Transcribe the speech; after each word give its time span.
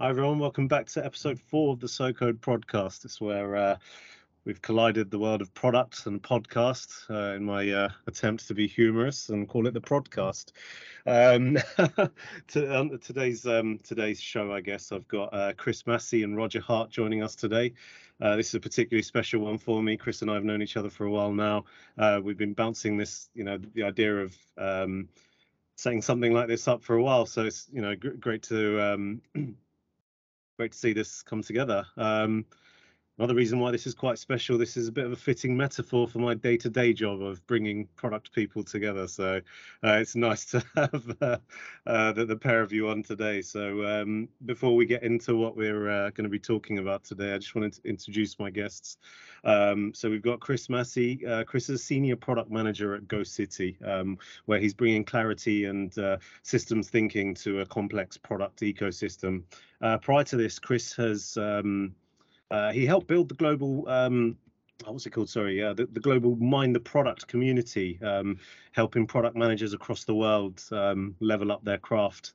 Hi, 0.00 0.08
everyone. 0.08 0.38
Welcome 0.38 0.66
back 0.66 0.86
to 0.92 1.04
episode 1.04 1.38
four 1.38 1.74
of 1.74 1.80
the 1.80 1.86
SoCode 1.86 2.38
podcast. 2.38 3.04
It's 3.04 3.20
where 3.20 3.54
uh, 3.54 3.76
we've 4.46 4.62
collided 4.62 5.10
the 5.10 5.18
world 5.18 5.42
of 5.42 5.52
products 5.52 6.06
and 6.06 6.22
podcast 6.22 6.88
uh, 7.10 7.36
in 7.36 7.44
my 7.44 7.68
uh, 7.70 7.90
attempt 8.06 8.48
to 8.48 8.54
be 8.54 8.66
humorous 8.66 9.28
and 9.28 9.46
call 9.46 9.66
it 9.66 9.74
the 9.74 9.80
podcast. 9.82 10.52
Um, 11.06 11.58
to, 12.48 12.80
um, 12.80 12.98
today's 12.98 13.46
um, 13.46 13.78
today's 13.84 14.18
show, 14.18 14.54
I 14.54 14.62
guess 14.62 14.90
I've 14.90 15.06
got 15.06 15.34
uh, 15.34 15.52
Chris 15.58 15.86
Massey 15.86 16.22
and 16.22 16.34
Roger 16.34 16.62
Hart 16.62 16.88
joining 16.88 17.22
us 17.22 17.34
today. 17.34 17.74
Uh, 18.22 18.36
this 18.36 18.48
is 18.48 18.54
a 18.54 18.60
particularly 18.60 19.02
special 19.02 19.42
one 19.42 19.58
for 19.58 19.82
me. 19.82 19.98
Chris 19.98 20.22
and 20.22 20.30
I 20.30 20.34
have 20.34 20.44
known 20.44 20.62
each 20.62 20.78
other 20.78 20.88
for 20.88 21.04
a 21.04 21.10
while 21.10 21.32
now. 21.32 21.66
Uh, 21.98 22.22
we've 22.24 22.38
been 22.38 22.54
bouncing 22.54 22.96
this, 22.96 23.28
you 23.34 23.44
know, 23.44 23.58
the 23.74 23.82
idea 23.82 24.16
of 24.16 24.34
um, 24.56 25.10
setting 25.76 26.00
something 26.00 26.32
like 26.32 26.48
this 26.48 26.68
up 26.68 26.82
for 26.82 26.96
a 26.96 27.02
while. 27.02 27.26
So 27.26 27.44
it's 27.44 27.68
you 27.70 27.82
know 27.82 27.94
great 27.96 28.44
to 28.44 28.80
um, 28.80 29.20
great 30.60 30.72
to 30.72 30.78
see 30.78 30.92
this 30.92 31.22
come 31.22 31.42
together. 31.42 31.86
Um, 31.96 32.44
another 33.20 33.34
reason 33.34 33.60
why 33.60 33.70
this 33.70 33.86
is 33.86 33.92
quite 33.92 34.18
special, 34.18 34.56
this 34.56 34.78
is 34.78 34.88
a 34.88 34.92
bit 34.92 35.04
of 35.04 35.12
a 35.12 35.16
fitting 35.16 35.54
metaphor 35.54 36.08
for 36.08 36.20
my 36.20 36.32
day-to-day 36.32 36.90
job 36.94 37.20
of 37.20 37.46
bringing 37.46 37.86
product 37.94 38.32
people 38.32 38.64
together. 38.64 39.06
So 39.06 39.42
uh, 39.84 39.98
it's 40.00 40.16
nice 40.16 40.46
to 40.46 40.64
have 40.74 41.16
uh, 41.20 41.36
uh, 41.86 42.12
the, 42.12 42.24
the, 42.24 42.36
pair 42.36 42.62
of 42.62 42.72
you 42.72 42.88
on 42.88 43.02
today. 43.02 43.42
So 43.42 43.84
um, 43.84 44.30
before 44.46 44.74
we 44.74 44.86
get 44.86 45.02
into 45.02 45.36
what 45.36 45.54
we're 45.54 45.90
uh, 45.90 46.10
going 46.10 46.24
to 46.24 46.30
be 46.30 46.38
talking 46.38 46.78
about 46.78 47.04
today, 47.04 47.34
I 47.34 47.36
just 47.36 47.54
wanted 47.54 47.74
to 47.74 47.86
introduce 47.86 48.38
my 48.38 48.48
guests. 48.48 48.96
Um, 49.44 49.92
so 49.92 50.08
we've 50.08 50.22
got 50.22 50.40
Chris 50.40 50.70
Massey. 50.70 51.26
Uh, 51.26 51.44
Chris 51.44 51.68
is 51.68 51.84
senior 51.84 52.16
product 52.16 52.50
manager 52.50 52.94
at 52.94 53.06
Go 53.06 53.22
City, 53.22 53.76
um, 53.84 54.16
where 54.46 54.58
he's 54.58 54.72
bringing 54.72 55.04
clarity 55.04 55.66
and 55.66 55.96
uh, 55.98 56.16
systems 56.42 56.88
thinking 56.88 57.34
to 57.34 57.60
a 57.60 57.66
complex 57.66 58.16
product 58.16 58.60
ecosystem. 58.60 59.42
Prior 60.00 60.24
to 60.24 60.36
this, 60.38 60.58
Chris 60.58 60.94
has 60.94 61.36
um, 61.36 61.94
uh, 62.50 62.72
he 62.72 62.86
helped 62.86 63.06
build 63.06 63.28
the 63.28 63.34
global 63.34 63.88
um, 63.88 64.36
what's 64.86 65.06
it 65.06 65.10
called? 65.10 65.28
Sorry, 65.28 65.58
yeah, 65.58 65.72
the, 65.72 65.86
the 65.86 66.00
global 66.00 66.36
Mind 66.36 66.74
the 66.74 66.80
Product 66.80 67.26
community, 67.26 67.98
um, 68.02 68.38
helping 68.72 69.06
product 69.06 69.36
managers 69.36 69.72
across 69.72 70.04
the 70.04 70.14
world 70.14 70.62
um, 70.72 71.14
level 71.20 71.52
up 71.52 71.64
their 71.64 71.78
craft. 71.78 72.32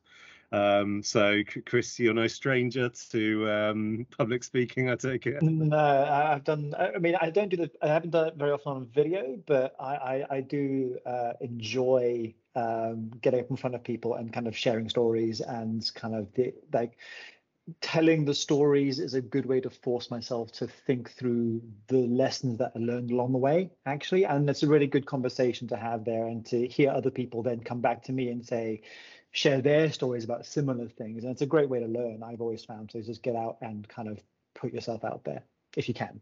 Um, 0.52 1.02
so, 1.02 1.42
Chris, 1.66 1.98
you're 1.98 2.14
no 2.14 2.28
stranger 2.28 2.88
to 3.10 3.50
um, 3.50 4.06
public 4.16 4.44
speaking, 4.44 4.88
I 4.88 4.94
take 4.94 5.26
it. 5.26 5.42
No, 5.42 5.76
I've 5.76 6.44
done. 6.44 6.72
I 6.78 6.98
mean, 6.98 7.16
I 7.20 7.30
don't 7.30 7.48
do 7.48 7.56
the. 7.56 7.70
I 7.82 7.88
haven't 7.88 8.10
done 8.10 8.28
it 8.28 8.36
very 8.36 8.52
often 8.52 8.72
on 8.72 8.86
video, 8.86 9.38
but 9.46 9.74
I 9.80 9.96
I, 9.96 10.26
I 10.36 10.40
do 10.40 10.98
uh, 11.04 11.32
enjoy 11.40 12.32
um, 12.54 13.10
getting 13.20 13.40
up 13.40 13.50
in 13.50 13.56
front 13.56 13.74
of 13.74 13.82
people 13.82 14.14
and 14.14 14.32
kind 14.32 14.46
of 14.46 14.56
sharing 14.56 14.88
stories 14.88 15.40
and 15.40 15.90
kind 15.94 16.14
of 16.14 16.32
the, 16.34 16.54
like 16.72 16.96
telling 17.80 18.24
the 18.24 18.34
stories 18.34 19.00
is 19.00 19.14
a 19.14 19.20
good 19.20 19.46
way 19.46 19.60
to 19.60 19.70
force 19.70 20.10
myself 20.10 20.52
to 20.52 20.66
think 20.66 21.10
through 21.10 21.62
the 21.88 22.06
lessons 22.06 22.58
that 22.58 22.72
I 22.76 22.78
learned 22.78 23.10
along 23.10 23.32
the 23.32 23.38
way, 23.38 23.70
actually. 23.84 24.24
And 24.24 24.48
it's 24.48 24.62
a 24.62 24.68
really 24.68 24.86
good 24.86 25.06
conversation 25.06 25.68
to 25.68 25.76
have 25.76 26.04
there 26.04 26.26
and 26.26 26.46
to 26.46 26.66
hear 26.68 26.90
other 26.90 27.10
people 27.10 27.42
then 27.42 27.60
come 27.60 27.80
back 27.80 28.04
to 28.04 28.12
me 28.12 28.28
and 28.28 28.44
say, 28.44 28.82
share 29.32 29.60
their 29.60 29.90
stories 29.92 30.24
about 30.24 30.46
similar 30.46 30.88
things. 30.88 31.24
And 31.24 31.32
it's 31.32 31.42
a 31.42 31.46
great 31.46 31.68
way 31.68 31.80
to 31.80 31.86
learn, 31.86 32.22
I've 32.22 32.40
always 32.40 32.64
found. 32.64 32.92
So 32.92 33.00
just 33.00 33.22
get 33.22 33.36
out 33.36 33.58
and 33.60 33.86
kind 33.88 34.08
of 34.08 34.20
put 34.54 34.72
yourself 34.72 35.04
out 35.04 35.24
there 35.24 35.42
if 35.76 35.88
you 35.88 35.94
can. 35.94 36.20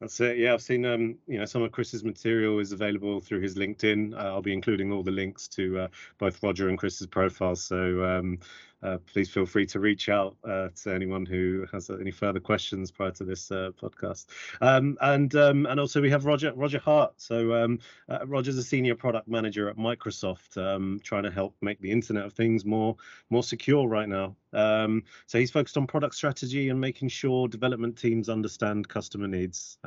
That's 0.00 0.18
it. 0.20 0.38
Yeah, 0.38 0.54
I've 0.54 0.62
seen 0.62 0.86
um, 0.86 1.16
you 1.26 1.38
know, 1.38 1.44
some 1.44 1.62
of 1.62 1.72
Chris's 1.72 2.04
material 2.04 2.58
is 2.58 2.72
available 2.72 3.20
through 3.20 3.40
his 3.40 3.56
LinkedIn. 3.56 4.14
Uh, 4.14 4.28
I'll 4.28 4.40
be 4.40 4.54
including 4.54 4.92
all 4.92 5.02
the 5.02 5.10
links 5.10 5.46
to 5.48 5.80
uh, 5.80 5.88
both 6.16 6.42
Roger 6.42 6.70
and 6.70 6.78
Chris's 6.78 7.06
profiles. 7.06 7.62
So 7.62 8.02
um, 8.02 8.38
uh, 8.82 8.98
please 9.06 9.28
feel 9.28 9.46
free 9.46 9.66
to 9.66 9.80
reach 9.80 10.08
out 10.08 10.36
uh, 10.44 10.68
to 10.82 10.94
anyone 10.94 11.26
who 11.26 11.66
has 11.72 11.90
any 11.90 12.10
further 12.10 12.40
questions 12.40 12.90
prior 12.90 13.10
to 13.10 13.24
this 13.24 13.50
uh, 13.50 13.70
podcast. 13.80 14.26
Um, 14.60 14.96
and 15.00 15.34
um, 15.34 15.66
and 15.66 15.78
also 15.78 16.00
we 16.00 16.10
have 16.10 16.24
Roger 16.24 16.52
Roger 16.54 16.78
Hart. 16.78 17.14
So 17.16 17.54
um, 17.54 17.78
uh, 18.08 18.26
Roger's 18.26 18.56
a 18.56 18.62
senior 18.62 18.94
product 18.94 19.28
manager 19.28 19.68
at 19.68 19.76
Microsoft, 19.76 20.56
um, 20.56 21.00
trying 21.02 21.24
to 21.24 21.30
help 21.30 21.56
make 21.60 21.80
the 21.80 21.90
Internet 21.90 22.24
of 22.24 22.32
Things 22.32 22.64
more 22.64 22.96
more 23.28 23.42
secure 23.42 23.86
right 23.86 24.08
now. 24.08 24.36
Um, 24.52 25.04
so 25.26 25.38
he's 25.38 25.50
focused 25.50 25.76
on 25.76 25.86
product 25.86 26.14
strategy 26.14 26.70
and 26.70 26.80
making 26.80 27.08
sure 27.08 27.48
development 27.48 27.98
teams 27.98 28.28
understand 28.28 28.88
customer 28.88 29.28
needs. 29.28 29.78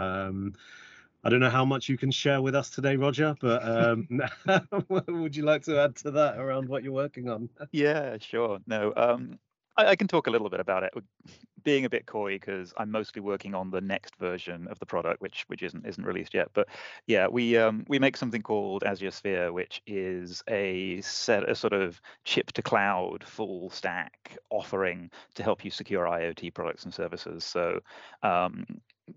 I 1.23 1.29
don't 1.29 1.39
know 1.39 1.49
how 1.49 1.63
much 1.63 1.87
you 1.87 1.97
can 1.97 2.11
share 2.11 2.41
with 2.41 2.53
us 2.53 2.69
today, 2.69 2.97
Roger, 2.97 3.35
but 3.39 3.63
um, 3.65 4.07
would 5.07 5.35
you 5.35 5.43
like 5.43 5.63
to 5.63 5.79
add 5.79 5.95
to 5.97 6.11
that 6.11 6.37
around 6.37 6.67
what 6.67 6.83
you're 6.83 6.93
working 6.93 7.29
on? 7.29 7.49
Yeah, 7.71 8.17
sure. 8.19 8.59
No, 8.67 8.93
um, 8.95 9.39
I, 9.77 9.87
I, 9.87 9.95
can 9.95 10.07
talk 10.07 10.27
a 10.27 10.29
little 10.29 10.49
bit 10.49 10.59
about 10.59 10.83
it. 10.83 10.93
Being 11.63 11.85
a 11.85 11.89
bit 11.89 12.05
coy 12.05 12.33
because 12.33 12.73
I'm 12.77 12.91
mostly 12.91 13.21
working 13.21 13.55
on 13.55 13.71
the 13.71 13.81
next 13.81 14.15
version 14.17 14.67
of 14.67 14.77
the 14.79 14.85
product, 14.85 15.21
which 15.21 15.45
which 15.47 15.63
isn't 15.63 15.85
isn't 15.87 16.05
released 16.05 16.33
yet. 16.33 16.49
But 16.53 16.67
yeah, 17.07 17.27
we 17.27 17.57
um, 17.57 17.85
we 17.87 17.99
make 17.99 18.17
something 18.17 18.41
called 18.41 18.83
Azure 18.83 19.11
Sphere, 19.11 19.53
which 19.53 19.81
is 19.87 20.43
a 20.49 20.99
set 21.01 21.49
a 21.49 21.55
sort 21.55 21.73
of 21.73 22.01
chip 22.25 22.51
to 22.51 22.61
cloud 22.61 23.23
full 23.23 23.69
stack 23.69 24.37
offering 24.49 25.09
to 25.35 25.43
help 25.43 25.63
you 25.63 25.71
secure 25.71 26.05
IoT 26.05 26.53
products 26.53 26.83
and 26.83 26.93
services. 26.93 27.45
So 27.45 27.79
um, 28.23 28.65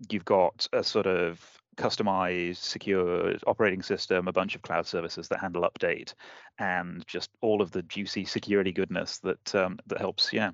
you've 0.09 0.25
got 0.25 0.67
a 0.73 0.83
sort 0.83 1.05
of 1.05 1.41
customized, 1.77 2.57
secure 2.57 3.35
operating 3.45 3.81
system, 3.81 4.27
a 4.27 4.33
bunch 4.33 4.55
of 4.55 4.61
cloud 4.61 4.85
services 4.85 5.27
that 5.27 5.39
handle 5.39 5.69
update, 5.69 6.13
and 6.59 7.05
just 7.07 7.29
all 7.41 7.61
of 7.61 7.71
the 7.71 7.83
juicy 7.83 8.25
security 8.25 8.71
goodness 8.71 9.19
that 9.19 9.55
um, 9.55 9.79
that 9.87 9.99
helps, 9.99 10.33
yeah, 10.33 10.51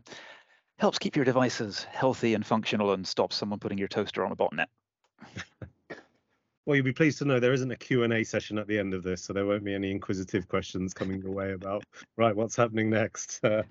helps 0.80 1.00
keep 1.00 1.16
your 1.16 1.26
devices 1.26 1.84
healthy 1.86 2.34
and 2.34 2.46
functional 2.46 2.94
and 2.94 3.08
stops 3.08 3.36
someone 3.36 3.60
putting 3.60 3.78
your 3.78 3.88
toaster 3.88 4.26
on 4.26 4.32
a 4.32 4.36
botnet. 4.36 4.66
well, 6.66 6.76
you'll 6.76 6.84
be 6.84 6.94
pleased 6.94 7.20
to 7.20 7.26
know 7.26 7.40
there 7.40 7.54
isn't 7.54 7.72
a 7.72 7.76
Q&A 7.76 8.24
session 8.24 8.58
at 8.58 8.68
the 8.68 8.78
end 8.78 8.94
of 8.94 9.04
this, 9.04 9.24
so 9.24 9.34
there 9.34 9.46
won't 9.46 9.64
be 9.64 9.74
any 9.74 9.92
inquisitive 9.92 10.48
questions 10.48 10.94
coming 10.94 11.22
your 11.22 11.32
way 11.32 11.54
about, 11.54 11.84
right, 12.18 12.36
what's 12.36 12.56
happening 12.56 12.90
next? 12.90 13.40
but 13.42 13.66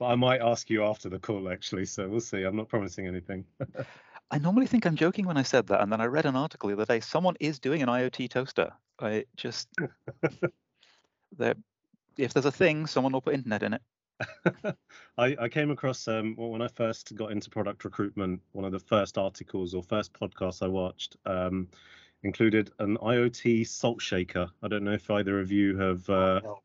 I 0.00 0.14
might 0.14 0.40
ask 0.40 0.70
you 0.70 0.84
after 0.84 1.08
the 1.08 1.18
call, 1.18 1.50
actually, 1.50 1.86
so 1.86 2.08
we'll 2.08 2.20
see. 2.20 2.42
I'm 2.42 2.56
not 2.56 2.68
promising 2.68 3.06
anything. 3.06 3.44
I 4.30 4.38
normally 4.38 4.66
think 4.66 4.84
I'm 4.84 4.96
joking 4.96 5.26
when 5.26 5.38
I 5.38 5.42
said 5.42 5.66
that, 5.68 5.80
and 5.80 5.90
then 5.90 6.00
I 6.00 6.06
read 6.06 6.26
an 6.26 6.36
article 6.36 6.68
the 6.68 6.74
other 6.74 6.84
day. 6.84 7.00
Someone 7.00 7.36
is 7.40 7.58
doing 7.58 7.82
an 7.82 7.88
IoT 7.88 8.30
toaster. 8.30 8.72
I 9.00 9.24
just 9.36 9.68
there, 11.36 11.54
if 12.16 12.34
there's 12.34 12.46
a 12.46 12.52
thing, 12.52 12.86
someone 12.86 13.12
will 13.12 13.20
put 13.20 13.34
internet 13.34 13.62
in 13.62 13.74
it. 13.74 13.82
I, 15.18 15.36
I, 15.38 15.48
came 15.48 15.70
across 15.70 16.08
um, 16.08 16.34
when 16.36 16.60
I 16.60 16.66
first 16.66 17.14
got 17.14 17.30
into 17.30 17.48
product 17.48 17.84
recruitment. 17.84 18.40
One 18.52 18.64
of 18.64 18.72
the 18.72 18.80
first 18.80 19.16
articles 19.16 19.74
or 19.74 19.82
first 19.82 20.12
podcasts 20.12 20.60
I 20.62 20.66
watched 20.66 21.16
um, 21.24 21.68
included 22.24 22.72
an 22.80 22.96
IoT 22.98 23.66
salt 23.68 24.02
shaker. 24.02 24.48
I 24.62 24.68
don't 24.68 24.82
know 24.82 24.92
if 24.92 25.08
either 25.10 25.40
of 25.40 25.52
you 25.52 25.78
have. 25.78 26.10
Uh, 26.10 26.40
oh, 26.44 26.58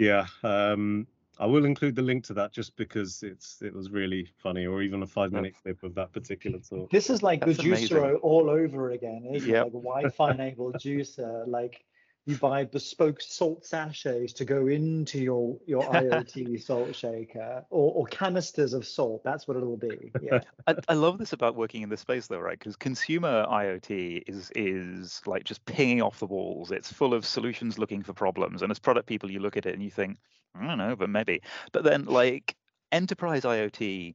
yeah, 0.00 0.26
um, 0.42 1.06
I 1.38 1.46
will 1.46 1.64
include 1.64 1.94
the 1.94 2.02
link 2.02 2.24
to 2.24 2.34
that 2.34 2.52
just 2.52 2.76
because 2.76 3.22
it's 3.22 3.62
it 3.62 3.74
was 3.74 3.90
really 3.90 4.28
funny, 4.36 4.66
or 4.66 4.82
even 4.82 5.02
a 5.02 5.06
five 5.06 5.32
minute 5.32 5.54
clip 5.62 5.82
of 5.82 5.94
that 5.94 6.12
particular 6.12 6.58
talk. 6.58 6.90
This 6.90 7.08
is 7.08 7.22
like 7.22 7.44
That's 7.44 7.56
the 7.56 7.62
juicer 7.62 8.18
all 8.22 8.50
over 8.50 8.90
again, 8.90 9.26
isn't 9.32 9.48
yep. 9.48 9.68
it? 9.68 9.74
Like 9.74 9.82
Wi-Fi 9.84 10.30
enabled 10.32 10.74
juicer, 10.80 11.46
like 11.46 11.84
you 12.30 12.36
buy 12.36 12.64
bespoke 12.64 13.20
salt 13.20 13.64
sachets 13.66 14.32
to 14.34 14.44
go 14.44 14.68
into 14.68 15.18
your 15.18 15.58
your 15.66 15.82
IoT 15.92 16.62
salt 16.62 16.94
shaker 16.94 17.64
or, 17.70 17.92
or 17.94 18.06
canisters 18.06 18.72
of 18.72 18.86
salt. 18.86 19.22
That's 19.24 19.48
what 19.48 19.56
it'll 19.56 19.76
be. 19.76 20.12
Yeah. 20.22 20.40
I, 20.66 20.76
I 20.88 20.94
love 20.94 21.18
this 21.18 21.32
about 21.32 21.56
working 21.56 21.82
in 21.82 21.88
this 21.88 22.00
space 22.00 22.28
though, 22.28 22.38
right? 22.38 22.58
Because 22.58 22.76
consumer 22.76 23.44
IoT 23.46 24.22
is 24.26 24.50
is 24.54 25.22
like 25.26 25.44
just 25.44 25.64
pinging 25.64 26.02
off 26.02 26.18
the 26.18 26.26
walls. 26.26 26.70
It's 26.70 26.92
full 26.92 27.14
of 27.14 27.26
solutions 27.26 27.78
looking 27.78 28.02
for 28.02 28.12
problems. 28.12 28.62
And 28.62 28.70
as 28.70 28.78
product 28.78 29.06
people, 29.06 29.30
you 29.30 29.40
look 29.40 29.56
at 29.56 29.66
it 29.66 29.74
and 29.74 29.82
you 29.82 29.90
think, 29.90 30.18
I 30.54 30.66
don't 30.66 30.78
know, 30.78 30.96
but 30.96 31.10
maybe. 31.10 31.42
But 31.72 31.84
then 31.84 32.04
like 32.04 32.54
enterprise 32.92 33.42
IoT, 33.42 34.14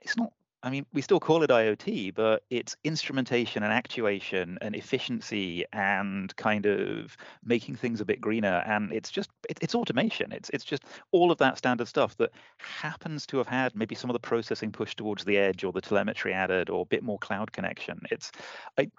it's 0.00 0.16
not 0.16 0.32
I 0.66 0.70
mean, 0.70 0.84
we 0.92 1.00
still 1.00 1.20
call 1.20 1.44
it 1.44 1.50
IoT, 1.50 2.12
but 2.16 2.42
it's 2.50 2.76
instrumentation 2.82 3.62
and 3.62 3.72
actuation 3.72 4.58
and 4.60 4.74
efficiency 4.74 5.64
and 5.72 6.34
kind 6.34 6.66
of 6.66 7.16
making 7.44 7.76
things 7.76 8.00
a 8.00 8.04
bit 8.04 8.20
greener. 8.20 8.64
And 8.66 8.92
it's 8.92 9.12
just 9.12 9.30
it, 9.48 9.58
it's 9.62 9.76
automation. 9.76 10.32
It's 10.32 10.50
it's 10.50 10.64
just 10.64 10.82
all 11.12 11.30
of 11.30 11.38
that 11.38 11.56
standard 11.56 11.86
stuff 11.86 12.16
that 12.16 12.32
happens 12.58 13.26
to 13.28 13.36
have 13.38 13.46
had 13.46 13.76
maybe 13.76 13.94
some 13.94 14.10
of 14.10 14.14
the 14.14 14.18
processing 14.18 14.72
pushed 14.72 14.98
towards 14.98 15.24
the 15.24 15.38
edge 15.38 15.62
or 15.62 15.72
the 15.72 15.80
telemetry 15.80 16.32
added 16.32 16.68
or 16.68 16.82
a 16.82 16.86
bit 16.86 17.04
more 17.04 17.20
cloud 17.20 17.52
connection. 17.52 18.00
It's 18.10 18.32
I, 18.76 18.90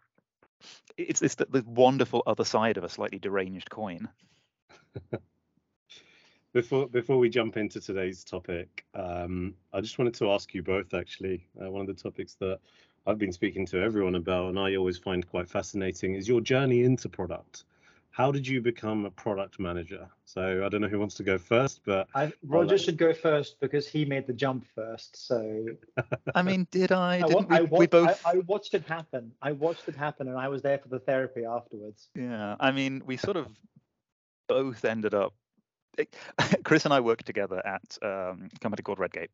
it's 0.98 1.20
the, 1.20 1.48
the 1.50 1.66
wonderful 1.68 2.24
other 2.26 2.46
side 2.46 2.78
of 2.78 2.86
a 2.86 2.90
slightly 2.90 3.20
deranged 3.20 3.70
coin. 3.70 4.08
Before 6.58 6.88
before 6.88 7.20
we 7.20 7.30
jump 7.30 7.56
into 7.56 7.80
today's 7.80 8.24
topic, 8.24 8.84
um, 8.96 9.54
I 9.74 9.80
just 9.80 10.00
wanted 10.00 10.16
to 10.16 10.32
ask 10.32 10.56
you 10.56 10.64
both 10.64 10.96
actually. 10.96 11.48
Uh, 11.62 11.70
one 11.70 11.82
of 11.82 11.88
the 11.88 11.94
topics 11.94 12.34
that 12.40 12.58
I've 13.06 13.20
been 13.20 13.32
speaking 13.32 13.64
to 13.68 13.80
everyone 13.80 14.16
about, 14.16 14.50
and 14.50 14.58
I 14.58 14.76
always 14.76 14.98
find 14.98 15.30
quite 15.30 15.48
fascinating, 15.48 16.16
is 16.16 16.28
your 16.28 16.42
journey 16.42 16.82
into 16.82 17.10
product. 17.10 17.66
how 18.10 18.32
did 18.32 18.48
you 18.48 18.60
become 18.60 19.06
a 19.06 19.12
product 19.12 19.60
manager? 19.60 20.10
So 20.26 20.66
I 20.66 20.70
don't 20.70 20.82
know 20.82 20.88
who 20.88 20.98
wants 20.98 21.14
to 21.18 21.24
go 21.24 21.38
first, 21.38 21.82
but 21.86 22.08
I, 22.16 22.34
Roger 22.42 22.72
let... 22.72 22.82
should 22.82 22.98
go 22.98 23.14
first 23.14 23.60
because 23.60 23.88
he 23.88 24.04
made 24.04 24.26
the 24.26 24.34
jump 24.34 24.66
first. 24.74 25.28
So 25.28 25.64
I 26.34 26.42
mean, 26.42 26.68
did 26.72 26.92
I? 26.92 27.20
I, 27.20 27.26
we, 27.28 27.46
I, 27.52 27.62
we 27.62 27.86
both. 27.86 28.20
I, 28.26 28.32
I, 28.32 28.38
watched 28.48 28.74
it 28.74 28.84
happen. 28.88 29.32
I 29.44 29.52
watched 29.52 29.88
it 29.88 29.96
happen, 29.96 30.28
and 30.28 30.40
I 30.40 30.48
was 30.48 30.64
there 30.64 30.80
for 30.80 30.90
the 30.90 30.98
therapy 30.98 31.46
afterwards. 31.46 32.08
Yeah, 32.16 32.56
I 32.60 32.72
mean, 32.72 33.04
we 33.06 33.16
sort 33.16 33.38
of 33.38 33.48
both 34.48 34.84
ended 34.84 35.14
up. 35.14 35.36
Chris 36.64 36.86
and 36.86 36.94
I 36.94 37.00
worked 37.00 37.26
together 37.26 37.66
at 37.66 37.98
um, 38.02 38.50
a 38.56 38.60
company 38.60 38.84
called 38.84 39.00
Redgate, 39.00 39.32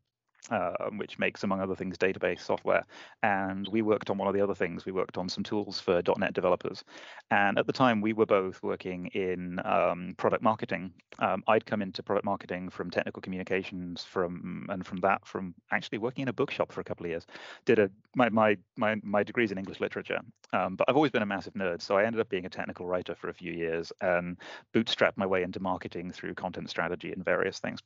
um, 0.49 0.97
which 0.97 1.17
makes, 1.19 1.43
among 1.43 1.61
other 1.61 1.75
things, 1.75 1.97
database 1.97 2.41
software. 2.41 2.83
And 3.21 3.67
we 3.69 3.81
worked 3.81 4.09
on 4.09 4.17
one 4.17 4.27
of 4.27 4.33
the 4.33 4.41
other 4.41 4.55
things. 4.55 4.85
We 4.85 4.91
worked 4.91 5.17
on 5.17 5.29
some 5.29 5.43
tools 5.43 5.79
for 5.79 6.01
.NET 6.17 6.33
developers. 6.33 6.83
And 7.31 7.57
at 7.57 7.67
the 7.67 7.73
time, 7.73 8.01
we 8.01 8.13
were 8.13 8.25
both 8.25 8.61
working 8.61 9.07
in 9.07 9.59
um, 9.65 10.15
product 10.17 10.43
marketing. 10.43 10.91
Um, 11.19 11.43
I'd 11.47 11.65
come 11.65 11.81
into 11.81 12.03
product 12.03 12.25
marketing 12.25 12.69
from 12.69 12.89
technical 12.89 13.21
communications, 13.21 14.03
from 14.03 14.67
and 14.69 14.85
from 14.85 14.99
that, 15.01 15.25
from 15.25 15.53
actually 15.71 15.99
working 15.99 16.23
in 16.23 16.27
a 16.27 16.33
bookshop 16.33 16.71
for 16.71 16.81
a 16.81 16.83
couple 16.83 17.05
of 17.05 17.11
years. 17.11 17.25
Did 17.65 17.79
a 17.79 17.89
my 18.15 18.29
my 18.29 18.57
my 18.77 18.95
my 19.03 19.23
degrees 19.23 19.51
in 19.51 19.57
English 19.57 19.79
literature, 19.79 20.19
um, 20.51 20.75
but 20.75 20.89
I've 20.89 20.95
always 20.95 21.11
been 21.11 21.23
a 21.23 21.27
massive 21.27 21.53
nerd. 21.53 21.81
So 21.81 21.97
I 21.97 22.03
ended 22.03 22.21
up 22.21 22.29
being 22.29 22.45
a 22.45 22.49
technical 22.49 22.85
writer 22.85 23.15
for 23.15 23.29
a 23.29 23.33
few 23.33 23.53
years 23.53 23.91
and 24.01 24.37
bootstrapped 24.73 25.17
my 25.17 25.25
way 25.25 25.43
into 25.43 25.59
marketing 25.59 26.11
through 26.11 26.33
content 26.35 26.69
strategy 26.69 27.11
and 27.11 27.23
various 27.23 27.59
things. 27.59 27.79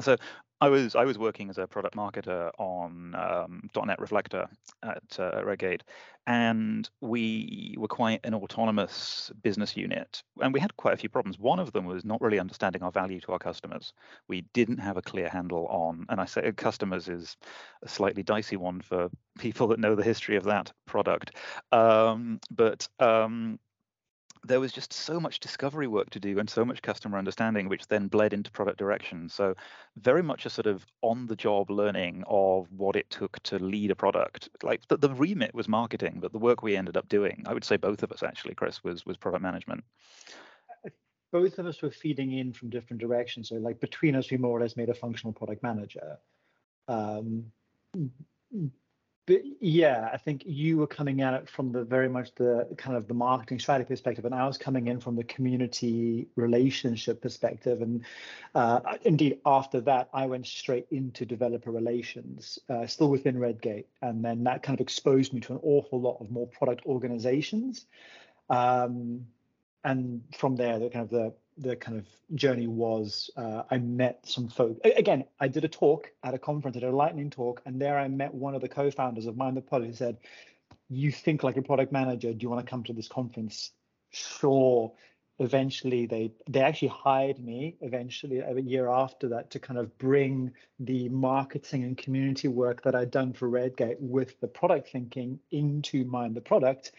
So 0.00 0.16
I 0.60 0.68
was 0.70 0.94
I 0.94 1.04
was 1.04 1.18
working 1.18 1.50
as 1.50 1.58
a 1.58 1.66
product 1.66 1.94
marketer 1.94 2.50
on 2.58 3.14
um, 3.14 3.68
.NET 3.86 4.00
Reflector 4.00 4.48
at 4.82 5.02
uh, 5.18 5.44
Redgate, 5.44 5.82
and 6.26 6.88
we 7.02 7.74
were 7.76 7.88
quite 7.88 8.20
an 8.24 8.32
autonomous 8.32 9.30
business 9.42 9.76
unit, 9.76 10.22
and 10.40 10.54
we 10.54 10.60
had 10.60 10.74
quite 10.76 10.94
a 10.94 10.96
few 10.96 11.10
problems. 11.10 11.38
One 11.38 11.58
of 11.58 11.72
them 11.72 11.84
was 11.84 12.06
not 12.06 12.22
really 12.22 12.38
understanding 12.38 12.82
our 12.82 12.90
value 12.90 13.20
to 13.20 13.32
our 13.32 13.38
customers. 13.38 13.92
We 14.28 14.46
didn't 14.54 14.78
have 14.78 14.96
a 14.96 15.02
clear 15.02 15.28
handle 15.28 15.66
on, 15.66 16.06
and 16.08 16.20
I 16.20 16.24
say 16.24 16.50
customers 16.52 17.08
is 17.08 17.36
a 17.82 17.88
slightly 17.88 18.22
dicey 18.22 18.56
one 18.56 18.80
for 18.80 19.10
people 19.38 19.68
that 19.68 19.78
know 19.78 19.94
the 19.94 20.02
history 20.02 20.36
of 20.36 20.44
that 20.44 20.72
product, 20.86 21.36
um, 21.70 22.40
but 22.50 22.88
um, 22.98 23.58
there 24.46 24.60
was 24.60 24.72
just 24.72 24.92
so 24.92 25.18
much 25.18 25.40
discovery 25.40 25.86
work 25.86 26.10
to 26.10 26.20
do 26.20 26.38
and 26.38 26.48
so 26.48 26.64
much 26.64 26.82
customer 26.82 27.18
understanding, 27.18 27.68
which 27.68 27.86
then 27.88 28.08
bled 28.08 28.32
into 28.32 28.50
product 28.50 28.78
direction. 28.78 29.28
So, 29.28 29.54
very 29.96 30.22
much 30.22 30.46
a 30.46 30.50
sort 30.50 30.66
of 30.66 30.86
on 31.02 31.26
the 31.26 31.36
job 31.36 31.70
learning 31.70 32.24
of 32.26 32.66
what 32.72 32.96
it 32.96 33.08
took 33.10 33.40
to 33.44 33.58
lead 33.58 33.90
a 33.90 33.96
product. 33.96 34.48
Like 34.62 34.86
the, 34.88 34.96
the 34.96 35.10
remit 35.10 35.54
was 35.54 35.68
marketing, 35.68 36.18
but 36.20 36.32
the 36.32 36.38
work 36.38 36.62
we 36.62 36.76
ended 36.76 36.96
up 36.96 37.08
doing, 37.08 37.44
I 37.46 37.54
would 37.54 37.64
say 37.64 37.76
both 37.76 38.02
of 38.02 38.12
us 38.12 38.22
actually, 38.22 38.54
Chris, 38.54 38.82
was 38.84 39.04
was 39.04 39.16
product 39.16 39.42
management. 39.42 39.84
Both 41.32 41.58
of 41.58 41.66
us 41.66 41.82
were 41.82 41.90
feeding 41.90 42.38
in 42.38 42.52
from 42.52 42.70
different 42.70 43.00
directions. 43.00 43.48
So, 43.48 43.56
like 43.56 43.80
between 43.80 44.14
us, 44.14 44.30
we 44.30 44.36
more 44.36 44.56
or 44.56 44.60
less 44.60 44.76
made 44.76 44.88
a 44.88 44.94
functional 44.94 45.32
product 45.32 45.62
manager. 45.62 46.18
Um, 46.88 47.46
but 49.26 49.42
yeah, 49.60 50.08
I 50.12 50.16
think 50.18 50.42
you 50.46 50.78
were 50.78 50.86
coming 50.86 51.20
at 51.20 51.34
it 51.34 51.48
from 51.48 51.72
the 51.72 51.82
very 51.82 52.08
much 52.08 52.32
the 52.36 52.68
kind 52.78 52.96
of 52.96 53.08
the 53.08 53.14
marketing 53.14 53.58
strategy 53.58 53.88
perspective, 53.88 54.24
and 54.24 54.34
I 54.34 54.46
was 54.46 54.56
coming 54.56 54.86
in 54.86 55.00
from 55.00 55.16
the 55.16 55.24
community 55.24 56.28
relationship 56.36 57.20
perspective. 57.20 57.82
And 57.82 58.04
uh, 58.54 58.80
indeed, 59.02 59.40
after 59.44 59.80
that, 59.82 60.08
I 60.14 60.26
went 60.26 60.46
straight 60.46 60.86
into 60.92 61.26
developer 61.26 61.72
relations, 61.72 62.60
uh, 62.68 62.86
still 62.86 63.10
within 63.10 63.36
Redgate, 63.38 63.88
and 64.00 64.24
then 64.24 64.44
that 64.44 64.62
kind 64.62 64.78
of 64.78 64.80
exposed 64.80 65.32
me 65.32 65.40
to 65.40 65.54
an 65.54 65.60
awful 65.62 66.00
lot 66.00 66.18
of 66.20 66.30
more 66.30 66.46
product 66.46 66.86
organizations. 66.86 67.84
Um, 68.48 69.26
and 69.86 70.20
from 70.36 70.56
there, 70.56 70.78
the 70.80 70.90
kind 70.90 71.04
of 71.04 71.10
the 71.10 71.32
the 71.58 71.76
kind 71.76 71.96
of 71.96 72.06
journey 72.34 72.66
was 72.66 73.30
uh, 73.36 73.62
I 73.70 73.78
met 73.78 74.18
some 74.26 74.48
folk. 74.48 74.78
Again, 74.84 75.24
I 75.40 75.48
did 75.48 75.64
a 75.64 75.68
talk 75.68 76.10
at 76.22 76.34
a 76.34 76.38
conference, 76.38 76.76
I 76.76 76.80
did 76.80 76.90
a 76.90 76.96
lightning 76.96 77.30
talk, 77.30 77.62
and 77.64 77.80
there 77.80 77.98
I 77.98 78.08
met 78.08 78.34
one 78.34 78.54
of 78.54 78.60
the 78.60 78.68
co-founders 78.68 79.24
of 79.24 79.38
Mind 79.38 79.56
the 79.56 79.62
Product. 79.62 79.90
who 79.90 79.96
said, 79.96 80.18
"You 80.90 81.10
think 81.10 81.42
like 81.44 81.56
a 81.56 81.62
product 81.62 81.92
manager? 81.92 82.32
Do 82.32 82.42
you 82.42 82.50
want 82.50 82.66
to 82.66 82.70
come 82.70 82.82
to 82.84 82.92
this 82.92 83.08
conference?" 83.08 83.72
Sure. 84.10 84.92
Eventually, 85.38 86.06
they 86.06 86.32
they 86.48 86.60
actually 86.60 86.88
hired 86.88 87.38
me. 87.38 87.76
Eventually, 87.80 88.38
a 88.40 88.58
year 88.58 88.88
after 88.88 89.28
that, 89.28 89.50
to 89.52 89.60
kind 89.60 89.78
of 89.78 89.96
bring 89.98 90.52
the 90.80 91.08
marketing 91.10 91.84
and 91.84 91.96
community 91.96 92.48
work 92.48 92.82
that 92.82 92.94
I'd 92.96 93.10
done 93.12 93.32
for 93.34 93.48
Redgate 93.48 94.00
with 94.00 94.40
the 94.40 94.48
product 94.48 94.88
thinking 94.88 95.38
into 95.50 96.04
Mind 96.04 96.34
the 96.34 96.40
Product. 96.40 96.92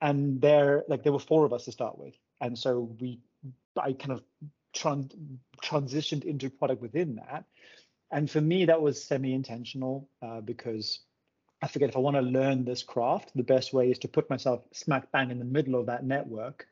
And 0.00 0.40
there, 0.40 0.84
like 0.88 1.02
there 1.02 1.12
were 1.12 1.18
four 1.18 1.44
of 1.44 1.52
us 1.52 1.64
to 1.64 1.72
start 1.72 1.98
with, 1.98 2.14
and 2.40 2.56
so 2.56 2.94
we 3.00 3.20
I 3.76 3.92
kind 3.92 4.12
of 4.12 4.22
tran- 4.74 5.38
transitioned 5.62 6.24
into 6.24 6.50
product 6.50 6.82
within 6.82 7.16
that. 7.16 7.44
And 8.10 8.30
for 8.30 8.40
me, 8.40 8.66
that 8.66 8.80
was 8.80 9.02
semi-intentional 9.02 10.08
uh, 10.22 10.40
because 10.40 11.00
I 11.60 11.68
forget 11.68 11.90
if 11.90 11.96
I 11.96 12.00
want 12.00 12.16
to 12.16 12.22
learn 12.22 12.64
this 12.64 12.82
craft, 12.82 13.32
the 13.34 13.42
best 13.42 13.72
way 13.72 13.90
is 13.90 13.98
to 14.00 14.08
put 14.08 14.30
myself 14.30 14.62
smack 14.72 15.10
bang 15.12 15.30
in 15.30 15.38
the 15.38 15.44
middle 15.44 15.74
of 15.78 15.86
that 15.86 16.04
network 16.04 16.66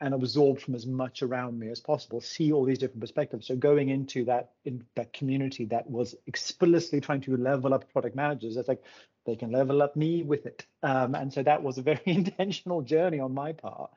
and 0.00 0.14
absorb 0.14 0.58
from 0.58 0.74
as 0.74 0.84
much 0.84 1.22
around 1.22 1.58
me 1.58 1.68
as 1.68 1.78
possible, 1.78 2.20
see 2.20 2.52
all 2.52 2.64
these 2.64 2.78
different 2.78 3.00
perspectives. 3.00 3.46
So 3.46 3.54
going 3.54 3.88
into 3.88 4.24
that 4.24 4.50
in 4.64 4.84
that 4.96 5.12
community 5.12 5.66
that 5.66 5.88
was 5.88 6.16
explicitly 6.26 7.00
trying 7.00 7.20
to 7.22 7.36
level 7.36 7.72
up 7.72 7.88
product 7.92 8.16
managers, 8.16 8.56
it's 8.56 8.66
like 8.66 8.82
they 9.24 9.36
can 9.36 9.52
level 9.52 9.82
up 9.82 9.96
me 9.96 10.22
with 10.22 10.46
it. 10.46 10.66
Um, 10.82 11.14
and 11.14 11.32
so 11.32 11.42
that 11.42 11.62
was 11.62 11.78
a 11.78 11.82
very 11.82 12.02
intentional 12.06 12.82
journey 12.82 13.20
on 13.20 13.34
my 13.34 13.52
part. 13.52 13.90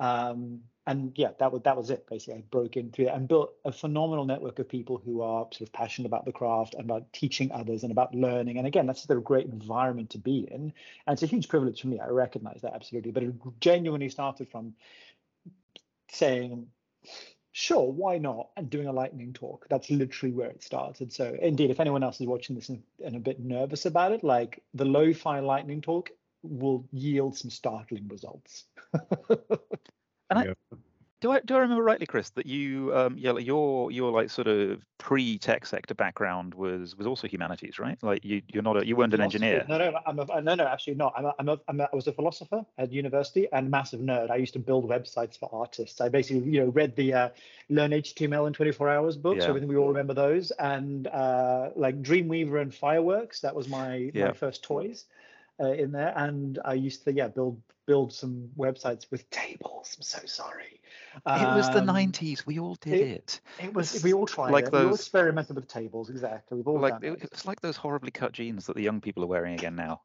Um, 0.00 0.60
and 0.86 1.12
yeah, 1.16 1.32
that 1.38 1.52
was 1.52 1.62
that 1.64 1.76
was 1.76 1.90
it. 1.90 2.06
Basically, 2.08 2.34
I 2.40 2.44
broke 2.50 2.78
into 2.78 3.02
it 3.02 3.12
and 3.12 3.28
built 3.28 3.52
a 3.64 3.70
phenomenal 3.70 4.24
network 4.24 4.58
of 4.58 4.68
people 4.68 5.02
who 5.04 5.20
are 5.20 5.46
sort 5.52 5.68
of 5.68 5.72
passionate 5.72 6.06
about 6.06 6.24
the 6.24 6.32
craft 6.32 6.74
and 6.74 6.84
about 6.84 7.12
teaching 7.12 7.52
others 7.52 7.82
and 7.82 7.92
about 7.92 8.14
learning. 8.14 8.56
And 8.56 8.66
again, 8.66 8.86
that's 8.86 9.08
a 9.10 9.14
great 9.16 9.46
environment 9.46 10.08
to 10.10 10.18
be 10.18 10.48
in, 10.50 10.72
and 11.06 11.12
it's 11.12 11.22
a 11.22 11.26
huge 11.26 11.48
privilege 11.48 11.82
for 11.82 11.88
me. 11.88 12.00
I 12.00 12.08
recognize 12.08 12.62
that 12.62 12.72
absolutely, 12.74 13.10
but 13.10 13.22
it 13.22 13.34
genuinely 13.60 14.08
started 14.08 14.48
from 14.50 14.74
saying, 16.10 16.68
"Sure, 17.58 17.90
why 17.90 18.18
not?" 18.18 18.50
and 18.56 18.70
doing 18.70 18.86
a 18.86 18.92
lightning 18.92 19.32
talk. 19.32 19.66
That's 19.68 19.90
literally 19.90 20.32
where 20.32 20.48
it 20.48 20.62
started. 20.62 21.12
So, 21.12 21.36
indeed, 21.42 21.70
if 21.70 21.80
anyone 21.80 22.04
else 22.04 22.20
is 22.20 22.26
watching 22.28 22.54
this 22.54 22.68
and, 22.68 22.84
and 23.04 23.16
a 23.16 23.18
bit 23.18 23.40
nervous 23.40 23.84
about 23.84 24.12
it, 24.12 24.22
like 24.22 24.62
the 24.74 24.84
lo-fi 24.84 25.40
lightning 25.40 25.80
talk 25.80 26.10
will 26.44 26.86
yield 26.92 27.36
some 27.36 27.50
startling 27.50 28.06
results. 28.06 28.64
And 30.30 30.44
yeah. 30.44 30.52
I, 30.70 30.76
do 31.20 31.32
I 31.32 31.40
do 31.40 31.56
I 31.56 31.58
remember 31.58 31.82
rightly, 31.82 32.06
Chris, 32.06 32.30
that 32.30 32.46
you 32.46 32.94
um 32.94 33.16
yeah 33.18 33.32
like 33.32 33.44
your 33.44 33.90
your 33.90 34.12
like 34.12 34.30
sort 34.30 34.46
of 34.46 34.80
pre 34.98 35.36
tech 35.38 35.66
sector 35.66 35.94
background 35.94 36.54
was 36.54 36.96
was 36.96 37.06
also 37.06 37.26
humanities, 37.26 37.78
right? 37.78 37.98
Like 38.02 38.24
you 38.24 38.42
you're 38.52 38.62
not 38.62 38.80
a 38.80 38.86
you 38.86 38.94
weren't 38.94 39.14
an 39.14 39.20
engineer. 39.20 39.64
No, 39.68 39.78
no, 39.78 39.98
I'm 40.06 40.18
a, 40.20 40.40
no, 40.40 40.54
no, 40.54 40.66
actually 40.66 40.94
not. 40.94 41.14
I'm 41.16 41.24
a, 41.24 41.34
I'm 41.38 41.48
a, 41.48 41.60
I'm 41.66 41.80
a, 41.80 41.88
I 41.92 41.96
was 41.96 42.06
a 42.06 42.12
philosopher 42.12 42.64
at 42.78 42.92
university 42.92 43.48
and 43.52 43.68
massive 43.68 44.00
nerd. 44.00 44.30
I 44.30 44.36
used 44.36 44.52
to 44.52 44.60
build 44.60 44.88
websites 44.88 45.36
for 45.36 45.48
artists. 45.52 46.00
I 46.00 46.08
basically 46.08 46.50
you 46.50 46.60
know 46.60 46.68
read 46.68 46.94
the 46.94 47.12
uh, 47.12 47.28
Learn 47.68 47.90
HTML 47.90 48.46
in 48.46 48.52
24 48.52 48.88
Hours 48.88 49.16
books. 49.16 49.44
Yeah. 49.44 49.50
I 49.50 49.54
think 49.54 49.68
we 49.68 49.76
all 49.76 49.88
remember 49.88 50.14
those. 50.14 50.52
And 50.52 51.08
uh, 51.08 51.70
like 51.74 52.00
Dreamweaver 52.00 52.62
and 52.62 52.72
Fireworks, 52.72 53.40
that 53.40 53.54
was 53.54 53.68
my 53.68 54.10
yeah. 54.14 54.26
my 54.26 54.32
first 54.34 54.62
toys 54.62 55.06
uh, 55.58 55.72
in 55.72 55.90
there. 55.90 56.12
And 56.16 56.60
I 56.64 56.74
used 56.74 57.04
to 57.04 57.12
yeah 57.12 57.26
build 57.26 57.60
build 57.86 58.12
some 58.12 58.50
websites 58.56 59.10
with 59.10 59.28
tables. 59.30 59.96
I'm 59.96 60.02
so 60.02 60.20
sorry. 60.26 60.80
Um, 61.26 61.40
it 61.40 61.56
was 61.56 61.68
the 61.70 61.80
90s. 61.80 62.46
We 62.46 62.58
all 62.58 62.76
did 62.76 62.94
it. 62.94 63.40
It, 63.58 63.66
it 63.66 63.74
was. 63.74 64.02
We 64.02 64.12
all 64.12 64.26
tried 64.26 64.50
like 64.50 64.66
it. 64.66 64.72
Those, 64.72 64.82
we 64.82 64.88
all 64.88 64.94
experimented 64.94 65.56
with 65.56 65.68
tables. 65.68 66.10
Exactly. 66.10 66.56
We've 66.56 66.68
all 66.68 66.78
like 66.78 67.02
it, 67.02 67.18
it's 67.22 67.46
like 67.46 67.60
those 67.60 67.76
horribly 67.76 68.10
cut 68.10 68.32
jeans 68.32 68.66
that 68.66 68.76
the 68.76 68.82
young 68.82 69.00
people 69.00 69.24
are 69.24 69.28
wearing 69.28 69.54
again 69.54 69.76
now. 69.76 70.02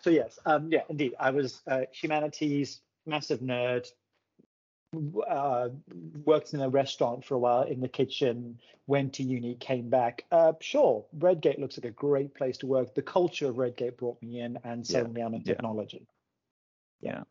So 0.00 0.10
yes, 0.10 0.38
um, 0.46 0.68
yeah, 0.70 0.82
indeed. 0.88 1.14
I 1.18 1.30
was 1.30 1.60
uh, 1.66 1.82
humanities, 1.92 2.80
massive 3.06 3.40
nerd. 3.40 3.86
Uh, 5.28 5.68
worked 6.24 6.52
in 6.52 6.60
a 6.60 6.68
restaurant 6.68 7.24
for 7.24 7.34
a 7.34 7.38
while 7.38 7.62
in 7.62 7.80
the 7.80 7.88
kitchen. 7.88 8.58
Went 8.88 9.12
to 9.14 9.22
uni, 9.22 9.54
came 9.54 9.88
back. 9.88 10.24
Uh, 10.32 10.52
sure, 10.60 11.04
Redgate 11.16 11.60
looks 11.60 11.78
like 11.78 11.84
a 11.84 11.94
great 11.94 12.34
place 12.34 12.58
to 12.58 12.66
work. 12.66 12.94
The 12.94 13.02
culture 13.02 13.48
of 13.48 13.58
Redgate 13.58 13.96
brought 13.96 14.20
me 14.20 14.40
in, 14.40 14.58
and 14.64 14.84
suddenly 14.84 15.20
yeah. 15.20 15.26
I'm 15.26 15.34
in 15.34 15.44
technology. 15.44 15.98
Yeah 15.98 16.06
yeah 17.02 17.22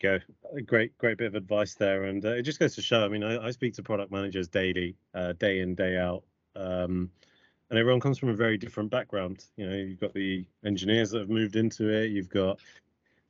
go. 0.00 0.18
Great 0.66 0.96
great 0.98 1.18
bit 1.18 1.26
of 1.26 1.34
advice 1.34 1.74
there 1.74 2.04
and 2.04 2.24
uh, 2.24 2.30
it 2.30 2.42
just 2.42 2.58
goes 2.58 2.74
to 2.74 2.82
show 2.82 3.04
i 3.04 3.08
mean 3.08 3.22
i, 3.22 3.48
I 3.48 3.50
speak 3.50 3.74
to 3.74 3.82
product 3.82 4.10
managers 4.10 4.48
daily 4.48 4.96
uh, 5.14 5.34
day 5.34 5.60
in 5.60 5.74
day 5.74 5.96
out 5.96 6.24
um, 6.56 7.10
and 7.70 7.78
everyone 7.78 8.00
comes 8.00 8.18
from 8.18 8.30
a 8.30 8.34
very 8.34 8.56
different 8.56 8.90
background. 8.90 9.44
You 9.56 9.68
know 9.68 9.76
you've 9.76 10.00
got 10.00 10.14
the 10.14 10.46
engineers 10.64 11.10
that 11.10 11.20
have 11.20 11.28
moved 11.28 11.56
into 11.56 11.88
it 11.90 12.10
you've 12.10 12.30
got 12.30 12.60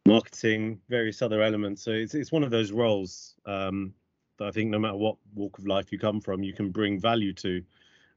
marketing 0.07 0.81
various 0.89 1.21
other 1.21 1.43
elements. 1.43 1.83
So 1.83 1.91
it's, 1.91 2.15
it's 2.15 2.33
one 2.33 2.43
of 2.43 2.51
those 2.51 2.73
roles 2.73 3.35
um, 3.47 3.93
that 4.39 4.47
i 4.47 4.51
think 4.51 4.71
no 4.71 4.79
matter 4.79 4.97
what 4.97 5.17
walk 5.35 5.59
of 5.59 5.67
life 5.67 5.93
you 5.93 5.99
come 5.99 6.21
from 6.21 6.43
you 6.43 6.53
can 6.53 6.71
bring 6.71 6.99
value 7.01 7.33
to. 7.35 7.63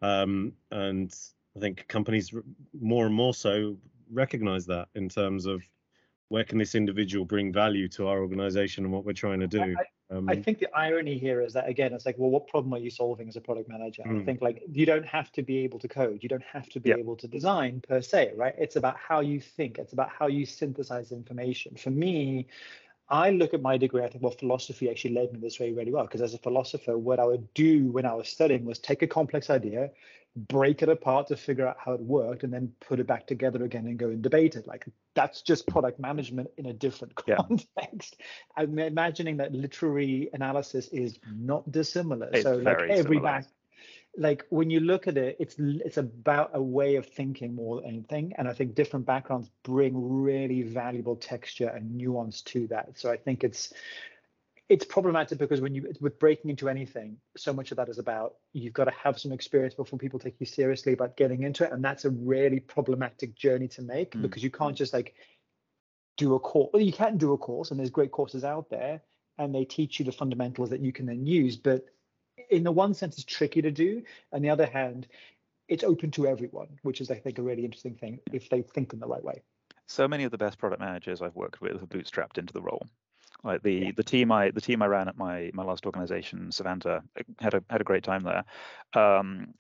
Um, 0.01 0.53
and 0.71 1.13
i 1.55 1.59
think 1.59 1.87
companies 1.87 2.33
more 2.79 3.05
and 3.05 3.13
more 3.13 3.33
so 3.33 3.77
recognize 4.11 4.65
that 4.65 4.87
in 4.95 5.09
terms 5.09 5.45
of 5.45 5.63
where 6.31 6.45
can 6.45 6.57
this 6.57 6.75
individual 6.75 7.25
bring 7.25 7.51
value 7.51 7.89
to 7.89 8.07
our 8.07 8.21
organization 8.21 8.85
and 8.85 8.93
what 8.93 9.03
we're 9.03 9.11
trying 9.11 9.41
to 9.41 9.47
do? 9.47 9.75
I, 9.77 10.15
um, 10.15 10.29
I 10.29 10.35
think 10.37 10.59
the 10.59 10.69
irony 10.73 11.17
here 11.17 11.41
is 11.41 11.51
that 11.53 11.67
again 11.67 11.93
it's 11.93 12.05
like 12.05 12.17
well 12.17 12.29
what 12.29 12.47
problem 12.47 12.73
are 12.73 12.79
you 12.79 12.89
solving 12.89 13.27
as 13.27 13.35
a 13.35 13.41
product 13.41 13.67
manager? 13.67 14.03
Mm. 14.03 14.21
i 14.21 14.25
think 14.25 14.41
like 14.41 14.63
you 14.71 14.85
don't 14.85 15.05
have 15.05 15.31
to 15.33 15.43
be 15.43 15.59
able 15.59 15.79
to 15.79 15.89
code. 15.89 16.19
You 16.23 16.29
don't 16.29 16.43
have 16.43 16.69
to 16.69 16.79
be 16.79 16.91
able 16.91 17.17
to 17.17 17.27
design 17.27 17.81
per 17.85 18.01
se 18.01 18.33
right? 18.35 18.55
It's 18.57 18.77
about 18.77 18.95
how 18.95 19.19
you 19.19 19.41
think. 19.41 19.77
It's 19.77 19.93
about 19.93 20.09
how 20.09 20.27
you 20.27 20.45
synthesize 20.45 21.11
information. 21.11 21.75
For 21.75 21.91
me 21.91 22.47
I 23.09 23.31
look 23.31 23.53
at 23.53 23.61
my 23.61 23.77
degree, 23.77 24.03
I 24.03 24.07
think, 24.07 24.23
well, 24.23 24.31
philosophy 24.31 24.89
actually 24.89 25.15
led 25.15 25.33
me 25.33 25.39
this 25.41 25.59
way 25.59 25.73
really 25.73 25.91
well. 25.91 26.03
Because 26.03 26.21
as 26.21 26.33
a 26.33 26.37
philosopher, 26.37 26.97
what 26.97 27.19
I 27.19 27.25
would 27.25 27.53
do 27.53 27.91
when 27.91 28.05
I 28.05 28.13
was 28.13 28.29
studying 28.29 28.63
was 28.63 28.79
take 28.79 29.01
a 29.01 29.07
complex 29.07 29.49
idea, 29.49 29.91
break 30.35 30.81
it 30.81 30.89
apart 30.89 31.27
to 31.27 31.35
figure 31.35 31.67
out 31.67 31.77
how 31.83 31.93
it 31.93 32.01
worked, 32.01 32.43
and 32.43 32.53
then 32.53 32.71
put 32.79 32.99
it 32.99 33.07
back 33.07 33.27
together 33.27 33.63
again 33.63 33.85
and 33.85 33.97
go 33.97 34.07
and 34.07 34.21
debate 34.21 34.55
it. 34.55 34.67
Like 34.67 34.85
that's 35.13 35.41
just 35.41 35.67
product 35.67 35.99
management 35.99 36.49
in 36.57 36.67
a 36.67 36.73
different 36.73 37.15
context. 37.15 38.15
Yeah. 38.19 38.25
I'm 38.57 38.79
imagining 38.79 39.37
that 39.37 39.53
literary 39.53 40.29
analysis 40.33 40.87
is 40.89 41.19
not 41.35 41.71
dissimilar. 41.71 42.29
It's 42.33 42.43
so 42.43 42.55
like 42.55 42.79
every 42.79 43.17
similar. 43.17 43.21
back 43.21 43.45
like 44.17 44.45
when 44.49 44.69
you 44.69 44.79
look 44.79 45.07
at 45.07 45.17
it 45.17 45.37
it's 45.39 45.55
it's 45.57 45.97
about 45.97 46.51
a 46.53 46.61
way 46.61 46.95
of 46.95 47.05
thinking 47.05 47.55
more 47.55 47.77
than 47.77 47.89
anything 47.89 48.33
and 48.37 48.47
i 48.47 48.53
think 48.53 48.75
different 48.75 49.05
backgrounds 49.05 49.49
bring 49.63 49.93
really 50.21 50.63
valuable 50.63 51.15
texture 51.15 51.69
and 51.69 51.95
nuance 51.95 52.41
to 52.41 52.67
that 52.67 52.89
so 52.95 53.09
i 53.09 53.15
think 53.15 53.43
it's 53.43 53.71
it's 54.71 54.85
problematic 54.85 55.37
because 55.37 55.61
when 55.61 55.75
you 55.75 55.93
with 55.99 56.17
breaking 56.17 56.49
into 56.49 56.69
anything 56.69 57.17
so 57.35 57.51
much 57.51 57.71
of 57.71 57.77
that 57.77 57.89
is 57.89 57.99
about 57.99 58.35
you've 58.53 58.73
got 58.73 58.85
to 58.85 58.91
have 58.91 59.19
some 59.19 59.31
experience 59.31 59.73
before 59.73 59.99
people 59.99 60.19
take 60.19 60.35
you 60.39 60.45
seriously 60.45 60.93
about 60.93 61.17
getting 61.17 61.43
into 61.43 61.63
it 61.63 61.71
and 61.71 61.83
that's 61.83 62.05
a 62.05 62.09
really 62.09 62.59
problematic 62.59 63.35
journey 63.35 63.67
to 63.67 63.81
make 63.81 64.11
mm. 64.11 64.21
because 64.21 64.43
you 64.43 64.49
can't 64.49 64.75
just 64.75 64.93
like 64.93 65.13
do 66.17 66.35
a 66.35 66.39
course 66.39 66.69
well 66.73 66.81
you 66.81 66.93
can 66.93 67.17
do 67.17 67.33
a 67.33 67.37
course 67.37 67.71
and 67.71 67.79
there's 67.79 67.89
great 67.89 68.11
courses 68.11 68.43
out 68.43 68.69
there 68.69 69.01
and 69.37 69.53
they 69.53 69.65
teach 69.65 69.99
you 69.99 70.05
the 70.05 70.11
fundamentals 70.11 70.69
that 70.69 70.81
you 70.81 70.91
can 70.91 71.05
then 71.05 71.25
use 71.25 71.57
but 71.57 71.85
in 72.49 72.63
the 72.63 72.71
one 72.71 72.93
sense, 72.93 73.15
it's 73.15 73.25
tricky 73.25 73.61
to 73.61 73.71
do. 73.71 74.03
On 74.31 74.41
the 74.41 74.49
other 74.49 74.65
hand, 74.65 75.07
it's 75.67 75.83
open 75.83 76.11
to 76.11 76.27
everyone, 76.27 76.67
which 76.83 77.01
is, 77.01 77.11
I 77.11 77.15
think, 77.15 77.37
a 77.37 77.41
really 77.41 77.65
interesting 77.65 77.95
thing 77.95 78.19
if 78.31 78.49
they 78.49 78.61
think 78.61 78.93
in 78.93 78.99
the 78.99 79.07
right 79.07 79.23
way. 79.23 79.41
So 79.87 80.07
many 80.07 80.23
of 80.23 80.31
the 80.31 80.37
best 80.37 80.57
product 80.57 80.81
managers 80.81 81.21
I've 81.21 81.35
worked 81.35 81.61
with 81.61 81.81
are 81.81 81.87
bootstrapped 81.87 82.37
into 82.37 82.53
the 82.53 82.61
role. 82.61 82.87
Like 83.43 83.63
the 83.63 83.73
yeah. 83.73 83.91
the 83.95 84.03
team 84.03 84.31
I 84.31 84.51
the 84.51 84.61
team 84.61 84.81
I 84.81 84.87
ran 84.87 85.07
at 85.07 85.17
my 85.17 85.51
my 85.53 85.63
last 85.63 85.85
organization, 85.85 86.49
Savanta, 86.51 87.01
had 87.39 87.53
a 87.53 87.63
had 87.69 87.81
a 87.81 87.85
great 87.85 88.03
time 88.03 88.23
there. 88.23 88.43
Um, 88.93 89.53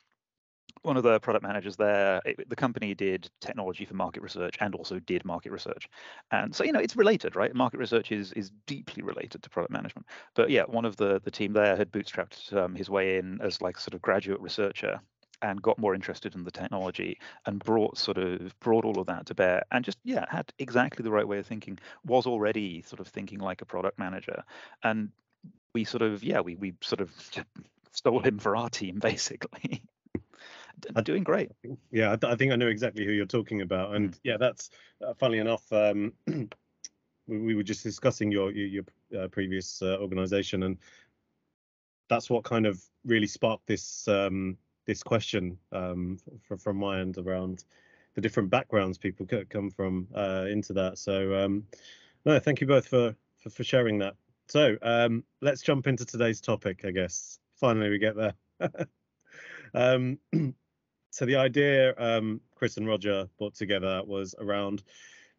one 0.83 0.97
of 0.97 1.03
the 1.03 1.19
product 1.19 1.43
managers 1.43 1.75
there, 1.75 2.21
it, 2.25 2.49
the 2.49 2.55
company 2.55 2.93
did 2.95 3.29
technology 3.39 3.85
for 3.85 3.93
market 3.93 4.23
research 4.23 4.57
and 4.59 4.73
also 4.73 4.99
did 4.99 5.23
market 5.25 5.51
research. 5.51 5.87
And 6.31 6.55
so, 6.55 6.63
you 6.63 6.71
know, 6.71 6.79
it's 6.79 6.95
related, 6.95 7.35
right? 7.35 7.53
Market 7.53 7.79
research 7.79 8.11
is 8.11 8.31
is 8.33 8.51
deeply 8.65 9.03
related 9.03 9.43
to 9.43 9.49
product 9.49 9.71
management. 9.71 10.07
But 10.35 10.49
yeah, 10.49 10.63
one 10.63 10.85
of 10.85 10.95
the 10.97 11.21
the 11.23 11.31
team 11.31 11.53
there 11.53 11.75
had 11.75 11.91
bootstrapped 11.91 12.53
um, 12.53 12.75
his 12.75 12.89
way 12.89 13.17
in 13.17 13.39
as 13.41 13.61
like 13.61 13.79
sort 13.79 13.93
of 13.93 14.01
graduate 14.01 14.41
researcher 14.41 15.01
and 15.41 15.61
got 15.61 15.77
more 15.77 15.95
interested 15.95 16.35
in 16.35 16.43
the 16.43 16.51
technology 16.51 17.19
and 17.45 17.63
brought 17.63 17.97
sort 17.97 18.17
of 18.17 18.57
brought 18.59 18.85
all 18.85 18.99
of 18.99 19.07
that 19.07 19.25
to 19.25 19.35
bear 19.35 19.63
and 19.71 19.83
just 19.85 19.97
yeah 20.03 20.25
had 20.29 20.51
exactly 20.59 21.03
the 21.03 21.11
right 21.11 21.27
way 21.27 21.39
of 21.39 21.45
thinking 21.45 21.77
was 22.05 22.25
already 22.25 22.81
sort 22.81 22.99
of 22.99 23.07
thinking 23.07 23.39
like 23.39 23.61
a 23.61 23.65
product 23.65 23.97
manager 23.97 24.43
and 24.83 25.09
we 25.73 25.83
sort 25.83 26.01
of 26.01 26.23
yeah 26.23 26.39
we 26.39 26.55
we 26.55 26.73
sort 26.81 27.01
of 27.01 27.11
stole 27.91 28.19
him 28.19 28.39
for 28.39 28.55
our 28.55 28.69
team 28.69 28.99
basically 29.01 29.83
I'm 30.95 31.03
doing 31.03 31.23
great. 31.23 31.51
Yeah, 31.91 32.15
I, 32.23 32.35
think 32.35 32.51
I 32.51 32.55
know 32.55 32.67
exactly 32.67 33.05
who 33.05 33.11
you're 33.11 33.25
talking 33.25 33.61
about, 33.61 33.95
and 33.95 34.17
yeah, 34.23 34.37
that's 34.37 34.69
uh, 35.05 35.13
funnily 35.13 35.39
enough. 35.39 35.71
Um, 35.71 36.13
we, 36.27 36.47
we, 37.27 37.55
were 37.55 37.63
just 37.63 37.83
discussing 37.83 38.31
your 38.31 38.51
your, 38.51 38.83
your 39.09 39.23
uh, 39.23 39.27
previous 39.27 39.81
uh, 39.81 39.97
organization, 39.99 40.63
and 40.63 40.77
that's 42.09 42.29
what 42.29 42.43
kind 42.43 42.65
of 42.65 42.81
really 43.05 43.27
sparked 43.27 43.67
this 43.67 44.07
um, 44.07 44.57
this 44.85 45.03
question 45.03 45.57
um, 45.71 46.17
from 46.41 46.57
from 46.57 46.77
my 46.77 46.99
end 46.99 47.17
around 47.17 47.65
the 48.15 48.21
different 48.21 48.49
backgrounds 48.49 48.97
people 48.97 49.25
come 49.49 49.69
from 49.69 50.07
uh, 50.15 50.45
into 50.49 50.73
that. 50.73 50.97
So 50.97 51.33
um, 51.35 51.63
no, 52.25 52.39
thank 52.39 52.61
you 52.61 52.67
both 52.67 52.87
for 52.87 53.15
for, 53.37 53.49
for 53.49 53.63
sharing 53.63 53.97
that. 53.99 54.15
So 54.47 54.75
um, 54.81 55.23
let's 55.41 55.61
jump 55.61 55.87
into 55.87 56.05
today's 56.05 56.41
topic, 56.41 56.83
I 56.85 56.91
guess. 56.91 57.39
Finally, 57.55 57.89
we 57.89 57.99
get 57.99 58.15
there. 58.15 58.33
um, 59.73 60.17
so 61.11 61.25
the 61.25 61.35
idea 61.35 61.93
um, 61.97 62.41
Chris 62.55 62.77
and 62.77 62.87
Roger 62.87 63.27
brought 63.37 63.55
together 63.55 64.01
was 64.05 64.35
around 64.39 64.83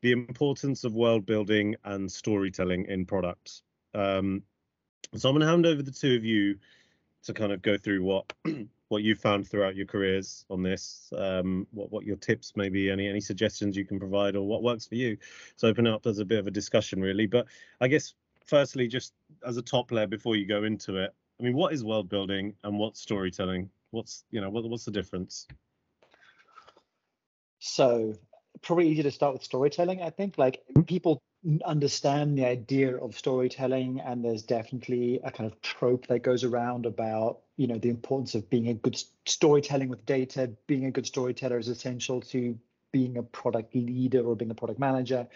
the 0.01 0.13
importance 0.13 0.85
of 0.85 0.95
world 0.95 1.27
building 1.27 1.77
and 1.85 2.11
storytelling 2.11 2.87
in 2.87 3.05
products. 3.05 3.63
Um, 3.95 4.43
so 5.15 5.29
I'm 5.29 5.35
going 5.35 5.47
to 5.47 5.51
hand 5.51 5.67
over 5.67 5.83
the 5.83 5.93
two 5.93 6.17
of 6.17 6.25
you 6.25 6.57
to 7.25 7.33
kind 7.33 7.53
of 7.53 7.63
go 7.63 7.77
through 7.77 8.03
what 8.03 8.33
what 8.89 9.03
you 9.03 9.15
found 9.15 9.49
throughout 9.49 9.77
your 9.77 9.87
careers 9.87 10.45
on 10.51 10.63
this, 10.63 11.13
um, 11.17 11.67
what 11.71 11.91
what 11.91 12.05
your 12.05 12.17
tips 12.17 12.53
maybe, 12.57 12.91
any 12.91 13.09
any 13.09 13.21
suggestions 13.21 13.77
you 13.77 13.85
can 13.85 13.99
provide, 13.99 14.37
or 14.37 14.47
what 14.47 14.63
works 14.63 14.87
for 14.87 14.97
you. 14.97 15.17
So 15.57 15.69
open 15.69 15.87
up 15.87 16.07
as 16.07 16.19
a 16.19 16.25
bit 16.25 16.39
of 16.39 16.47
a 16.47 16.51
discussion 16.51 17.01
really. 17.01 17.27
But 17.27 17.47
I 17.81 17.89
guess 17.89 18.15
firstly, 18.45 18.89
just 18.89 19.15
as 19.47 19.57
a 19.57 19.63
top 19.63 19.91
layer 19.93 20.07
before 20.07 20.37
you 20.37 20.47
go 20.47 20.65
into 20.65 20.97
it, 20.97 21.15
I 21.41 21.43
mean, 21.43 21.55
what 21.55 21.73
is 21.73 21.85
world 21.85 22.09
building 22.09 22.55
and 22.65 22.79
what's 22.79 23.01
storytelling? 23.01 23.71
What's 23.91 24.25
you 24.31 24.41
know 24.41 24.51
what, 24.51 24.69
what's 24.69 24.85
the 24.85 24.91
difference? 24.91 25.47
So 27.61 28.15
probably 28.63 28.89
easy 28.89 29.03
to 29.05 29.11
start 29.11 29.35
with 29.35 29.45
storytelling. 29.45 30.03
I 30.03 30.11
think 30.11 30.37
like 30.39 30.63
people 30.87 31.23
understand 31.65 32.39
the 32.39 32.47
idea 32.47 32.97
of 32.97 33.19
storytelling, 33.19 34.01
and 34.01 34.25
there's 34.25 34.43
definitely 34.43 35.21
a 35.25 35.31
kind 35.31 35.51
of 35.51 35.61
trope 35.61 36.07
that 36.07 36.21
goes 36.21 36.45
around 36.45 36.87
about 36.87 37.41
you 37.57 37.67
know 37.67 37.79
the 37.79 37.91
importance 37.91 38.35
of 38.35 38.49
being 38.49 38.69
a 38.69 38.75
good 38.75 39.03
storytelling 39.27 39.89
with 39.89 40.05
data. 40.07 40.51
Being 40.67 40.87
a 40.87 40.91
good 40.91 41.07
storyteller 41.07 41.59
is 41.59 41.69
essential 41.69 42.21
to 42.23 42.59
being 42.93 43.17
a 43.17 43.23
product 43.23 43.75
leader 43.75 44.21
or 44.21 44.37
being 44.37 44.51
a 44.51 44.55
product 44.55 44.79
manager. 44.79 45.27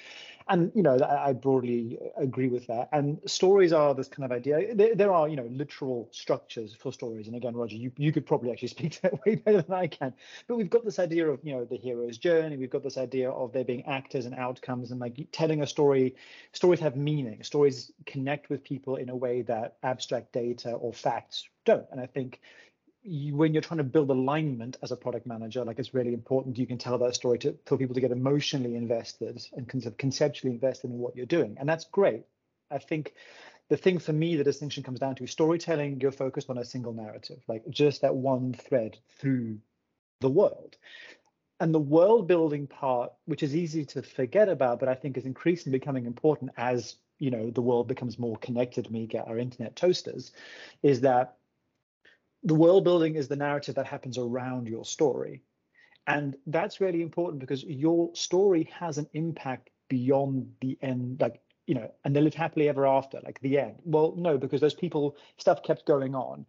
And 0.48 0.70
you 0.76 0.82
know 0.84 0.96
I, 1.02 1.32
broadly 1.32 1.98
agree 2.16 2.46
with 2.46 2.68
that. 2.68 2.88
And 2.92 3.18
stories 3.26 3.72
are 3.72 3.94
this 3.94 4.06
kind 4.06 4.24
of 4.24 4.30
idea. 4.30 4.76
There, 4.76 4.94
there, 4.94 5.12
are 5.12 5.28
you 5.28 5.34
know 5.34 5.48
literal 5.50 6.08
structures 6.12 6.72
for 6.72 6.92
stories. 6.92 7.26
And 7.26 7.34
again 7.34 7.56
roger 7.56 7.74
you, 7.74 7.90
you 7.96 8.12
could 8.12 8.24
probably 8.24 8.52
actually 8.52 8.68
speak 8.68 8.92
to 8.92 9.02
that 9.02 9.26
way 9.26 9.34
better 9.34 9.62
than 9.62 9.74
i 9.74 9.88
can. 9.88 10.14
But 10.46 10.56
we've 10.56 10.70
got 10.70 10.84
this 10.84 11.00
idea 11.00 11.28
of 11.28 11.40
you 11.42 11.52
know 11.52 11.64
the 11.64 11.76
hero's 11.76 12.16
journey. 12.16 12.56
We've 12.56 12.70
got 12.70 12.84
this 12.84 12.96
idea 12.96 13.28
of 13.30 13.52
there 13.52 13.64
being 13.64 13.84
actors 13.86 14.24
and 14.26 14.36
outcomes 14.36 14.92
and 14.92 15.00
like 15.00 15.26
telling 15.32 15.62
a 15.62 15.66
story 15.66 16.14
stories 16.52 16.78
have 16.78 16.94
meaning. 16.94 17.42
Stories 17.42 17.90
connect 18.04 18.48
with 18.48 18.62
people 18.62 18.96
in 18.96 19.08
a 19.08 19.16
way 19.16 19.42
that 19.42 19.78
abstract 19.82 20.32
data 20.32 20.70
or 20.70 20.92
facts 20.92 21.48
don't. 21.64 21.86
And 21.90 22.00
i 22.00 22.06
think 22.06 22.40
you, 23.06 23.36
when 23.36 23.54
you're 23.54 23.62
trying 23.62 23.78
to 23.78 23.84
build 23.84 24.10
alignment 24.10 24.76
as 24.82 24.90
a 24.90 24.96
product 24.96 25.26
manager, 25.26 25.64
like 25.64 25.78
it's 25.78 25.94
really 25.94 26.12
important 26.12 26.58
you 26.58 26.66
can 26.66 26.78
tell 26.78 26.98
that 26.98 27.14
story 27.14 27.38
to 27.38 27.56
for 27.64 27.78
people 27.78 27.94
to 27.94 28.00
get 28.00 28.10
emotionally 28.10 28.74
invested 28.74 29.46
and 29.52 29.68
conceptually 29.68 30.52
invested 30.52 30.90
in 30.90 30.98
what 30.98 31.16
you're 31.16 31.26
doing, 31.26 31.56
and 31.58 31.68
that's 31.68 31.84
great. 31.84 32.24
I 32.70 32.78
think 32.78 33.14
the 33.68 33.76
thing 33.76 33.98
for 33.98 34.12
me, 34.12 34.36
the 34.36 34.44
distinction 34.44 34.82
comes 34.82 35.00
down 35.00 35.14
to 35.16 35.26
storytelling. 35.26 36.00
You're 36.00 36.12
focused 36.12 36.50
on 36.50 36.58
a 36.58 36.64
single 36.64 36.92
narrative, 36.92 37.42
like 37.48 37.68
just 37.70 38.02
that 38.02 38.14
one 38.14 38.52
thread 38.52 38.98
through 39.18 39.58
the 40.20 40.30
world. 40.30 40.76
And 41.58 41.74
the 41.74 41.80
world 41.80 42.28
building 42.28 42.66
part, 42.66 43.12
which 43.24 43.42
is 43.42 43.56
easy 43.56 43.84
to 43.86 44.02
forget 44.02 44.48
about, 44.48 44.78
but 44.78 44.88
I 44.88 44.94
think 44.94 45.16
is 45.16 45.24
increasingly 45.24 45.78
becoming 45.78 46.06
important 46.06 46.50
as 46.56 46.96
you 47.18 47.30
know 47.30 47.50
the 47.50 47.62
world 47.62 47.88
becomes 47.88 48.18
more 48.18 48.36
connected 48.36 48.90
we 48.90 49.06
get 49.06 49.26
our 49.26 49.38
internet 49.38 49.74
toasters, 49.74 50.32
is 50.82 51.00
that 51.00 51.36
the 52.42 52.54
world 52.54 52.84
building 52.84 53.16
is 53.16 53.28
the 53.28 53.36
narrative 53.36 53.74
that 53.74 53.86
happens 53.86 54.18
around 54.18 54.68
your 54.68 54.84
story. 54.84 55.42
And 56.06 56.36
that's 56.46 56.80
really 56.80 57.02
important 57.02 57.40
because 57.40 57.64
your 57.64 58.14
story 58.14 58.70
has 58.78 58.98
an 58.98 59.08
impact 59.12 59.70
beyond 59.88 60.52
the 60.60 60.78
end, 60.80 61.20
like, 61.20 61.40
you 61.66 61.74
know, 61.74 61.90
and 62.04 62.14
they 62.14 62.20
live 62.20 62.34
happily 62.34 62.68
ever 62.68 62.86
after, 62.86 63.20
like 63.24 63.40
the 63.40 63.58
end. 63.58 63.76
Well, 63.84 64.14
no, 64.16 64.38
because 64.38 64.60
those 64.60 64.74
people, 64.74 65.16
stuff 65.38 65.62
kept 65.64 65.84
going 65.86 66.14
on. 66.14 66.46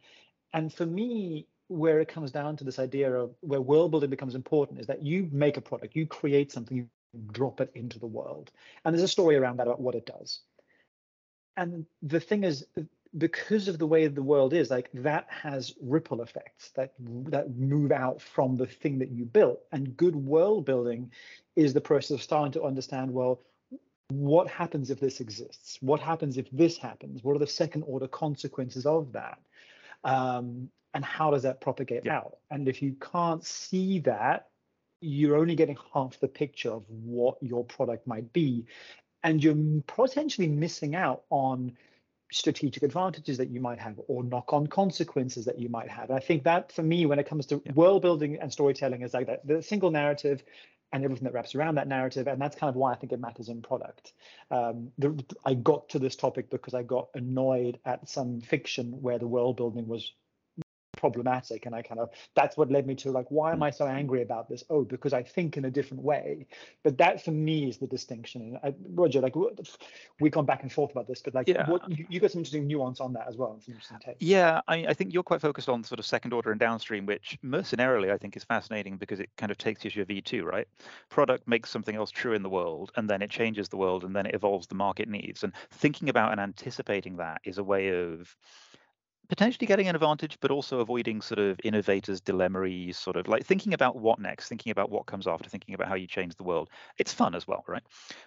And 0.53 0.71
for 0.71 0.85
me, 0.85 1.47
where 1.69 1.99
it 1.99 2.07
comes 2.07 2.31
down 2.31 2.55
to 2.57 2.63
this 2.63 2.79
idea 2.79 3.11
of 3.11 3.35
where 3.41 3.59
world 3.59 3.91
building 3.91 4.09
becomes 4.09 4.35
important 4.35 4.79
is 4.79 4.87
that 4.87 5.03
you 5.03 5.27
make 5.31 5.57
a 5.57 5.61
product, 5.61 5.95
you 5.95 6.05
create 6.05 6.51
something, 6.51 6.77
you 6.77 6.87
drop 7.31 7.59
it 7.59 7.71
into 7.73 7.99
the 7.99 8.05
world. 8.05 8.51
And 8.85 8.93
there's 8.93 9.03
a 9.03 9.07
story 9.07 9.35
around 9.35 9.57
that 9.57 9.67
about 9.67 9.81
what 9.81 9.95
it 9.95 10.05
does. 10.05 10.41
And 11.57 11.85
the 12.03 12.19
thing 12.19 12.43
is, 12.43 12.65
because 13.17 13.67
of 13.67 13.79
the 13.79 13.87
way 13.87 14.07
the 14.07 14.23
world 14.23 14.53
is 14.53 14.69
like 14.69 14.89
that 14.93 15.27
has 15.29 15.73
ripple 15.81 16.21
effects 16.21 16.69
that 16.71 16.93
that 16.99 17.55
move 17.55 17.91
out 17.91 18.21
from 18.21 18.55
the 18.55 18.65
thing 18.65 18.99
that 18.99 19.11
you 19.11 19.25
built. 19.25 19.61
And 19.71 19.95
good 19.97 20.15
world 20.15 20.65
building 20.65 21.11
is 21.55 21.73
the 21.73 21.81
process 21.81 22.11
of 22.11 22.21
starting 22.21 22.51
to 22.53 22.63
understand 22.63 23.11
well 23.11 23.41
what 24.09 24.47
happens 24.47 24.89
if 24.89 25.01
this 25.01 25.19
exists? 25.19 25.77
What 25.81 25.99
happens 25.99 26.37
if 26.37 26.49
this 26.51 26.77
happens? 26.77 27.23
What 27.23 27.35
are 27.35 27.39
the 27.39 27.47
second 27.47 27.83
order 27.83 28.07
consequences 28.07 28.85
of 28.85 29.11
that? 29.11 29.39
Um, 30.05 30.69
and 30.93 31.03
how 31.03 31.31
does 31.31 31.43
that 31.43 31.59
propagate 31.59 32.03
yeah. 32.05 32.19
out? 32.19 32.37
And 32.49 32.69
if 32.69 32.81
you 32.81 32.95
can't 33.01 33.43
see 33.43 33.99
that 33.99 34.47
you're 35.01 35.37
only 35.37 35.55
getting 35.55 35.77
half 35.93 36.19
the 36.19 36.27
picture 36.27 36.71
of 36.71 36.83
what 36.89 37.37
your 37.41 37.63
product 37.63 38.07
might 38.07 38.31
be. 38.33 38.65
And 39.23 39.43
you're 39.43 39.81
potentially 39.87 40.47
missing 40.47 40.95
out 40.95 41.23
on 41.29 41.73
strategic 42.31 42.83
advantages 42.83 43.37
that 43.37 43.49
you 43.49 43.61
might 43.61 43.79
have 43.79 43.99
or 44.07 44.23
knock 44.23 44.53
on 44.53 44.67
consequences 44.67 45.45
that 45.45 45.59
you 45.59 45.69
might 45.69 45.89
have. 45.89 46.09
And 46.09 46.17
I 46.17 46.21
think 46.21 46.43
that 46.43 46.71
for 46.71 46.83
me, 46.83 47.05
when 47.05 47.19
it 47.19 47.27
comes 47.27 47.45
to 47.47 47.61
yeah. 47.65 47.71
world 47.73 48.01
building 48.01 48.37
and 48.41 48.51
storytelling, 48.51 49.01
is 49.01 49.13
like 49.13 49.27
that 49.27 49.47
the 49.47 49.61
single 49.61 49.91
narrative 49.91 50.43
and 50.93 51.03
everything 51.03 51.25
that 51.25 51.33
wraps 51.33 51.55
around 51.55 51.75
that 51.75 51.87
narrative. 51.87 52.27
And 52.27 52.41
that's 52.41 52.55
kind 52.55 52.69
of 52.69 52.75
why 52.75 52.93
I 52.93 52.95
think 52.95 53.11
it 53.11 53.19
matters 53.19 53.49
in 53.49 53.61
product. 53.61 54.13
Um, 54.51 54.91
the, 54.97 55.23
I 55.45 55.53
got 55.53 55.89
to 55.89 55.99
this 55.99 56.15
topic 56.15 56.49
because 56.49 56.73
I 56.73 56.83
got 56.83 57.09
annoyed 57.13 57.79
at 57.85 58.07
some 58.07 58.41
fiction 58.41 59.01
where 59.01 59.19
the 59.19 59.27
world 59.27 59.57
building 59.57 59.87
was 59.87 60.13
problematic 61.07 61.65
and 61.65 61.75
i 61.75 61.81
kind 61.81 61.99
of 61.99 62.09
that's 62.35 62.57
what 62.57 62.71
led 62.71 62.87
me 62.87 62.95
to 62.95 63.11
like 63.11 63.25
why 63.29 63.51
am 63.51 63.57
hmm. 63.57 63.63
i 63.63 63.69
so 63.69 63.85
angry 63.85 64.21
about 64.21 64.49
this? 64.49 64.63
Oh 64.69 64.83
because 64.83 65.13
i 65.13 65.23
think 65.23 65.57
in 65.57 65.65
a 65.65 65.71
different 65.71 66.03
way. 66.03 66.47
But 66.83 66.97
that 66.97 67.23
for 67.23 67.31
me 67.31 67.69
is 67.69 67.77
the 67.77 67.87
distinction. 67.87 68.41
And 68.41 68.57
I, 68.63 68.73
roger 68.93 69.21
like 69.21 69.35
we've 70.19 70.31
gone 70.31 70.45
back 70.45 70.63
and 70.63 70.71
forth 70.71 70.91
about 70.91 71.07
this 71.07 71.21
but 71.21 71.33
like 71.33 71.47
yeah. 71.47 71.69
what 71.69 71.89
you, 71.89 72.05
you, 72.09 72.19
got 72.19 72.31
some 72.31 72.39
interesting 72.39 72.67
nuance 72.67 72.99
on 72.99 73.13
that 73.13 73.27
as 73.27 73.37
well 73.37 73.57
some 73.63 73.73
interesting 73.73 73.99
take 74.03 74.15
yeah 74.19 74.61
I, 74.67 74.87
I 74.87 74.93
think 74.93 75.13
you're 75.13 75.23
quite 75.23 75.41
focused 75.41 75.69
on 75.69 75.83
sort 75.83 75.99
of 75.99 76.05
second 76.05 76.33
order 76.33 76.51
and 76.51 76.59
downstream 76.59 77.05
which 77.05 77.37
mercenarily 77.43 78.11
i 78.11 78.17
think 78.17 78.35
is 78.35 78.43
fascinating 78.43 78.97
because 78.97 79.19
it 79.19 79.29
kind 79.37 79.51
of 79.51 79.57
takes 79.57 79.83
you 79.83 79.91
to 79.91 79.97
your 79.97 80.05
v2 80.05 80.47
right? 80.47 80.67
Product 81.09 81.47
makes 81.47 81.69
something 81.69 81.95
else 81.95 82.09
true 82.09 82.33
in 82.33 82.41
the 82.41 82.49
world 82.49 82.91
and 82.95 83.09
then 83.09 83.21
it 83.21 83.29
changes 83.29 83.69
the 83.69 83.77
world 83.77 84.03
and 84.03 84.15
then 84.15 84.25
it 84.25 84.33
evolves 84.33 84.67
the 84.67 84.75
market 84.75 85.07
needs. 85.07 85.43
And 85.43 85.53
thinking 85.71 86.09
about 86.09 86.31
and 86.31 86.41
anticipating 86.41 87.17
that 87.17 87.41
is 87.43 87.57
a 87.57 87.63
way 87.63 87.89
of 87.89 88.35
potentially 89.29 89.67
getting 89.67 89.87
an 89.87 89.95
advantage, 89.95 90.37
but 90.39 90.51
also 90.51 90.79
avoiding 90.79 91.21
sort 91.21 91.39
of 91.39 91.59
innovators' 91.63 92.21
dilemma 92.21 92.93
sort 92.93 93.15
of 93.15 93.27
like 93.27 93.45
thinking 93.45 93.73
about 93.73 93.97
what 93.97 94.19
next, 94.19 94.47
thinking 94.49 94.71
about 94.71 94.89
what 94.89 95.05
comes 95.05 95.27
after, 95.27 95.49
thinking 95.49 95.75
about 95.75 95.87
how 95.87 95.95
you 95.95 96.07
change 96.07 96.35
the 96.35 96.43
world. 96.43 96.69
It's 96.97 97.13
fun 97.13 97.35
as 97.35 97.47
well, 97.47 97.63
right? 97.67 97.83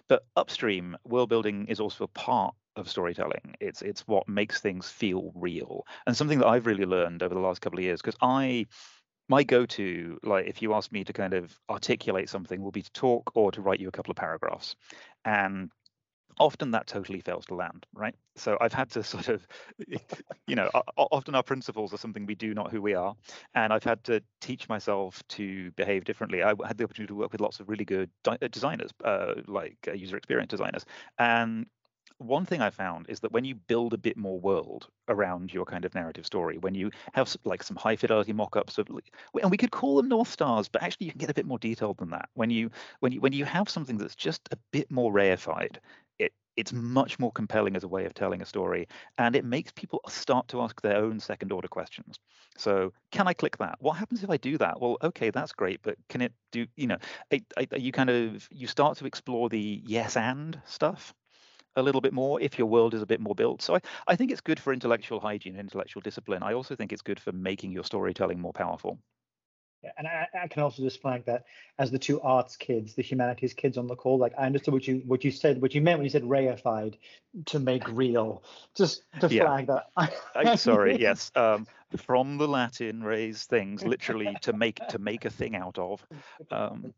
But 0.07 0.25
upstream, 0.35 0.97
world 1.05 1.29
building 1.29 1.67
is 1.67 1.79
also 1.79 2.03
a 2.05 2.09
part 2.09 2.55
of 2.75 2.89
storytelling. 2.89 3.55
It's 3.59 3.81
it's 3.81 4.07
what 4.07 4.27
makes 4.29 4.61
things 4.61 4.89
feel 4.89 5.31
real. 5.35 5.85
And 6.05 6.15
something 6.15 6.39
that 6.39 6.47
I've 6.47 6.65
really 6.65 6.85
learned 6.85 7.23
over 7.23 7.33
the 7.33 7.41
last 7.41 7.61
couple 7.61 7.79
of 7.79 7.83
years, 7.83 8.01
because 8.01 8.17
I 8.21 8.67
my 9.29 9.43
go-to, 9.43 10.19
like 10.23 10.47
if 10.47 10.61
you 10.61 10.73
ask 10.73 10.91
me 10.91 11.03
to 11.03 11.13
kind 11.13 11.33
of 11.33 11.57
articulate 11.69 12.29
something, 12.29 12.61
will 12.61 12.71
be 12.71 12.81
to 12.81 12.91
talk 12.91 13.31
or 13.35 13.51
to 13.51 13.61
write 13.61 13.79
you 13.79 13.87
a 13.87 13.91
couple 13.91 14.11
of 14.11 14.17
paragraphs. 14.17 14.75
And 15.25 15.71
often 16.39 16.71
that 16.71 16.87
totally 16.87 17.19
fails 17.19 17.45
to 17.45 17.55
land 17.55 17.85
right? 17.93 18.15
So 18.35 18.57
i've 18.61 18.73
had 18.73 18.89
to 18.91 19.03
sort 19.03 19.27
of 19.27 19.45
you 20.47 20.55
know 20.55 20.69
often 20.97 21.35
our 21.35 21.43
principles 21.43 21.93
are 21.93 21.97
something 21.97 22.25
we 22.25 22.35
do 22.35 22.53
not 22.53 22.71
who 22.71 22.81
we 22.81 22.93
are. 22.93 23.15
And 23.55 23.73
i've 23.73 23.83
had 23.83 24.03
to 24.05 24.21
teach 24.39 24.69
myself 24.69 25.21
to 25.29 25.71
behave 25.71 26.03
differently. 26.03 26.43
I 26.43 26.53
had 26.65 26.77
the 26.77 26.83
opportunity 26.83 27.07
to 27.07 27.15
work 27.15 27.31
with 27.31 27.41
lots 27.41 27.59
of 27.59 27.69
really 27.69 27.85
good 27.85 28.09
uh, 28.25 28.37
designers 28.49 28.91
uh, 29.03 29.35
like 29.47 29.77
uh, 29.87 29.93
user 29.93 30.17
experience 30.17 30.49
designers. 30.49 30.85
And 31.17 31.67
one 32.21 32.45
thing 32.45 32.61
I 32.61 32.69
found 32.69 33.07
is 33.09 33.19
that 33.21 33.31
when 33.31 33.45
you 33.45 33.55
build 33.55 33.93
a 33.93 33.97
bit 33.97 34.15
more 34.15 34.39
world 34.39 34.87
around 35.07 35.53
your 35.53 35.65
kind 35.65 35.85
of 35.85 35.95
narrative 35.95 36.25
story, 36.25 36.57
when 36.59 36.75
you 36.75 36.91
have 37.13 37.35
like 37.45 37.63
some 37.63 37.75
high 37.75 37.95
fidelity 37.95 38.31
mock-ups 38.33 38.77
of, 38.77 38.87
and 39.41 39.51
we 39.51 39.57
could 39.57 39.71
call 39.71 39.97
them 39.97 40.07
north 40.07 40.29
stars, 40.29 40.67
but 40.67 40.83
actually 40.83 41.07
you 41.07 41.11
can 41.11 41.19
get 41.19 41.29
a 41.29 41.33
bit 41.33 41.45
more 41.45 41.59
detailed 41.59 41.97
than 41.97 42.11
that. 42.11 42.29
When 42.35 42.49
you 42.49 42.69
when 42.99 43.11
you 43.11 43.21
when 43.21 43.33
you 43.33 43.45
have 43.45 43.69
something 43.69 43.97
that's 43.97 44.15
just 44.15 44.47
a 44.51 44.57
bit 44.71 44.91
more 44.91 45.11
reified, 45.11 45.77
it's 46.57 46.73
much 46.73 47.19
more 47.19 47.31
compelling 47.31 47.75
as 47.75 47.83
a 47.83 47.87
way 47.87 48.05
of 48.05 48.13
telling 48.13 48.41
a 48.41 48.45
story 48.45 48.87
and 49.17 49.35
it 49.35 49.45
makes 49.45 49.71
people 49.71 50.01
start 50.07 50.47
to 50.49 50.61
ask 50.61 50.81
their 50.81 50.97
own 50.97 51.19
second 51.19 51.51
order 51.51 51.67
questions. 51.67 52.17
So 52.57 52.93
can 53.11 53.27
i 53.27 53.33
click 53.33 53.57
that? 53.57 53.75
What 53.79 53.93
happens 53.93 54.23
if 54.23 54.29
i 54.29 54.37
do 54.37 54.57
that? 54.57 54.79
Well 54.79 54.97
okay 55.03 55.29
that's 55.31 55.53
great 55.53 55.81
but 55.81 55.95
can 56.09 56.21
it 56.21 56.33
do 56.51 56.65
you 56.75 56.87
know 56.87 56.97
you 57.77 57.91
kind 57.91 58.09
of 58.09 58.47
you 58.51 58.67
start 58.67 58.97
to 58.97 59.05
explore 59.05 59.49
the 59.49 59.81
yes 59.85 60.17
and 60.17 60.59
stuff 60.65 61.13
a 61.75 61.81
little 61.81 62.01
bit 62.01 62.13
more 62.13 62.41
if 62.41 62.57
your 62.57 62.67
world 62.67 62.93
is 62.93 63.01
a 63.01 63.05
bit 63.05 63.21
more 63.21 63.35
built. 63.35 63.61
So 63.61 63.75
i, 63.75 63.79
I 64.07 64.15
think 64.15 64.31
it's 64.31 64.41
good 64.41 64.59
for 64.59 64.73
intellectual 64.73 65.19
hygiene 65.19 65.57
intellectual 65.57 66.01
discipline. 66.01 66.43
I 66.43 66.53
also 66.53 66.75
think 66.75 66.91
it's 66.91 67.01
good 67.01 67.19
for 67.19 67.31
making 67.31 67.71
your 67.71 67.83
storytelling 67.83 68.39
more 68.39 68.53
powerful 68.53 68.99
yeah, 69.83 69.91
and 69.97 70.07
I, 70.07 70.27
I, 70.43 70.47
can 70.47 70.61
also 70.61 70.83
just 70.83 71.01
flag 71.01 71.25
that 71.25 71.45
as 71.79 71.89
the 71.91 71.97
two 71.97 72.21
arts 72.21 72.55
kids, 72.55 72.93
the 72.93 73.01
humanities 73.01 73.53
kids 73.53 73.77
on 73.77 73.87
the 73.87 73.95
call, 73.95 74.17
like 74.17 74.33
I 74.37 74.45
understood 74.45 74.73
what 74.73 74.87
you 74.87 75.01
what 75.05 75.23
you 75.23 75.31
said, 75.31 75.61
what 75.61 75.73
you 75.73 75.81
meant 75.81 75.99
when 75.99 76.03
you 76.05 76.09
said 76.11 76.23
reified 76.23 76.95
to 77.47 77.59
make 77.59 77.87
real. 77.87 78.43
Just 78.75 79.03
to 79.19 79.27
yeah. 79.27 79.45
flag 79.45 79.67
that. 79.67 79.87
I'm 80.35 80.57
sorry, 80.57 80.99
yes. 80.99 81.31
Um, 81.35 81.67
from 81.97 82.37
the 82.37 82.47
Latin, 82.47 83.03
raise 83.03 83.45
things, 83.45 83.83
literally 83.83 84.35
to 84.41 84.53
make 84.53 84.79
to 84.89 84.99
make 84.99 85.25
a 85.25 85.29
thing 85.29 85.55
out 85.55 85.77
of. 85.77 86.05
Um, 86.51 86.93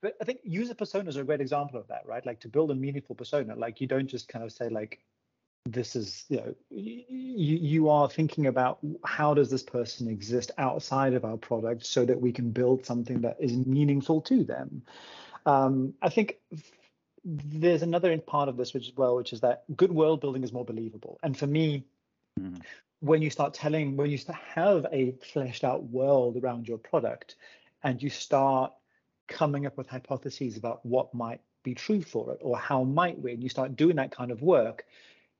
but 0.00 0.14
I 0.20 0.24
think 0.24 0.40
user 0.44 0.74
personas 0.74 1.16
are 1.16 1.22
a 1.22 1.24
great 1.24 1.40
example 1.40 1.78
of 1.78 1.88
that, 1.88 2.06
right? 2.06 2.24
Like 2.24 2.40
to 2.40 2.48
build 2.48 2.70
a 2.70 2.74
meaningful 2.74 3.16
persona, 3.16 3.54
like 3.56 3.80
you 3.80 3.86
don't 3.86 4.06
just 4.06 4.28
kind 4.28 4.44
of 4.44 4.52
say 4.52 4.68
like, 4.68 5.00
this 5.72 5.96
is 5.96 6.24
you 6.28 6.36
know 6.38 6.54
you, 6.70 7.56
you 7.56 7.88
are 7.88 8.08
thinking 8.08 8.46
about 8.46 8.78
how 9.04 9.34
does 9.34 9.50
this 9.50 9.62
person 9.62 10.08
exist 10.08 10.50
outside 10.58 11.14
of 11.14 11.24
our 11.24 11.36
product 11.36 11.84
so 11.84 12.04
that 12.04 12.20
we 12.20 12.32
can 12.32 12.50
build 12.50 12.84
something 12.84 13.20
that 13.20 13.36
is 13.38 13.52
meaningful 13.52 14.20
to 14.20 14.44
them 14.44 14.82
um, 15.46 15.94
i 16.02 16.08
think 16.08 16.36
there's 17.24 17.82
another 17.82 18.16
part 18.18 18.48
of 18.48 18.56
this 18.56 18.72
which 18.72 18.88
as 18.88 18.96
well 18.96 19.16
which 19.16 19.32
is 19.32 19.40
that 19.40 19.64
good 19.76 19.92
world 19.92 20.20
building 20.20 20.42
is 20.42 20.52
more 20.52 20.64
believable 20.64 21.18
and 21.22 21.36
for 21.36 21.46
me 21.46 21.84
mm. 22.40 22.60
when 23.00 23.20
you 23.20 23.30
start 23.30 23.52
telling 23.52 23.96
when 23.96 24.10
you 24.10 24.18
start 24.18 24.38
have 24.54 24.86
a 24.92 25.12
fleshed 25.32 25.64
out 25.64 25.84
world 25.84 26.36
around 26.36 26.66
your 26.66 26.78
product 26.78 27.36
and 27.82 28.02
you 28.02 28.10
start 28.10 28.72
coming 29.26 29.66
up 29.66 29.76
with 29.76 29.86
hypotheses 29.86 30.56
about 30.56 30.84
what 30.86 31.12
might 31.12 31.40
be 31.62 31.74
true 31.74 32.02
for 32.02 32.32
it 32.32 32.38
or 32.40 32.56
how 32.56 32.82
might 32.82 33.20
we 33.20 33.32
and 33.32 33.42
you 33.42 33.48
start 33.48 33.76
doing 33.76 33.96
that 33.96 34.10
kind 34.10 34.30
of 34.30 34.40
work 34.40 34.86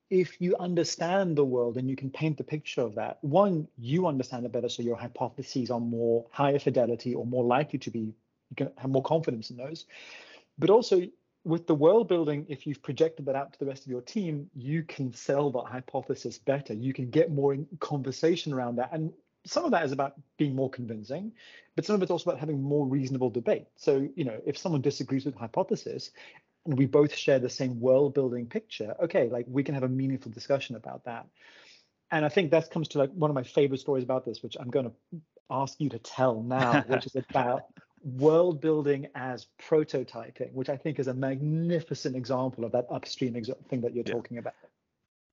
if 0.09 0.41
you 0.41 0.55
understand 0.57 1.35
the 1.35 1.45
world 1.45 1.77
and 1.77 1.89
you 1.89 1.95
can 1.95 2.09
paint 2.09 2.37
the 2.37 2.43
picture 2.43 2.81
of 2.81 2.95
that, 2.95 3.19
one, 3.21 3.67
you 3.77 4.07
understand 4.07 4.45
it 4.45 4.51
better, 4.51 4.69
so 4.69 4.81
your 4.81 4.95
hypotheses 4.95 5.69
are 5.69 5.79
more 5.79 6.25
higher 6.31 6.59
fidelity 6.59 7.13
or 7.13 7.25
more 7.25 7.43
likely 7.43 7.79
to 7.79 7.91
be, 7.91 7.99
you 7.99 8.55
can 8.55 8.71
have 8.77 8.89
more 8.89 9.03
confidence 9.03 9.51
in 9.51 9.57
those. 9.57 9.85
But 10.57 10.69
also 10.69 11.03
with 11.43 11.67
the 11.67 11.75
world 11.75 12.07
building, 12.07 12.45
if 12.49 12.65
you've 12.65 12.81
projected 12.81 13.25
that 13.27 13.35
out 13.35 13.53
to 13.53 13.59
the 13.59 13.65
rest 13.65 13.83
of 13.83 13.91
your 13.91 14.01
team, 14.01 14.49
you 14.55 14.83
can 14.83 15.13
sell 15.13 15.51
that 15.51 15.65
hypothesis 15.65 16.37
better. 16.37 16.73
You 16.73 16.93
can 16.93 17.09
get 17.09 17.31
more 17.31 17.55
conversation 17.79 18.51
around 18.51 18.77
that. 18.77 18.89
And 18.91 19.13
some 19.45 19.63
of 19.63 19.71
that 19.71 19.85
is 19.85 19.91
about 19.91 20.15
being 20.37 20.55
more 20.55 20.69
convincing, 20.69 21.31
but 21.75 21.85
some 21.85 21.95
of 21.95 22.01
it's 22.01 22.11
also 22.11 22.29
about 22.29 22.39
having 22.39 22.61
more 22.61 22.85
reasonable 22.85 23.29
debate. 23.29 23.67
So, 23.77 24.09
you 24.15 24.25
know, 24.25 24.41
if 24.45 24.57
someone 24.57 24.81
disagrees 24.81 25.25
with 25.25 25.35
the 25.35 25.39
hypothesis 25.39 26.11
and 26.65 26.77
we 26.77 26.85
both 26.85 27.15
share 27.15 27.39
the 27.39 27.49
same 27.49 27.79
world 27.79 28.13
building 28.13 28.47
picture, 28.47 28.95
okay, 29.03 29.29
like 29.29 29.45
we 29.47 29.63
can 29.63 29.73
have 29.73 29.83
a 29.83 29.89
meaningful 29.89 30.31
discussion 30.31 30.75
about 30.75 31.05
that. 31.05 31.25
And 32.11 32.25
I 32.25 32.29
think 32.29 32.51
that 32.51 32.71
comes 32.71 32.89
to 32.89 32.97
like 32.97 33.11
one 33.11 33.29
of 33.29 33.35
my 33.35 33.43
favorite 33.43 33.79
stories 33.79 34.03
about 34.03 34.25
this, 34.25 34.41
which 34.41 34.57
I'm 34.59 34.69
going 34.69 34.85
to 34.85 35.21
ask 35.49 35.79
you 35.79 35.89
to 35.89 35.99
tell 35.99 36.41
now, 36.41 36.81
which 36.87 37.05
is 37.05 37.15
about 37.15 37.65
world 38.03 38.61
building 38.61 39.07
as 39.15 39.47
prototyping, 39.61 40.51
which 40.53 40.69
I 40.69 40.77
think 40.77 40.99
is 40.99 41.07
a 41.07 41.13
magnificent 41.13 42.15
example 42.15 42.65
of 42.65 42.71
that 42.71 42.87
upstream 42.89 43.33
thing 43.33 43.81
that 43.81 43.93
you're 43.93 44.03
yeah. 44.05 44.13
talking 44.13 44.37
about. 44.37 44.53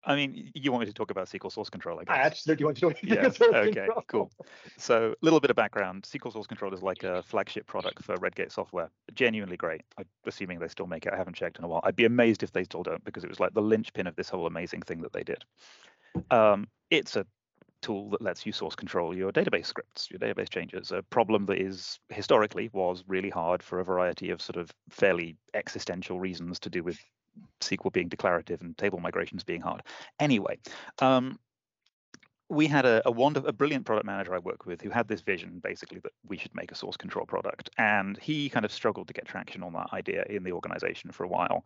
I 0.07 0.15
mean, 0.15 0.53
you 0.55 0.71
want 0.71 0.83
me 0.83 0.87
to 0.87 0.93
talk 0.93 1.11
about 1.11 1.27
SQL 1.27 1.51
source 1.51 1.69
control, 1.69 1.99
I 1.99 2.05
guess. 2.05 2.17
I 2.17 2.21
absolutely 2.21 2.65
want 2.65 2.77
to 2.77 2.81
talk 2.81 3.03
about 3.03 3.05
yeah. 3.05 3.25
SQL 3.29 3.55
okay, 3.55 3.73
control. 3.73 4.05
cool. 4.07 4.31
So, 4.79 5.11
a 5.11 5.25
little 5.25 5.41
bit 5.41 5.51
of 5.51 5.57
background. 5.57 6.05
SQL 6.05 6.33
source 6.33 6.47
control 6.47 6.73
is 6.73 6.83
like 6.83 7.03
a 7.03 7.25
flagship 7.25 7.67
product 7.67 8.05
for 8.05 8.15
Redgate 8.17 8.53
software. 8.53 8.89
Genuinely 9.15 9.57
great. 9.57 9.83
I'm 9.99 10.05
assuming 10.25 10.61
they 10.61 10.69
still 10.69 10.87
make 10.87 11.07
it. 11.07 11.13
I 11.13 11.17
haven't 11.17 11.35
checked 11.35 11.59
in 11.59 11.65
a 11.65 11.69
while. 11.69 11.81
I'd 11.83 11.97
be 11.97 12.05
amazed 12.05 12.45
if 12.45 12.53
they 12.53 12.63
still 12.63 12.85
don't 12.85 13.05
because 13.05 13.25
it 13.25 13.29
was 13.29 13.41
like 13.41 13.53
the 13.53 13.63
linchpin 13.63 14.07
of 14.07 14.15
this 14.15 14.29
whole 14.29 14.47
amazing 14.47 14.83
thing 14.83 15.01
that 15.03 15.13
they 15.13 15.25
did. 15.25 15.45
Um, 16.31 16.69
it's 16.91 17.17
a 17.17 17.27
tool 17.83 18.11
that 18.11 18.23
lets 18.23 18.47
you 18.47 18.53
source 18.53 18.75
control 18.75 19.15
your 19.15 19.33
database 19.33 19.67
scripts, 19.67 20.09
your 20.11 20.19
database 20.19 20.49
changes. 20.49 20.93
A 20.93 21.03
problem 21.03 21.47
that 21.47 21.61
is 21.61 21.99
historically 22.11 22.71
was 22.73 23.05
really 23.09 23.31
hard 23.31 23.63
for 23.63 23.81
a 23.81 23.85
variety 23.85 24.31
of 24.31 24.41
sort 24.41 24.57
of 24.57 24.73
fairly 24.89 25.37
existential 25.55 26.21
reasons 26.21 26.59
to 26.61 26.71
do 26.71 26.83
with 26.83 26.99
SQL 27.61 27.93
being 27.93 28.09
declarative 28.09 28.61
and 28.61 28.77
table 28.77 29.01
migrations 29.01 29.45
being 29.45 29.61
hard. 29.61 29.83
Anyway, 30.21 30.59
um, 31.01 31.39
we 32.49 32.67
had 32.69 32.87
a, 32.87 33.03
a, 33.05 33.11
wonder, 33.11 33.43
a 33.45 33.53
brilliant 33.53 33.85
product 33.85 34.07
manager 34.07 34.35
I 34.35 34.39
work 34.39 34.67
with 34.67 34.81
who 34.81 34.91
had 34.91 35.09
this 35.09 35.21
vision 35.21 35.61
basically 35.63 35.99
that 36.01 36.13
we 36.29 36.37
should 36.37 36.55
make 36.55 36.71
a 36.71 36.77
source 36.77 36.97
control 36.97 37.27
product, 37.27 37.71
and 37.77 38.17
he 38.19 38.49
kind 38.49 38.65
of 38.65 38.71
struggled 38.71 39.09
to 39.09 39.15
get 39.15 39.27
traction 39.27 39.63
on 39.63 39.73
that 39.73 39.93
idea 39.93 40.25
in 40.29 40.45
the 40.45 40.53
organization 40.53 41.11
for 41.11 41.25
a 41.25 41.29
while. 41.29 41.65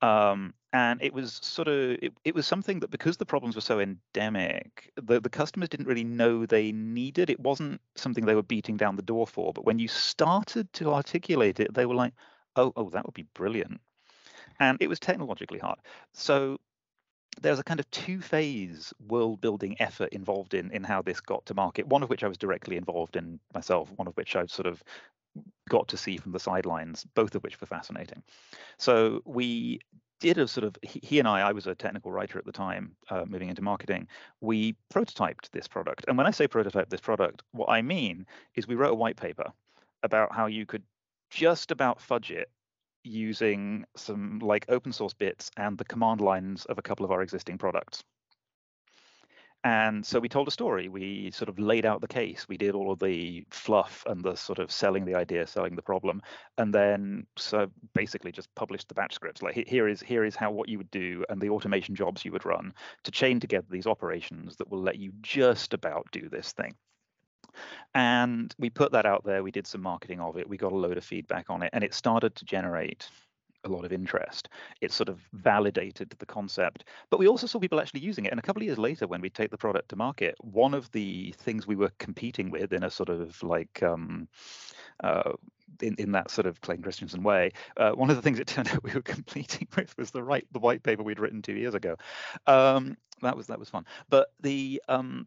Um, 0.00 0.54
and 0.72 1.02
it 1.02 1.12
was 1.12 1.38
sort 1.42 1.68
of 1.68 1.98
it, 2.02 2.12
it, 2.24 2.34
was 2.34 2.46
something 2.46 2.80
that 2.80 2.90
because 2.90 3.18
the 3.18 3.26
problems 3.26 3.54
were 3.54 3.60
so 3.60 3.78
endemic, 3.78 4.90
the, 4.96 5.20
the 5.20 5.28
customers 5.28 5.68
didn't 5.68 5.86
really 5.86 6.04
know 6.04 6.46
they 6.46 6.72
needed. 6.72 7.28
It 7.28 7.38
wasn't 7.38 7.80
something 7.96 8.24
they 8.24 8.34
were 8.34 8.42
beating 8.42 8.78
down 8.78 8.96
the 8.96 9.02
door 9.02 9.26
for, 9.26 9.52
but 9.52 9.66
when 9.66 9.78
you 9.78 9.86
started 9.86 10.72
to 10.74 10.92
articulate 10.92 11.60
it, 11.60 11.74
they 11.74 11.86
were 11.86 11.94
like, 11.94 12.14
"Oh, 12.56 12.72
oh, 12.74 12.88
that 12.90 13.04
would 13.04 13.14
be 13.14 13.26
brilliant." 13.34 13.80
And 14.62 14.78
it 14.80 14.88
was 14.88 15.00
technologically 15.00 15.58
hard. 15.58 15.78
So 16.14 16.58
there's 17.40 17.58
a 17.58 17.64
kind 17.64 17.80
of 17.80 17.90
two-phase 17.90 18.92
world-building 19.08 19.76
effort 19.80 20.10
involved 20.12 20.54
in 20.54 20.70
in 20.70 20.84
how 20.84 21.02
this 21.02 21.20
got 21.20 21.44
to 21.46 21.54
market. 21.54 21.86
One 21.86 22.02
of 22.02 22.10
which 22.10 22.22
I 22.22 22.28
was 22.28 22.38
directly 22.38 22.76
involved 22.76 23.16
in 23.16 23.40
myself. 23.54 23.90
One 23.96 24.06
of 24.06 24.14
which 24.14 24.36
I've 24.36 24.50
sort 24.50 24.66
of 24.66 24.82
got 25.68 25.88
to 25.88 25.96
see 25.96 26.16
from 26.16 26.32
the 26.32 26.38
sidelines. 26.38 27.04
Both 27.14 27.34
of 27.34 27.42
which 27.42 27.60
were 27.60 27.66
fascinating. 27.66 28.22
So 28.78 29.20
we 29.24 29.80
did 30.20 30.38
a 30.38 30.46
sort 30.46 30.64
of 30.64 30.76
he, 30.82 31.00
he, 31.02 31.18
and 31.18 31.26
I, 31.26 31.48
I 31.48 31.52
was 31.52 31.66
a 31.66 31.74
technical 31.74 32.12
writer 32.12 32.38
at 32.38 32.44
the 32.44 32.52
time, 32.52 32.94
uh, 33.10 33.24
moving 33.26 33.48
into 33.48 33.62
marketing. 33.62 34.06
We 34.40 34.76
prototyped 34.94 35.50
this 35.50 35.66
product, 35.66 36.04
and 36.06 36.16
when 36.16 36.28
I 36.28 36.30
say 36.30 36.46
prototype 36.46 36.90
this 36.90 37.00
product, 37.00 37.42
what 37.50 37.70
I 37.70 37.82
mean 37.82 38.26
is 38.54 38.68
we 38.68 38.76
wrote 38.76 38.92
a 38.92 39.02
white 39.02 39.16
paper 39.16 39.50
about 40.04 40.32
how 40.32 40.46
you 40.46 40.66
could 40.66 40.84
just 41.30 41.70
about 41.72 42.00
fudge 42.00 42.30
it 42.30 42.48
using 43.04 43.84
some 43.96 44.38
like 44.40 44.66
open 44.68 44.92
source 44.92 45.14
bits 45.14 45.50
and 45.56 45.78
the 45.78 45.84
command 45.84 46.20
lines 46.20 46.64
of 46.66 46.78
a 46.78 46.82
couple 46.82 47.04
of 47.04 47.10
our 47.10 47.22
existing 47.22 47.58
products. 47.58 48.02
And 49.64 50.04
so 50.04 50.18
we 50.18 50.28
told 50.28 50.48
a 50.48 50.52
story. 50.52 50.88
We 50.88 51.30
sort 51.30 51.48
of 51.48 51.58
laid 51.58 51.86
out 51.86 52.00
the 52.00 52.08
case. 52.08 52.48
We 52.48 52.56
did 52.56 52.74
all 52.74 52.90
of 52.90 52.98
the 52.98 53.46
fluff 53.50 54.02
and 54.06 54.22
the 54.24 54.34
sort 54.34 54.58
of 54.58 54.72
selling 54.72 55.04
the 55.04 55.14
idea, 55.14 55.46
selling 55.46 55.76
the 55.76 55.82
problem, 55.82 56.20
and 56.58 56.74
then 56.74 57.26
so 57.36 57.70
basically 57.94 58.32
just 58.32 58.52
published 58.56 58.88
the 58.88 58.94
batch 58.94 59.14
scripts. 59.14 59.40
Like 59.40 59.54
here 59.68 59.86
is 59.86 60.00
here 60.00 60.24
is 60.24 60.34
how 60.34 60.50
what 60.50 60.68
you 60.68 60.78
would 60.78 60.90
do 60.90 61.24
and 61.28 61.40
the 61.40 61.50
automation 61.50 61.94
jobs 61.94 62.24
you 62.24 62.32
would 62.32 62.44
run 62.44 62.74
to 63.04 63.12
chain 63.12 63.38
together 63.38 63.66
these 63.70 63.86
operations 63.86 64.56
that 64.56 64.68
will 64.68 64.82
let 64.82 64.98
you 64.98 65.12
just 65.22 65.74
about 65.74 66.08
do 66.10 66.28
this 66.28 66.50
thing. 66.52 66.74
And 67.94 68.54
we 68.58 68.70
put 68.70 68.92
that 68.92 69.06
out 69.06 69.24
there. 69.24 69.42
We 69.42 69.50
did 69.50 69.66
some 69.66 69.82
marketing 69.82 70.20
of 70.20 70.36
it. 70.36 70.48
We 70.48 70.56
got 70.56 70.72
a 70.72 70.76
load 70.76 70.96
of 70.96 71.04
feedback 71.04 71.50
on 71.50 71.62
it, 71.62 71.70
and 71.72 71.84
it 71.84 71.94
started 71.94 72.34
to 72.36 72.44
generate 72.44 73.08
a 73.64 73.68
lot 73.68 73.84
of 73.84 73.92
interest. 73.92 74.48
It 74.80 74.92
sort 74.92 75.08
of 75.08 75.20
validated 75.32 76.14
the 76.18 76.26
concept, 76.26 76.84
but 77.10 77.20
we 77.20 77.28
also 77.28 77.46
saw 77.46 77.58
people 77.58 77.80
actually 77.80 78.00
using 78.00 78.24
it. 78.24 78.32
And 78.32 78.38
a 78.38 78.42
couple 78.42 78.62
of 78.62 78.66
years 78.66 78.78
later, 78.78 79.06
when 79.06 79.20
we 79.20 79.30
take 79.30 79.50
the 79.50 79.58
product 79.58 79.90
to 79.90 79.96
market, 79.96 80.34
one 80.40 80.74
of 80.74 80.90
the 80.92 81.34
things 81.38 81.66
we 81.66 81.76
were 81.76 81.92
competing 81.98 82.50
with 82.50 82.72
in 82.72 82.82
a 82.82 82.90
sort 82.90 83.08
of 83.08 83.40
like 83.42 83.82
um, 83.82 84.28
uh, 85.02 85.32
in, 85.80 85.94
in 85.98 86.12
that 86.12 86.30
sort 86.30 86.46
of 86.46 86.60
Clayton 86.60 86.82
Christensen 86.82 87.22
way, 87.22 87.52
uh, 87.76 87.92
one 87.92 88.10
of 88.10 88.16
the 88.16 88.22
things 88.22 88.38
it 88.38 88.46
turned 88.48 88.68
out 88.68 88.82
we 88.82 88.92
were 88.92 89.02
competing 89.02 89.68
with 89.76 89.96
was 89.96 90.10
the 90.10 90.22
right 90.22 90.46
the 90.52 90.58
white 90.58 90.82
paper 90.82 91.02
we'd 91.02 91.20
written 91.20 91.42
two 91.42 91.54
years 91.54 91.74
ago. 91.74 91.96
Um, 92.46 92.96
that 93.22 93.36
was 93.36 93.46
that 93.46 93.58
was 93.58 93.68
fun. 93.68 93.86
But 94.10 94.32
the 94.40 94.82
um, 94.88 95.26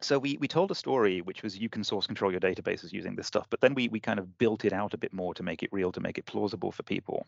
so 0.00 0.18
we 0.18 0.36
we 0.38 0.48
told 0.48 0.70
a 0.70 0.74
story 0.74 1.20
which 1.20 1.42
was 1.42 1.58
you 1.58 1.68
can 1.68 1.84
source 1.84 2.06
control 2.06 2.30
your 2.30 2.40
databases 2.40 2.92
using 2.92 3.16
this 3.16 3.26
stuff 3.26 3.46
but 3.50 3.60
then 3.60 3.74
we 3.74 3.88
we 3.88 4.00
kind 4.00 4.18
of 4.18 4.38
built 4.38 4.64
it 4.64 4.72
out 4.72 4.94
a 4.94 4.98
bit 4.98 5.12
more 5.12 5.34
to 5.34 5.42
make 5.42 5.62
it 5.62 5.70
real 5.72 5.92
to 5.92 6.00
make 6.00 6.18
it 6.18 6.26
plausible 6.26 6.72
for 6.72 6.82
people. 6.82 7.26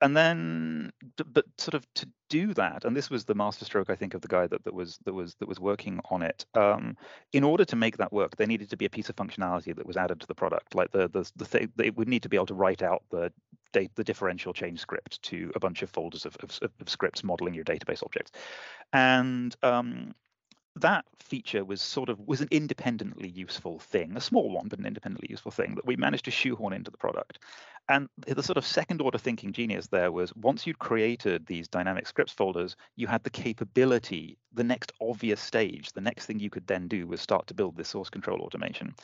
And 0.00 0.16
then 0.16 0.90
but 1.32 1.44
sort 1.58 1.74
of 1.74 1.86
to 1.94 2.08
do 2.28 2.54
that 2.54 2.84
and 2.84 2.96
this 2.96 3.08
was 3.08 3.24
the 3.24 3.36
masterstroke 3.36 3.88
i 3.88 3.94
think 3.94 4.14
of 4.14 4.20
the 4.20 4.26
guy 4.26 4.48
that, 4.48 4.64
that 4.64 4.74
was 4.74 4.98
that 5.04 5.12
was 5.12 5.36
that 5.36 5.48
was 5.48 5.60
working 5.60 6.00
on 6.10 6.22
it 6.22 6.44
um, 6.54 6.96
in 7.32 7.44
order 7.44 7.64
to 7.64 7.76
make 7.76 7.98
that 7.98 8.12
work 8.12 8.36
there 8.36 8.48
needed 8.48 8.68
to 8.70 8.76
be 8.76 8.86
a 8.86 8.90
piece 8.90 9.08
of 9.08 9.14
functionality 9.14 9.76
that 9.76 9.86
was 9.86 9.96
added 9.96 10.18
to 10.18 10.26
the 10.26 10.34
product 10.34 10.74
like 10.74 10.90
the 10.90 11.08
the, 11.08 11.30
the 11.36 11.44
thing 11.44 11.70
it 11.78 11.96
would 11.96 12.08
need 12.08 12.22
to 12.22 12.28
be 12.28 12.36
able 12.36 12.46
to 12.46 12.54
write 12.54 12.82
out 12.82 13.04
the 13.10 13.30
the 13.72 14.04
differential 14.04 14.52
change 14.52 14.80
script 14.80 15.22
to 15.22 15.50
a 15.54 15.60
bunch 15.60 15.82
of 15.82 15.90
folders 15.90 16.26
of, 16.26 16.36
of, 16.42 16.58
of 16.62 16.88
scripts 16.88 17.24
modeling 17.24 17.54
your 17.54 17.64
database 17.64 18.02
objects. 18.02 18.32
And 18.92 19.54
um, 19.62 20.12
that 20.76 21.04
feature 21.18 21.64
was 21.64 21.80
sort 21.80 22.08
of 22.08 22.18
was 22.20 22.40
an 22.40 22.48
independently 22.50 23.28
useful 23.28 23.78
thing, 23.78 24.16
a 24.16 24.20
small 24.20 24.50
one, 24.50 24.68
but 24.68 24.78
an 24.78 24.86
independently 24.86 25.28
useful 25.30 25.50
thing 25.50 25.74
that 25.74 25.86
we 25.86 25.96
managed 25.96 26.24
to 26.24 26.30
shoehorn 26.30 26.72
into 26.72 26.90
the 26.90 26.96
product. 26.96 27.38
And 27.88 28.08
the 28.26 28.42
sort 28.42 28.58
of 28.58 28.64
second 28.64 29.02
order 29.02 29.18
thinking 29.18 29.52
genius 29.52 29.88
there 29.88 30.12
was 30.12 30.34
once 30.36 30.66
you'd 30.66 30.78
created 30.78 31.46
these 31.46 31.68
dynamic 31.68 32.06
scripts 32.06 32.32
folders, 32.32 32.76
you 32.96 33.06
had 33.06 33.24
the 33.24 33.30
capability, 33.30 34.38
the 34.54 34.64
next 34.64 34.92
obvious 35.00 35.40
stage, 35.40 35.92
the 35.92 36.00
next 36.00 36.26
thing 36.26 36.38
you 36.38 36.48
could 36.48 36.66
then 36.66 36.86
do 36.86 37.06
was 37.06 37.20
start 37.20 37.46
to 37.48 37.54
build 37.54 37.76
this 37.76 37.88
source 37.88 38.08
control 38.08 38.40
automation. 38.40 38.94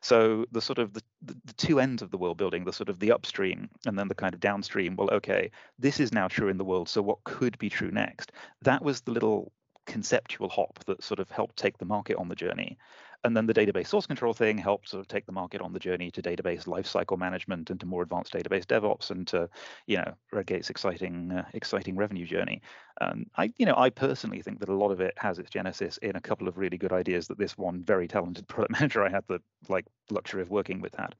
So 0.00 0.46
the 0.52 0.62
sort 0.62 0.78
of 0.78 0.94
the, 0.94 1.02
the, 1.22 1.36
the 1.44 1.54
two 1.54 1.80
ends 1.80 2.00
of 2.00 2.10
the 2.10 2.18
world 2.18 2.38
building, 2.38 2.64
the 2.64 2.72
sort 2.72 2.88
of 2.88 3.00
the 3.00 3.10
upstream 3.10 3.68
and 3.86 3.98
then 3.98 4.08
the 4.08 4.14
kind 4.14 4.34
of 4.34 4.40
downstream, 4.40 4.94
well, 4.94 5.10
okay, 5.10 5.50
this 5.78 5.98
is 5.98 6.12
now 6.12 6.28
true 6.28 6.48
in 6.48 6.58
the 6.58 6.64
world. 6.64 6.88
So 6.88 7.02
what 7.02 7.24
could 7.24 7.58
be 7.58 7.68
true 7.68 7.90
next? 7.90 8.30
That 8.62 8.82
was 8.82 9.00
the 9.00 9.10
little 9.10 9.52
conceptual 9.88 10.48
hop 10.48 10.78
that 10.84 11.02
sort 11.02 11.18
of 11.18 11.30
helped 11.30 11.56
take 11.56 11.78
the 11.78 11.84
market 11.84 12.16
on 12.16 12.28
the 12.28 12.36
journey. 12.36 12.78
And 13.24 13.36
then 13.36 13.46
the 13.46 13.54
database 13.54 13.88
source 13.88 14.06
control 14.06 14.32
thing 14.32 14.58
helped 14.58 14.88
sort 14.88 15.00
of 15.00 15.08
take 15.08 15.26
the 15.26 15.32
market 15.32 15.60
on 15.60 15.72
the 15.72 15.80
journey 15.80 16.08
to 16.12 16.22
database 16.22 16.66
lifecycle 16.66 17.18
management 17.18 17.68
and 17.70 17.80
to 17.80 17.86
more 17.86 18.02
advanced 18.02 18.32
database 18.32 18.64
DevOps 18.64 19.10
and 19.10 19.26
to, 19.28 19.48
you 19.86 19.96
know, 19.96 20.14
Redgate's 20.32 20.70
exciting, 20.70 21.32
uh, 21.32 21.44
exciting 21.52 21.96
revenue 21.96 22.26
journey. 22.26 22.62
And 23.00 23.28
I, 23.36 23.52
you 23.56 23.66
know, 23.66 23.74
I 23.76 23.90
personally 23.90 24.40
think 24.40 24.60
that 24.60 24.68
a 24.68 24.74
lot 24.74 24.92
of 24.92 25.00
it 25.00 25.14
has 25.16 25.40
its 25.40 25.50
genesis 25.50 25.96
in 25.98 26.14
a 26.14 26.20
couple 26.20 26.46
of 26.46 26.58
really 26.58 26.78
good 26.78 26.92
ideas 26.92 27.26
that 27.26 27.38
this 27.38 27.58
one 27.58 27.82
very 27.82 28.06
talented 28.06 28.46
product 28.48 28.72
manager 28.72 29.04
I 29.04 29.10
had 29.10 29.24
the 29.26 29.40
like 29.68 29.86
luxury 30.10 30.42
of 30.42 30.50
working 30.50 30.80
with 30.80 30.94
had. 30.94 31.16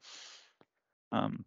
Um, 1.10 1.44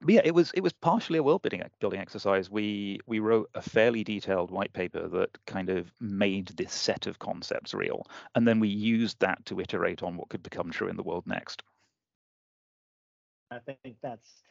but 0.00 0.14
yeah, 0.14 0.22
it 0.24 0.34
was 0.34 0.50
it 0.52 0.62
was 0.62 0.72
partially 0.72 1.18
a 1.18 1.22
world 1.22 1.42
building 1.42 1.62
uh, 1.62 1.68
building 1.78 2.00
exercise. 2.00 2.50
We 2.50 3.00
we 3.06 3.18
wrote 3.18 3.50
a 3.54 3.62
fairly 3.62 4.02
detailed 4.02 4.50
white 4.50 4.72
paper 4.72 5.08
that 5.08 5.44
kind 5.46 5.68
of 5.68 5.92
made 6.00 6.48
this 6.48 6.72
set 6.72 7.06
of 7.06 7.18
concepts 7.18 7.74
real, 7.74 8.06
and 8.34 8.48
then 8.48 8.60
we 8.60 8.68
used 8.68 9.20
that 9.20 9.44
to 9.46 9.60
iterate 9.60 10.02
on 10.02 10.16
what 10.16 10.28
could 10.30 10.42
become 10.42 10.70
true 10.70 10.88
in 10.88 10.96
the 10.96 11.02
world 11.02 11.26
next. 11.26 11.62
I 13.50 13.58
think 13.58 13.96
that's 14.02 14.42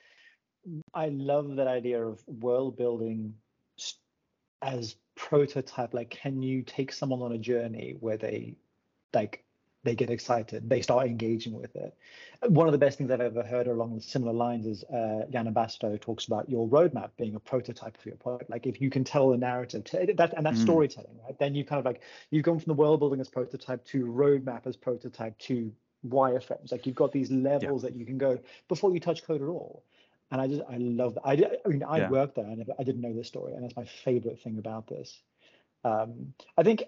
I 0.94 1.10
love 1.10 1.56
that 1.56 1.68
idea 1.68 2.06
of 2.06 2.22
world 2.28 2.78
building 2.78 3.34
as 4.62 4.96
prototype. 5.16 5.94
Like, 5.94 6.10
can 6.10 6.42
you 6.42 6.62
take 6.62 6.92
someone 6.92 7.22
on 7.22 7.32
a 7.32 7.38
journey 7.38 7.96
where 8.00 8.18
they 8.18 8.56
like 9.14 9.44
they 9.84 9.96
get 9.96 10.10
excited, 10.10 10.70
they 10.70 10.82
start 10.82 11.08
engaging 11.08 11.54
with 11.54 11.76
it. 11.76 11.96
One 12.48 12.68
of 12.68 12.74
the 12.74 12.78
best 12.78 12.98
things 12.98 13.12
I've 13.12 13.22
ever 13.22 13.44
heard 13.44 13.68
along 13.68 14.00
similar 14.02 14.34
lines 14.34 14.65
is 14.65 14.84
uh, 14.86 15.26
Janna 15.32 16.02
talks 16.02 16.26
about 16.26 16.50
your 16.50 16.68
roadmap 16.68 17.12
being 17.18 17.36
a 17.36 17.39
prototype 17.39 17.96
for 17.98 18.10
your 18.10 18.18
product. 18.18 18.50
Like 18.50 18.68
if 18.68 18.82
you 18.82 18.89
can 18.89 19.04
tell 19.04 19.30
the 19.30 19.38
narrative, 19.38 19.86
to, 19.86 20.13
that 20.18 20.34
and 20.36 20.46
that's 20.46 20.60
mm. 20.60 20.63
storytelling, 20.63 21.18
right? 21.24 21.38
Then 21.39 21.56
you 21.56 21.63
kind 21.63 21.80
of 21.80 21.86
like 21.86 22.02
you've 22.30 22.44
gone 22.44 22.60
from 22.60 22.72
the 22.72 22.76
world 22.76 23.00
building 23.00 23.22
as 23.22 23.30
prototype 23.30 23.86
to 23.86 24.06
roadmap 24.06 24.68
as 24.68 24.76
prototype 24.76 25.38
to 25.39 25.72
wireframes. 26.08 26.72
Like 26.72 26.86
you've 26.86 26.96
got 26.96 27.12
these 27.12 27.32
levels 27.32 27.84
yeah. 27.84 27.89
that 27.89 27.98
you 27.98 28.06
can 28.06 28.18
go 28.18 28.39
before 28.68 28.94
you 28.94 29.00
touch 29.00 29.24
code 29.24 29.42
at 29.42 29.48
all. 29.48 29.84
And 30.32 30.39
I 30.42 30.48
just 30.48 30.62
I 30.70 30.78
love 30.78 31.15
that. 31.15 31.26
I, 31.26 31.32
I 31.65 31.68
mean 31.68 31.84
I 31.84 32.00
yeah. 32.00 32.10
worked 32.10 32.36
there. 32.36 32.46
I 32.46 32.54
never 32.54 32.74
I 32.78 32.84
didn't 32.84 33.02
know 33.02 33.13
this 33.13 33.28
story, 33.28 33.54
and 33.54 33.63
that's 33.63 33.76
my 33.76 33.86
favorite 33.86 34.42
thing 34.42 34.60
about 34.60 34.88
this. 34.88 35.22
Um, 35.84 36.34
I 36.58 36.63
think 36.63 36.84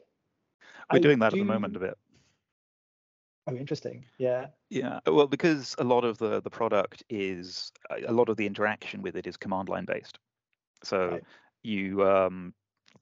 we're 0.92 0.98
I 0.98 1.00
doing 1.00 1.20
that 1.20 1.32
do, 1.32 1.38
at 1.38 1.40
the 1.40 1.46
moment 1.46 1.76
a 1.76 1.80
bit. 1.80 1.98
Oh, 3.52 3.56
interesting. 3.56 4.06
Yeah. 4.18 4.48
Yeah. 4.70 5.00
Well, 5.06 5.28
because 5.28 5.76
a 5.78 5.84
lot 5.84 6.06
of 6.06 6.18
the 6.18 6.42
the 6.42 6.50
product 6.50 7.04
is 7.10 7.72
a 8.08 8.12
lot 8.12 8.30
of 8.30 8.38
the 8.38 8.46
interaction 8.46 9.02
with 9.02 9.16
it 9.16 9.28
is 9.28 9.38
command 9.38 9.70
line 9.70 9.86
based. 9.86 10.20
So 10.84 11.10
right. 11.10 11.24
you 11.64 12.08
um 12.08 12.54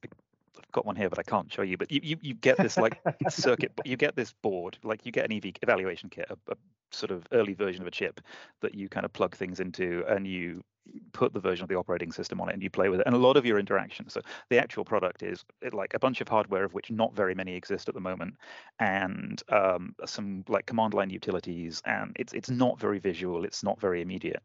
I've 0.03 0.71
got 0.71 0.85
one 0.85 0.95
here, 0.95 1.09
but 1.09 1.19
I 1.19 1.23
can't 1.23 1.51
show 1.51 1.61
you. 1.61 1.77
But 1.77 1.91
you 1.91 1.99
you, 2.03 2.17
you 2.21 2.33
get 2.33 2.57
this 2.57 2.77
like 2.77 2.99
circuit, 3.29 3.71
you 3.85 3.97
get 3.97 4.15
this 4.15 4.33
board, 4.41 4.77
like 4.83 5.05
you 5.05 5.11
get 5.11 5.25
an 5.25 5.37
EV 5.37 5.53
evaluation 5.61 6.09
kit, 6.09 6.27
a, 6.29 6.37
a 6.51 6.55
sort 6.91 7.11
of 7.11 7.25
early 7.31 7.53
version 7.53 7.81
of 7.81 7.87
a 7.87 7.91
chip 7.91 8.21
that 8.61 8.73
you 8.73 8.89
kind 8.89 9.05
of 9.05 9.13
plug 9.13 9.35
things 9.35 9.59
into, 9.59 10.03
and 10.07 10.27
you 10.27 10.63
put 11.11 11.33
the 11.33 11.39
version 11.39 11.63
of 11.63 11.69
the 11.69 11.75
operating 11.75 12.11
system 12.11 12.41
on 12.41 12.49
it 12.49 12.53
and 12.53 12.63
you 12.63 12.69
play 12.69 12.89
with 12.89 12.99
it 12.99 13.05
and 13.05 13.15
a 13.15 13.19
lot 13.19 13.37
of 13.37 13.45
your 13.45 13.59
interactions. 13.59 14.13
So 14.13 14.21
the 14.49 14.57
actual 14.57 14.85
product 14.85 15.23
is 15.23 15.43
like 15.71 15.93
a 15.93 15.99
bunch 15.99 16.21
of 16.21 16.27
hardware 16.27 16.63
of 16.63 16.73
which 16.73 16.91
not 16.91 17.15
very 17.15 17.35
many 17.35 17.55
exist 17.55 17.89
at 17.89 17.95
the 17.95 18.01
moment 18.01 18.35
and 18.79 19.41
um, 19.49 19.95
some 20.05 20.43
like 20.47 20.65
command 20.65 20.93
line 20.93 21.09
utilities 21.09 21.81
and 21.85 22.15
it's 22.19 22.33
it's 22.33 22.49
not 22.49 22.79
very 22.79 22.99
visual 22.99 23.45
it's 23.45 23.63
not 23.63 23.79
very 23.79 24.01
immediate. 24.01 24.41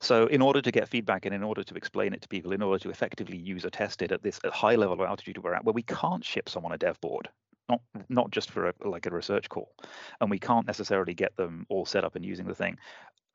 So 0.00 0.26
in 0.26 0.42
order 0.42 0.60
to 0.60 0.70
get 0.70 0.88
feedback 0.88 1.26
and 1.26 1.34
in 1.34 1.42
order 1.42 1.62
to 1.62 1.74
explain 1.74 2.12
it 2.12 2.22
to 2.22 2.28
people, 2.28 2.52
in 2.52 2.62
order 2.62 2.82
to 2.82 2.90
effectively 2.90 3.36
user 3.36 3.70
test 3.70 4.02
it 4.02 4.12
at 4.12 4.22
this 4.22 4.40
high 4.46 4.74
level 4.74 4.94
of 4.94 5.00
altitude 5.00 5.38
we're 5.38 5.54
at, 5.54 5.64
where 5.64 5.72
we 5.72 5.82
can't 5.82 6.24
ship 6.24 6.48
someone 6.48 6.72
a 6.72 6.78
dev 6.78 7.00
board, 7.00 7.28
not 7.68 7.80
not 8.08 8.30
just 8.30 8.50
for 8.50 8.68
a, 8.68 8.74
like 8.84 9.06
a 9.06 9.10
research 9.10 9.48
call, 9.48 9.72
and 10.20 10.30
we 10.30 10.38
can't 10.38 10.66
necessarily 10.66 11.14
get 11.14 11.36
them 11.36 11.66
all 11.68 11.86
set 11.86 12.04
up 12.04 12.16
and 12.16 12.24
using 12.24 12.46
the 12.46 12.54
thing 12.54 12.76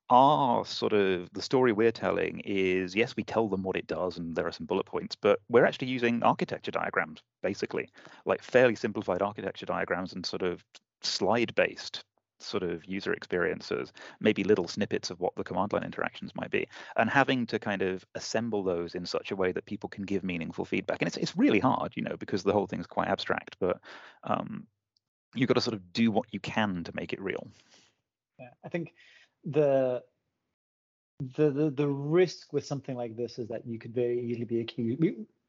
our 0.10 0.64
sort 0.66 0.94
of 0.94 1.30
the 1.34 1.42
story 1.42 1.72
we're 1.72 1.92
telling 1.92 2.40
is 2.46 2.96
yes 2.96 3.16
we 3.16 3.24
tell 3.24 3.48
them 3.48 3.64
what 3.64 3.76
it 3.76 3.88
does 3.88 4.18
and 4.18 4.36
there 4.36 4.46
are 4.46 4.52
some 4.52 4.66
bullet 4.66 4.86
points 4.86 5.16
but 5.16 5.40
we're 5.50 5.66
actually 5.66 5.88
using 5.88 6.22
architecture 6.22 6.72
diagrams 6.72 7.22
basically 7.42 7.90
like 8.26 8.42
fairly 8.44 8.76
simplified 8.76 9.22
architecture 9.22 9.66
diagrams 9.66 10.14
and 10.14 10.26
sort 10.26 10.44
of 10.44 10.64
slide 11.02 11.54
based 11.56 12.04
sort 12.40 12.62
of 12.62 12.86
user 12.86 13.14
experiences 13.14 13.92
maybe 14.20 14.44
little 14.44 14.68
snippets 14.68 15.10
of 15.10 15.20
what 15.20 15.34
the 15.36 15.44
command 15.44 15.74
line 15.74 15.84
interactions 15.84 16.36
might 16.36 16.52
be 16.52 16.68
and 16.98 17.10
having 17.10 17.48
to 17.48 17.58
kind 17.58 17.82
of 17.82 18.06
assemble 18.14 18.64
those 18.64 18.94
in 18.94 19.06
such 19.06 19.32
a 19.32 19.36
way 19.36 19.52
that 19.52 19.66
people 19.66 19.90
can 19.90 20.04
give 20.04 20.24
meaningful 20.24 20.66
feedback. 20.66 21.02
And 21.02 21.08
it's, 21.08 21.18
it's 21.18 21.38
really 21.38 21.60
hard 21.60 21.94
you 21.96 22.04
know 22.04 22.16
because 22.18 22.44
the 22.44 22.54
whole 22.54 22.68
thing 22.68 22.80
is 22.80 22.88
quite 22.88 23.08
abstract 23.08 23.56
but 23.60 23.80
um, 24.24 24.68
you've 25.34 25.48
got 25.48 25.56
to 25.56 25.62
sort 25.62 25.74
of 25.74 25.94
do 25.94 26.12
what 26.12 26.28
you 26.32 26.40
can 26.40 26.84
to 26.84 26.92
make 26.94 27.14
it 27.14 27.22
real. 27.22 27.48
Yeah 28.38 28.50
i 28.64 28.70
think 28.70 28.94
the 29.46 30.04
the, 31.20 31.50
the 31.50 31.70
the 31.70 31.88
risk 31.88 32.52
with 32.52 32.66
something 32.66 32.96
like 32.96 33.16
this 33.16 33.40
is 33.40 33.48
that 33.48 33.66
you 33.66 33.80
could 33.80 33.94
very 33.94 34.20
easily 34.20 34.46
be 34.46 34.60
accused. 34.60 35.02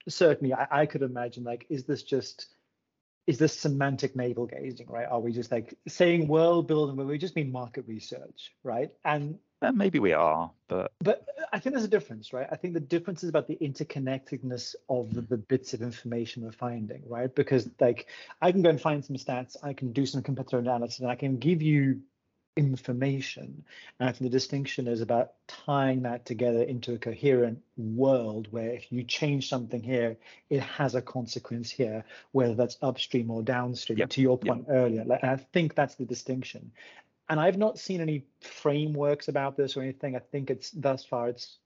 Certainly, 0.09 0.55
I, 0.55 0.83
I 0.83 0.87
could 0.87 1.03
imagine 1.03 1.43
like, 1.43 1.67
is 1.69 1.85
this 1.85 2.03
just 2.03 2.47
is 3.27 3.39
this 3.39 3.59
semantic 3.59 4.15
navel 4.15 4.47
gazing, 4.47 4.87
right? 4.89 5.07
Are 5.07 5.19
we 5.19 5.33
just 5.33 5.51
like 5.51 5.77
saying 5.89 6.29
world 6.29 6.69
building 6.69 6.97
when 6.97 7.09
we 7.09 7.19
just 7.19 7.35
mean 7.35 7.51
market 7.51 7.85
research, 7.89 8.53
right? 8.63 8.91
And 9.05 9.39
uh, 9.63 9.73
maybe 9.73 9.99
we 9.99 10.13
are, 10.13 10.51
but 10.69 10.93
but 11.01 11.27
I 11.53 11.59
think 11.59 11.75
there's 11.75 11.85
a 11.85 11.89
difference, 11.89 12.33
right? 12.33 12.47
I 12.53 12.57
think 12.57 12.75
the 12.75 12.81
difference 12.81 13.25
is 13.25 13.31
about 13.31 13.49
the 13.49 13.57
interconnectedness 13.57 14.75
of 14.89 15.13
the, 15.15 15.23
the, 15.23 15.39
bits 15.39 15.75
of 15.75 15.83
information 15.83 16.45
we're 16.45 16.53
finding, 16.53 17.03
right? 17.09 17.35
Because 17.35 17.69
like 17.81 18.07
I 18.43 18.53
can 18.53 18.63
go 18.63 18.69
and 18.69 18.81
find 18.81 19.05
some 19.05 19.17
stats, 19.17 19.57
I 19.63 19.73
can 19.73 19.93
do 19.93 20.07
some 20.07 20.23
competitor 20.23 20.59
analysis, 20.59 21.01
and 21.01 21.11
I 21.11 21.17
can 21.17 21.39
give 21.39 21.63
you 21.63 22.01
information. 22.57 23.65
And 23.99 24.09
I 24.09 24.13
think 24.13 24.31
the 24.31 24.37
distinction 24.37 24.89
is 24.89 25.01
about 25.01 25.33
tying 25.47 26.03
that 26.03 26.25
together 26.25 26.63
into 26.63 26.95
a 26.95 26.99
coherent 26.99 27.63
world 27.77 28.49
where 28.51 28.71
if 28.71 28.91
you 28.91 29.05
change 29.05 29.49
something 29.49 29.83
here, 29.83 30.17
it 30.49 30.61
has 30.61 30.95
a 30.95 31.03
consequence 31.03 31.71
here, 31.71 32.05
whether 32.33 32.55
that's 32.55 32.79
upstream 32.83 33.31
or 33.31 33.43
downstream. 33.43 33.99
Yep. 33.99 34.11
To 34.11 34.21
your 34.23 34.39
point 34.39 34.65
yep. 34.69 34.77
earlier, 34.77 35.05
like, 35.05 35.23
I 35.23 35.37
think 35.37 35.75
that's 35.75 35.97
the 35.97 36.07
distinction. 36.07 36.73
And 37.29 37.39
I've 37.39 37.59
not 37.59 37.79
seen 37.79 38.01
any 38.01 38.25
frameworks 38.41 39.29
about 39.29 39.57
this 39.57 39.77
or 39.77 39.83
anything. 39.83 40.17
I 40.17 40.21
think 40.21 40.51
it's 40.51 40.71
thus 40.71 41.05
far 41.05 41.29
it's 41.29 41.59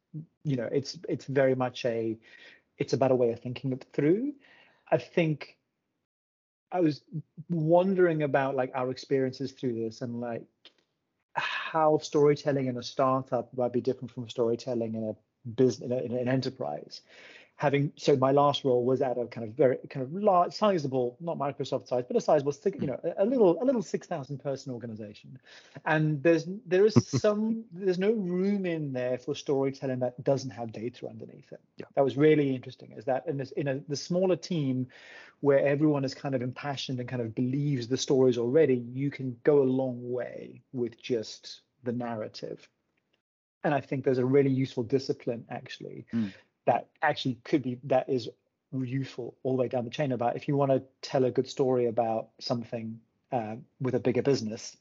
you 0.42 0.56
know 0.56 0.68
it's 0.72 0.98
it's 1.08 1.26
very 1.26 1.54
much 1.54 1.84
a 1.84 2.18
it's 2.78 2.94
about 2.94 3.12
a 3.12 3.14
way 3.14 3.30
of 3.30 3.40
thinking 3.40 3.72
it 3.72 3.84
through. 3.92 4.32
I 4.90 4.98
think 4.98 5.56
I 6.72 6.80
was 6.80 7.02
wondering 7.48 8.22
about 8.22 8.54
like 8.54 8.72
our 8.74 8.90
experiences 8.90 9.52
through 9.52 9.74
this 9.74 10.02
and 10.02 10.20
like 10.20 10.44
how 11.70 11.98
storytelling 11.98 12.66
in 12.66 12.76
a 12.76 12.82
startup 12.82 13.48
might 13.56 13.72
be 13.72 13.80
different 13.80 14.10
from 14.10 14.28
storytelling 14.28 14.94
in 14.94 15.04
a 15.04 15.50
business 15.50 15.86
in, 15.86 15.92
a, 15.92 15.98
in 16.02 16.12
an 16.16 16.28
enterprise 16.28 17.00
having 17.60 17.92
so 17.94 18.16
my 18.16 18.32
last 18.32 18.64
role 18.64 18.86
was 18.86 19.02
at 19.02 19.18
a 19.18 19.26
kind 19.26 19.46
of 19.46 19.52
very 19.52 19.76
kind 19.90 20.02
of 20.02 20.14
large 20.14 20.50
sizable 20.50 21.18
not 21.20 21.36
microsoft 21.36 21.86
size 21.86 22.04
but 22.08 22.16
a 22.16 22.20
sizable 22.20 22.54
you 22.80 22.86
know 22.86 22.98
a 23.18 23.24
little 23.26 23.62
a 23.62 23.64
little 23.64 23.82
6000 23.82 24.38
person 24.38 24.72
organization. 24.72 25.38
And 25.84 26.22
there's 26.22 26.48
there 26.64 26.86
is 26.86 26.94
some 27.20 27.64
there's 27.70 27.98
no 27.98 28.12
room 28.12 28.64
in 28.64 28.94
there 28.94 29.18
for 29.18 29.34
storytelling 29.34 29.98
that 29.98 30.24
doesn't 30.24 30.48
have 30.48 30.72
data 30.72 31.06
underneath 31.06 31.52
it. 31.52 31.60
Yeah. 31.76 31.84
that 31.96 32.02
was 32.02 32.16
really 32.16 32.54
interesting 32.54 32.92
is 32.96 33.04
that 33.04 33.28
in 33.28 33.36
this 33.36 33.50
in 33.50 33.68
a 33.68 33.80
the 33.88 33.96
smaller 33.96 34.36
team 34.36 34.86
where 35.40 35.60
everyone 35.60 36.02
is 36.02 36.14
kind 36.14 36.34
of 36.34 36.40
impassioned 36.40 36.98
and 36.98 37.10
kind 37.10 37.20
of 37.20 37.34
believes 37.34 37.88
the 37.88 37.98
stories 37.98 38.38
already 38.38 38.76
you 38.90 39.10
can 39.10 39.36
go 39.44 39.62
a 39.62 39.68
long 39.80 39.98
way 40.10 40.62
with 40.72 40.98
just 40.98 41.60
the 41.84 41.92
narrative. 41.92 42.66
And 43.64 43.74
i 43.74 43.80
think 43.82 44.02
there's 44.02 44.24
a 44.26 44.30
really 44.36 44.48
useful 44.64 44.82
discipline 44.82 45.44
actually 45.50 46.06
mm 46.14 46.32
that 46.66 46.88
actually 47.02 47.38
could 47.44 47.62
be 47.62 47.78
that 47.84 48.08
is 48.08 48.28
useful 48.72 49.36
all 49.42 49.56
the 49.56 49.62
way 49.62 49.68
down 49.68 49.84
the 49.84 49.90
chain. 49.90 50.12
About 50.12 50.36
if 50.36 50.48
you 50.48 50.56
want 50.56 50.70
to 50.70 50.82
tell 51.02 51.24
a 51.24 51.30
good 51.30 51.48
story 51.48 51.86
about 51.86 52.28
something 52.38 53.00
uh, 53.32 53.56
with 53.80 53.94
a 53.94 54.00
bigger 54.00 54.22
business 54.22 54.76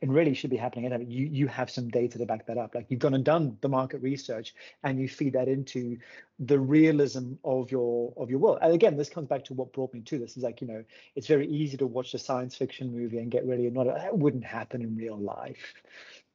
and 0.00 0.12
really 0.12 0.34
should 0.34 0.50
be 0.50 0.56
happening 0.56 0.90
you 1.08 1.26
you 1.26 1.46
have 1.46 1.70
some 1.70 1.88
data 1.88 2.18
to 2.18 2.26
back 2.26 2.46
that 2.46 2.58
up. 2.58 2.74
Like 2.74 2.86
you've 2.88 3.00
gone 3.00 3.14
and 3.14 3.24
done 3.24 3.56
the 3.60 3.68
market 3.68 4.02
research 4.02 4.54
and 4.82 4.98
you 4.98 5.08
feed 5.08 5.34
that 5.34 5.48
into 5.48 5.96
the 6.40 6.58
realism 6.58 7.34
of 7.44 7.70
your 7.70 8.12
of 8.16 8.28
your 8.28 8.40
world. 8.40 8.58
And 8.60 8.74
again 8.74 8.96
this 8.96 9.08
comes 9.08 9.28
back 9.28 9.44
to 9.44 9.54
what 9.54 9.72
brought 9.72 9.94
me 9.94 10.00
to 10.00 10.18
this 10.18 10.36
is 10.36 10.42
like 10.42 10.60
you 10.60 10.66
know 10.66 10.84
it's 11.14 11.28
very 11.28 11.46
easy 11.48 11.76
to 11.76 11.86
watch 11.86 12.14
a 12.14 12.18
science 12.18 12.56
fiction 12.56 12.92
movie 12.92 13.18
and 13.18 13.30
get 13.30 13.46
really 13.46 13.66
annoyed. 13.66 13.86
That 13.86 14.18
wouldn't 14.18 14.44
happen 14.44 14.82
in 14.82 14.96
real 14.96 15.16
life 15.16 15.74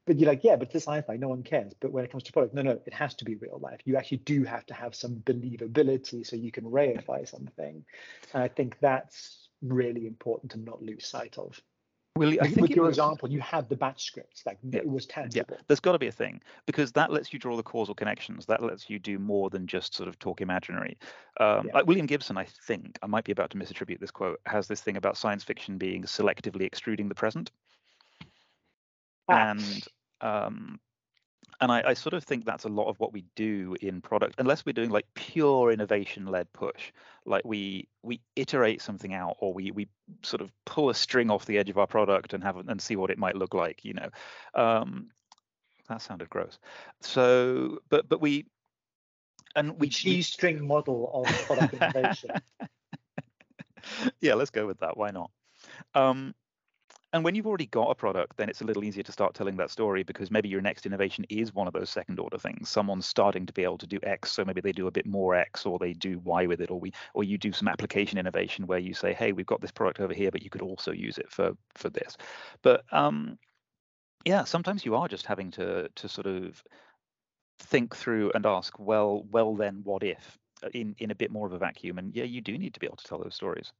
but 0.07 0.17
you're 0.17 0.29
like, 0.29 0.43
yeah, 0.43 0.55
but 0.55 0.73
it's 0.73 0.87
sci-fi, 0.87 1.17
no 1.17 1.27
one 1.27 1.43
cares. 1.43 1.73
But 1.79 1.91
when 1.91 2.05
it 2.05 2.11
comes 2.11 2.23
to 2.23 2.31
product, 2.31 2.55
no, 2.55 2.61
no, 2.61 2.79
it 2.85 2.93
has 2.93 3.13
to 3.15 3.25
be 3.25 3.35
real 3.35 3.59
life. 3.61 3.81
You 3.83 3.97
actually 3.97 4.19
do 4.19 4.43
have 4.45 4.65
to 4.67 4.73
have 4.73 4.95
some 4.95 5.17
believability 5.17 6.25
so 6.25 6.35
you 6.37 6.51
can 6.51 6.63
reify 6.63 7.27
something. 7.27 7.83
And 8.33 8.43
I 8.43 8.47
think 8.47 8.77
that's 8.79 9.49
really 9.61 10.07
important 10.07 10.53
to 10.53 10.59
not 10.59 10.81
lose 10.81 11.05
sight 11.05 11.37
of. 11.37 11.61
Really, 12.15 12.41
I 12.41 12.45
think 12.45 12.61
with 12.61 12.71
your 12.71 12.85
was, 12.85 12.97
example, 12.97 13.29
you 13.29 13.41
had 13.41 13.69
the 13.69 13.75
batch 13.75 14.03
scripts, 14.03 14.43
like 14.45 14.57
yeah, 14.63 14.79
it 14.79 14.87
was 14.87 15.05
tangible. 15.05 15.45
Yeah, 15.51 15.57
there's 15.67 15.79
got 15.79 15.91
to 15.91 15.99
be 15.99 16.07
a 16.07 16.11
thing 16.11 16.41
because 16.65 16.91
that 16.93 17.11
lets 17.11 17.31
you 17.31 17.37
draw 17.37 17.55
the 17.55 17.61
causal 17.61 17.93
connections. 17.93 18.47
That 18.47 18.63
lets 18.63 18.89
you 18.89 18.97
do 18.97 19.19
more 19.19 19.51
than 19.51 19.67
just 19.67 19.93
sort 19.93 20.09
of 20.09 20.17
talk 20.17 20.41
imaginary. 20.41 20.97
Um, 21.39 21.67
yeah. 21.67 21.73
Like 21.75 21.85
William 21.85 22.07
Gibson, 22.07 22.35
I 22.35 22.47
think 22.65 22.97
I 23.03 23.07
might 23.07 23.23
be 23.23 23.33
about 23.33 23.51
to 23.51 23.57
misattribute 23.57 23.99
this 23.99 24.09
quote, 24.09 24.39
has 24.47 24.67
this 24.67 24.81
thing 24.81 24.97
about 24.97 25.15
science 25.15 25.43
fiction 25.43 25.77
being 25.77 26.03
selectively 26.03 26.65
extruding 26.65 27.07
the 27.07 27.13
present. 27.13 27.51
Ah. 29.29 29.51
And 29.51 29.87
um, 30.21 30.79
and 31.59 31.71
I, 31.71 31.83
I, 31.87 31.93
sort 31.93 32.13
of 32.13 32.23
think 32.23 32.45
that's 32.45 32.65
a 32.65 32.69
lot 32.69 32.87
of 32.87 32.99
what 32.99 33.13
we 33.13 33.23
do 33.35 33.75
in 33.81 34.01
product, 34.01 34.35
unless 34.37 34.65
we're 34.65 34.73
doing 34.73 34.91
like 34.91 35.05
pure 35.15 35.71
innovation-led 35.71 36.51
push, 36.53 36.91
like 37.25 37.43
we 37.45 37.87
we 38.03 38.21
iterate 38.35 38.81
something 38.81 39.13
out, 39.13 39.37
or 39.39 39.53
we 39.53 39.71
we 39.71 39.87
sort 40.21 40.41
of 40.41 40.51
pull 40.65 40.89
a 40.89 40.95
string 40.95 41.31
off 41.31 41.45
the 41.45 41.57
edge 41.57 41.69
of 41.69 41.77
our 41.77 41.87
product 41.87 42.33
and 42.33 42.43
have 42.43 42.57
and 42.57 42.81
see 42.81 42.95
what 42.95 43.09
it 43.09 43.17
might 43.17 43.35
look 43.35 43.53
like, 43.53 43.83
you 43.83 43.93
know. 43.93 44.09
Um, 44.53 45.09
that 45.89 46.01
sounded 46.01 46.29
gross. 46.29 46.59
So, 47.01 47.79
but 47.89 48.07
but 48.07 48.21
we 48.21 48.45
and 49.55 49.79
we 49.79 49.89
cheese 49.89 50.27
string 50.27 50.65
model 50.65 51.09
of 51.13 51.45
product 51.45 51.73
innovation. 51.73 52.31
yeah, 54.21 54.35
let's 54.35 54.51
go 54.51 54.67
with 54.67 54.79
that. 54.79 54.97
Why 54.97 55.11
not? 55.11 55.31
Um, 55.95 56.35
and 57.17 57.23
when 57.23 57.33
you've 57.33 57.47
already 57.47 57.65
got 57.65 57.89
a 57.89 57.95
product, 57.95 58.37
then 58.37 58.47
it's 58.47 58.61
a 58.61 58.63
little 58.63 58.83
easier 58.83 59.01
to 59.01 59.11
start 59.11 59.33
telling 59.33 59.57
that 59.57 59.71
story 59.71 60.03
because 60.03 60.29
maybe 60.29 60.49
your 60.49 60.61
next 60.61 60.85
innovation 60.85 61.25
is 61.29 61.51
one 61.51 61.67
of 61.67 61.73
those 61.73 61.89
second 61.89 62.19
order 62.19 62.37
things. 62.37 62.69
Someone's 62.69 63.07
starting 63.07 63.47
to 63.47 63.53
be 63.53 63.63
able 63.63 63.79
to 63.79 63.87
do 63.87 63.99
X, 64.03 64.31
so 64.31 64.45
maybe 64.45 64.61
they 64.61 64.71
do 64.71 64.85
a 64.85 64.91
bit 64.91 65.07
more 65.07 65.33
X, 65.33 65.65
or 65.65 65.79
they 65.79 65.93
do 65.93 66.19
Y 66.19 66.45
with 66.45 66.61
it, 66.61 66.69
or 66.69 66.79
we, 66.79 66.93
or 67.15 67.23
you 67.23 67.39
do 67.39 67.51
some 67.51 67.67
application 67.67 68.19
innovation 68.19 68.67
where 68.67 68.77
you 68.77 68.93
say, 68.93 69.13
hey, 69.13 69.31
we've 69.31 69.47
got 69.47 69.61
this 69.61 69.71
product 69.71 69.99
over 69.99 70.13
here, 70.13 70.29
but 70.29 70.43
you 70.43 70.51
could 70.51 70.61
also 70.61 70.91
use 70.91 71.17
it 71.17 71.31
for 71.31 71.53
for 71.73 71.89
this. 71.89 72.15
But 72.61 72.83
um, 72.93 73.39
yeah, 74.23 74.43
sometimes 74.43 74.85
you 74.85 74.95
are 74.95 75.07
just 75.07 75.25
having 75.25 75.49
to 75.51 75.89
to 75.95 76.07
sort 76.07 76.27
of 76.27 76.63
think 77.59 77.95
through 77.95 78.31
and 78.35 78.45
ask, 78.45 78.77
well, 78.77 79.25
well, 79.31 79.55
then 79.55 79.81
what 79.83 80.03
if? 80.03 80.37
In 80.73 80.95
in 80.99 81.09
a 81.09 81.15
bit 81.15 81.31
more 81.31 81.47
of 81.47 81.53
a 81.53 81.57
vacuum, 81.57 81.97
and 81.97 82.15
yeah, 82.15 82.25
you 82.25 82.41
do 82.41 82.57
need 82.59 82.75
to 82.75 82.79
be 82.79 82.85
able 82.85 82.97
to 82.97 83.07
tell 83.07 83.19
those 83.19 83.35
stories. 83.35 83.73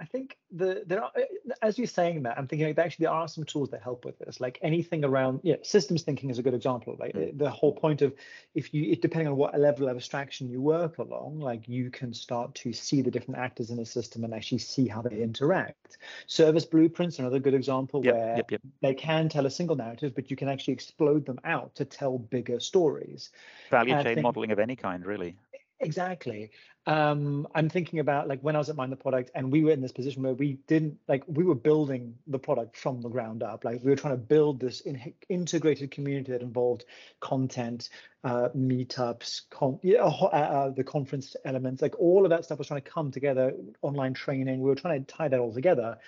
I 0.00 0.06
think 0.06 0.38
the 0.50 0.82
there 0.86 1.04
are 1.04 1.12
as 1.60 1.76
you're 1.76 1.86
saying 1.86 2.22
that 2.22 2.38
I'm 2.38 2.46
thinking 2.48 2.66
like, 2.66 2.78
actually 2.78 3.04
there 3.04 3.12
are 3.12 3.28
some 3.28 3.44
tools 3.44 3.70
that 3.70 3.82
help 3.82 4.04
with 4.04 4.18
this. 4.18 4.40
Like 4.40 4.58
anything 4.62 5.04
around 5.04 5.40
yeah, 5.42 5.56
systems 5.62 6.02
thinking 6.02 6.30
is 6.30 6.38
a 6.38 6.42
good 6.42 6.54
example. 6.54 6.96
Like 6.98 7.14
mm. 7.14 7.36
the 7.36 7.50
whole 7.50 7.72
point 7.72 8.00
of 8.00 8.14
if 8.54 8.72
you 8.72 8.92
it, 8.92 9.02
depending 9.02 9.28
on 9.28 9.36
what 9.36 9.58
level 9.58 9.88
of 9.88 9.96
abstraction 9.96 10.48
you 10.48 10.62
work 10.62 10.98
along, 10.98 11.38
like 11.38 11.68
you 11.68 11.90
can 11.90 12.14
start 12.14 12.54
to 12.56 12.72
see 12.72 13.02
the 13.02 13.10
different 13.10 13.38
actors 13.38 13.70
in 13.70 13.78
a 13.78 13.84
system 13.84 14.24
and 14.24 14.32
actually 14.32 14.58
see 14.58 14.88
how 14.88 15.02
they 15.02 15.22
interact. 15.22 15.98
Service 16.26 16.64
blueprints 16.64 17.18
another 17.18 17.38
good 17.38 17.54
example 17.54 18.02
yep, 18.04 18.14
where 18.14 18.36
yep, 18.36 18.50
yep. 18.50 18.60
they 18.80 18.94
can 18.94 19.28
tell 19.28 19.44
a 19.44 19.50
single 19.50 19.76
narrative, 19.76 20.14
but 20.14 20.30
you 20.30 20.36
can 20.36 20.48
actually 20.48 20.72
explode 20.72 21.26
them 21.26 21.38
out 21.44 21.74
to 21.74 21.84
tell 21.84 22.18
bigger 22.18 22.58
stories. 22.58 23.30
Value 23.70 23.94
chain 24.02 24.14
think, 24.14 24.22
modeling 24.22 24.50
of 24.50 24.58
any 24.58 24.76
kind, 24.76 25.04
really. 25.04 25.36
Exactly. 25.80 26.50
Um, 26.86 27.46
I'm 27.54 27.68
thinking 27.68 27.98
about 27.98 28.26
like 28.26 28.40
when 28.40 28.56
I 28.56 28.58
was 28.58 28.70
at 28.70 28.76
Mind 28.76 28.90
the 28.90 28.96
Product 28.96 29.30
and 29.34 29.52
we 29.52 29.62
were 29.62 29.70
in 29.70 29.82
this 29.82 29.92
position 29.92 30.22
where 30.22 30.32
we 30.32 30.54
didn't 30.66 30.98
like 31.08 31.24
we 31.26 31.44
were 31.44 31.54
building 31.54 32.14
the 32.26 32.38
product 32.38 32.76
from 32.76 33.02
the 33.02 33.08
ground 33.08 33.42
up. 33.42 33.64
Like 33.64 33.82
we 33.84 33.90
were 33.90 33.96
trying 33.96 34.14
to 34.14 34.22
build 34.22 34.60
this 34.60 34.80
in, 34.80 35.12
integrated 35.28 35.90
community 35.90 36.32
that 36.32 36.40
involved 36.40 36.86
content, 37.20 37.90
uh, 38.24 38.48
meetups, 38.56 39.42
con- 39.50 39.78
yeah, 39.82 40.02
uh, 40.02 40.26
uh, 40.26 40.70
the 40.70 40.82
conference 40.82 41.36
elements, 41.44 41.82
like 41.82 41.98
all 41.98 42.24
of 42.24 42.30
that 42.30 42.46
stuff 42.46 42.58
was 42.58 42.68
trying 42.68 42.80
to 42.80 42.90
come 42.90 43.10
together. 43.10 43.52
Online 43.82 44.14
training, 44.14 44.60
we 44.60 44.70
were 44.70 44.74
trying 44.74 45.04
to 45.04 45.12
tie 45.14 45.28
that 45.28 45.38
all 45.38 45.52
together 45.52 45.98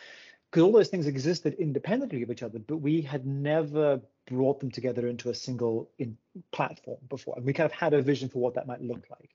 because 0.50 0.62
all 0.64 0.72
those 0.72 0.88
things 0.88 1.06
existed 1.06 1.54
independently 1.54 2.22
of 2.22 2.30
each 2.30 2.42
other, 2.42 2.58
but 2.58 2.78
we 2.78 3.00
had 3.00 3.26
never 3.26 4.00
brought 4.26 4.60
them 4.60 4.70
together 4.70 5.06
into 5.06 5.30
a 5.30 5.34
single 5.34 5.90
in 5.98 6.16
platform 6.50 6.98
before. 7.08 7.34
And 7.36 7.44
we 7.44 7.52
kind 7.52 7.64
of 7.64 7.72
had 7.72 7.94
a 7.94 8.02
vision 8.02 8.28
for 8.28 8.38
what 8.38 8.54
that 8.54 8.66
might 8.66 8.82
look 8.82 9.04
like 9.10 9.30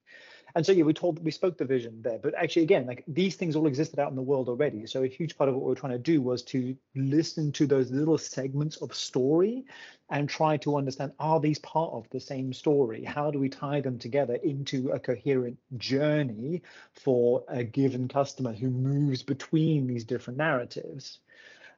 and 0.57 0.65
so 0.65 0.71
yeah 0.71 0.83
we 0.83 0.91
told 0.91 1.23
we 1.23 1.29
spoke 1.29 1.55
the 1.55 1.65
vision 1.65 2.01
there. 2.01 2.17
But 2.17 2.33
actually 2.33 2.63
again 2.63 2.87
like 2.87 3.03
these 3.07 3.35
things 3.35 3.55
all 3.55 3.67
existed 3.67 3.99
out 3.99 4.09
in 4.09 4.15
the 4.15 4.23
world 4.23 4.49
already. 4.49 4.87
So 4.87 5.03
a 5.03 5.07
huge 5.07 5.37
part 5.37 5.49
of 5.49 5.55
what 5.55 5.63
we 5.63 5.71
are 5.71 5.75
trying 5.75 5.91
to 5.91 5.99
do 5.99 6.19
was 6.19 6.41
to 6.45 6.75
listen 6.95 7.51
to 7.53 7.67
those 7.67 7.91
little 7.91 8.17
segments 8.17 8.77
of 8.77 8.95
story 8.95 9.65
and 10.09 10.27
try 10.27 10.57
to 10.57 10.75
understand 10.75 11.11
are 11.19 11.39
these 11.39 11.59
part 11.59 11.93
of 11.93 12.09
the 12.09 12.19
same 12.19 12.53
story? 12.53 13.03
How 13.03 13.29
do 13.29 13.37
we 13.37 13.49
tie 13.49 13.81
them 13.81 13.99
together 13.99 14.33
into 14.43 14.89
a 14.89 14.99
coherent 14.99 15.59
journey 15.77 16.63
for 16.93 17.43
a 17.47 17.63
given 17.63 18.07
customer 18.07 18.53
who 18.53 18.71
moves 18.71 19.21
between 19.21 19.85
these 19.85 20.05
different 20.05 20.37
narratives? 20.39 21.19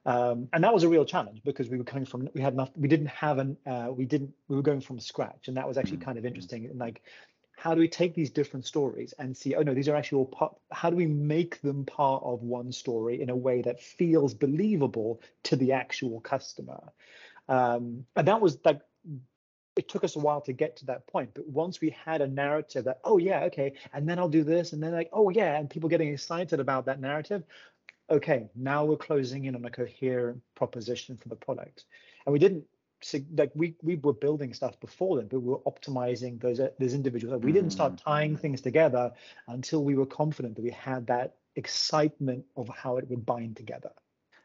Um, 0.06 0.48
and 0.54 0.64
that 0.64 0.74
was 0.74 0.84
a 0.84 0.90
real 0.90 1.04
challenge 1.04 1.42
because 1.44 1.70
we 1.70 1.78
were 1.78 1.84
coming 1.84 2.06
from 2.06 2.30
we 2.34 2.42
had 2.42 2.54
enough 2.54 2.72
we 2.76 2.88
didn't 2.88 3.08
have 3.08 3.38
an 3.38 3.58
uh, 3.68 3.90
we 3.92 4.06
didn't 4.06 4.34
we 4.48 4.56
were 4.56 4.62
going 4.62 4.80
from 4.80 5.00
scratch. 5.00 5.50
And 5.50 5.58
that 5.58 5.68
was 5.68 5.78
actually 5.78 5.98
mm. 5.98 6.06
kind 6.06 6.18
of 6.18 6.26
interesting. 6.26 6.66
And 6.66 6.80
like 6.80 7.02
how 7.60 7.76
do 7.76 7.82
we 7.82 7.88
take 7.88 8.16
these 8.16 8.30
different 8.30 8.66
stories 8.66 9.14
and 9.20 9.36
see 9.36 9.56
oh 9.56 9.62
no 9.62 9.74
these 9.74 9.90
are 9.90 9.96
actually 9.96 10.18
all 10.18 10.26
part 10.26 10.56
how 10.72 10.90
do 10.90 10.96
we 10.96 11.06
make 11.06 11.62
them 11.62 11.86
part 11.86 12.24
of 12.24 12.42
one 12.42 12.72
story 12.72 13.22
in 13.22 13.30
a 13.30 13.36
way 13.36 13.62
that 13.62 13.82
feels 13.82 14.34
believable 14.34 15.22
to 15.44 15.56
the 15.56 15.74
actual 15.74 16.20
customer 16.22 16.82
um, 17.50 18.06
and 18.16 18.28
that 18.28 18.42
was 18.42 18.58
like 18.64 18.82
it 19.76 19.88
took 19.88 20.04
us 20.04 20.16
a 20.16 20.20
while 20.20 20.42
to 20.42 20.54
get 20.54 20.78
to 20.78 20.86
that 20.86 21.06
point 21.08 21.30
but 21.34 21.48
once 21.48 21.80
we 21.82 21.96
had 22.06 22.22
a 22.22 22.28
narrative 22.28 22.86
that 22.86 23.00
oh 23.04 23.18
yeah 23.18 23.42
okay 23.42 23.74
and 23.94 24.08
then 24.08 24.20
i'll 24.20 24.30
do 24.30 24.44
this 24.44 24.74
and 24.74 24.82
then 24.82 24.94
like 24.94 25.10
oh 25.14 25.30
yeah 25.30 25.58
and 25.58 25.70
people 25.70 25.90
getting 25.90 26.10
excited 26.10 26.60
about 26.60 26.86
that 26.86 27.00
narrative 27.00 27.44
okay, 28.10 28.50
now 28.56 28.86
we're 28.86 28.98
closing 28.98 29.46
in 29.46 29.56
on 29.56 29.66
a 29.66 29.70
coherent 29.70 30.42
proposition 30.56 31.18
for 31.18 31.30
the 31.30 31.36
product. 31.36 31.86
And 32.26 32.34
we 32.34 32.40
didn't 32.40 32.66
like 33.38 33.52
we 33.56 33.76
we 33.82 33.96
were 33.96 34.14
building 34.14 34.54
stuff 34.54 34.80
before 34.80 35.18
then, 35.18 35.28
but 35.28 35.40
we 35.40 35.50
were 35.50 35.60
optimizing 35.60 36.40
those 36.42 36.60
uh, 36.60 36.70
those 36.80 36.94
individuals. 36.94 37.42
We 37.42 37.52
didn't 37.52 37.72
start 37.72 37.98
tying 37.98 38.36
Mm. 38.36 38.40
things 38.40 38.62
together 38.62 39.14
until 39.48 39.84
we 39.84 39.96
were 39.96 40.06
confident 40.06 40.56
that 40.56 40.64
we 40.64 40.72
had 40.72 41.08
that 41.08 41.36
excitement 41.56 42.46
of 42.56 42.70
how 42.70 42.98
it 42.98 43.10
would 43.10 43.26
bind 43.26 43.56
together. 43.58 43.92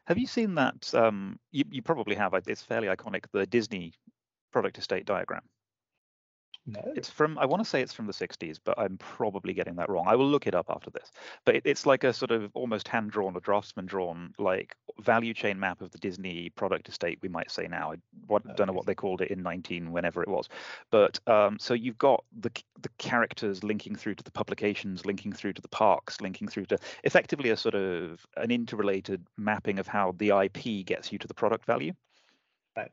Have 0.07 0.17
you 0.17 0.27
seen 0.27 0.55
that? 0.55 0.93
Um, 0.93 1.39
you, 1.51 1.63
you 1.69 1.81
probably 1.81 2.15
have. 2.15 2.33
It's 2.47 2.61
fairly 2.63 2.87
iconic. 2.87 3.25
The 3.31 3.45
Disney 3.45 3.93
product 4.51 4.77
estate 4.77 5.05
diagram. 5.05 5.41
No, 6.67 6.81
It's 6.95 7.09
from. 7.09 7.37
I 7.37 7.45
want 7.45 7.63
to 7.63 7.69
say 7.69 7.81
it's 7.81 7.93
from 7.93 8.07
the 8.07 8.13
60s, 8.13 8.59
but 8.63 8.79
I'm 8.79 8.97
probably 8.97 9.53
getting 9.53 9.75
that 9.75 9.87
wrong. 9.87 10.05
I 10.07 10.15
will 10.15 10.27
look 10.27 10.47
it 10.47 10.55
up 10.55 10.65
after 10.69 10.89
this. 10.89 11.11
But 11.45 11.57
it, 11.57 11.61
it's 11.63 11.85
like 11.85 12.03
a 12.03 12.11
sort 12.11 12.31
of 12.31 12.49
almost 12.55 12.87
hand 12.87 13.11
drawn 13.11 13.35
or 13.35 13.39
draftsman 13.39 13.85
drawn 13.85 14.33
like 14.39 14.75
value 14.99 15.35
chain 15.35 15.59
map 15.59 15.81
of 15.81 15.91
the 15.91 15.99
Disney 15.99 16.49
product 16.49 16.89
estate. 16.89 17.19
We 17.21 17.29
might 17.29 17.51
say 17.51 17.67
now. 17.67 17.91
I 17.91 17.97
what, 18.25 18.55
don't 18.55 18.65
know 18.65 18.73
what 18.73 18.87
they 18.87 18.95
called 18.95 19.21
it 19.21 19.29
in 19.29 19.43
19 19.43 19.91
whenever 19.91 20.23
it 20.23 20.27
was. 20.27 20.49
But 20.89 21.19
um, 21.27 21.59
so 21.59 21.75
you've 21.75 21.99
got 21.99 22.23
the 22.39 22.49
the 22.81 22.89
characters 22.97 23.63
linking 23.63 23.95
through 23.95 24.15
to 24.15 24.23
the 24.23 24.31
publications, 24.31 25.05
linking 25.05 25.33
through 25.33 25.53
to 25.53 25.61
the 25.61 25.67
parks, 25.67 26.19
linking 26.19 26.47
through 26.47 26.65
to 26.65 26.79
effectively 27.03 27.51
a 27.51 27.57
sort 27.57 27.75
of 27.75 28.25
an 28.37 28.49
interrelated 28.49 29.23
mapping 29.37 29.77
of 29.77 29.85
how 29.85 30.15
the 30.17 30.29
IP 30.29 30.83
gets 30.83 31.11
you 31.11 31.19
to 31.19 31.27
the 31.27 31.35
product 31.35 31.65
value. 31.65 31.93
Right. 32.75 32.91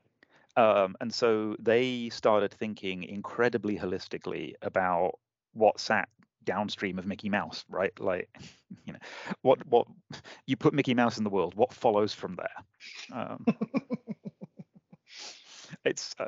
Um, 0.56 0.96
and 1.00 1.12
so 1.12 1.56
they 1.58 2.10
started 2.10 2.52
thinking 2.52 3.04
incredibly 3.04 3.78
holistically 3.78 4.54
about 4.62 5.18
what 5.54 5.80
sat 5.80 6.08
downstream 6.44 6.98
of 6.98 7.06
Mickey 7.06 7.28
Mouse, 7.28 7.64
right? 7.68 7.92
Like, 7.98 8.28
you 8.84 8.92
know, 8.92 8.98
what 9.42 9.66
what 9.66 9.86
you 10.46 10.56
put 10.56 10.74
Mickey 10.74 10.94
Mouse 10.94 11.18
in 11.18 11.24
the 11.24 11.30
world, 11.30 11.54
what 11.54 11.72
follows 11.72 12.12
from 12.12 12.36
there? 12.36 13.18
Um, 13.18 13.44
it's 15.84 16.14
uh, 16.18 16.26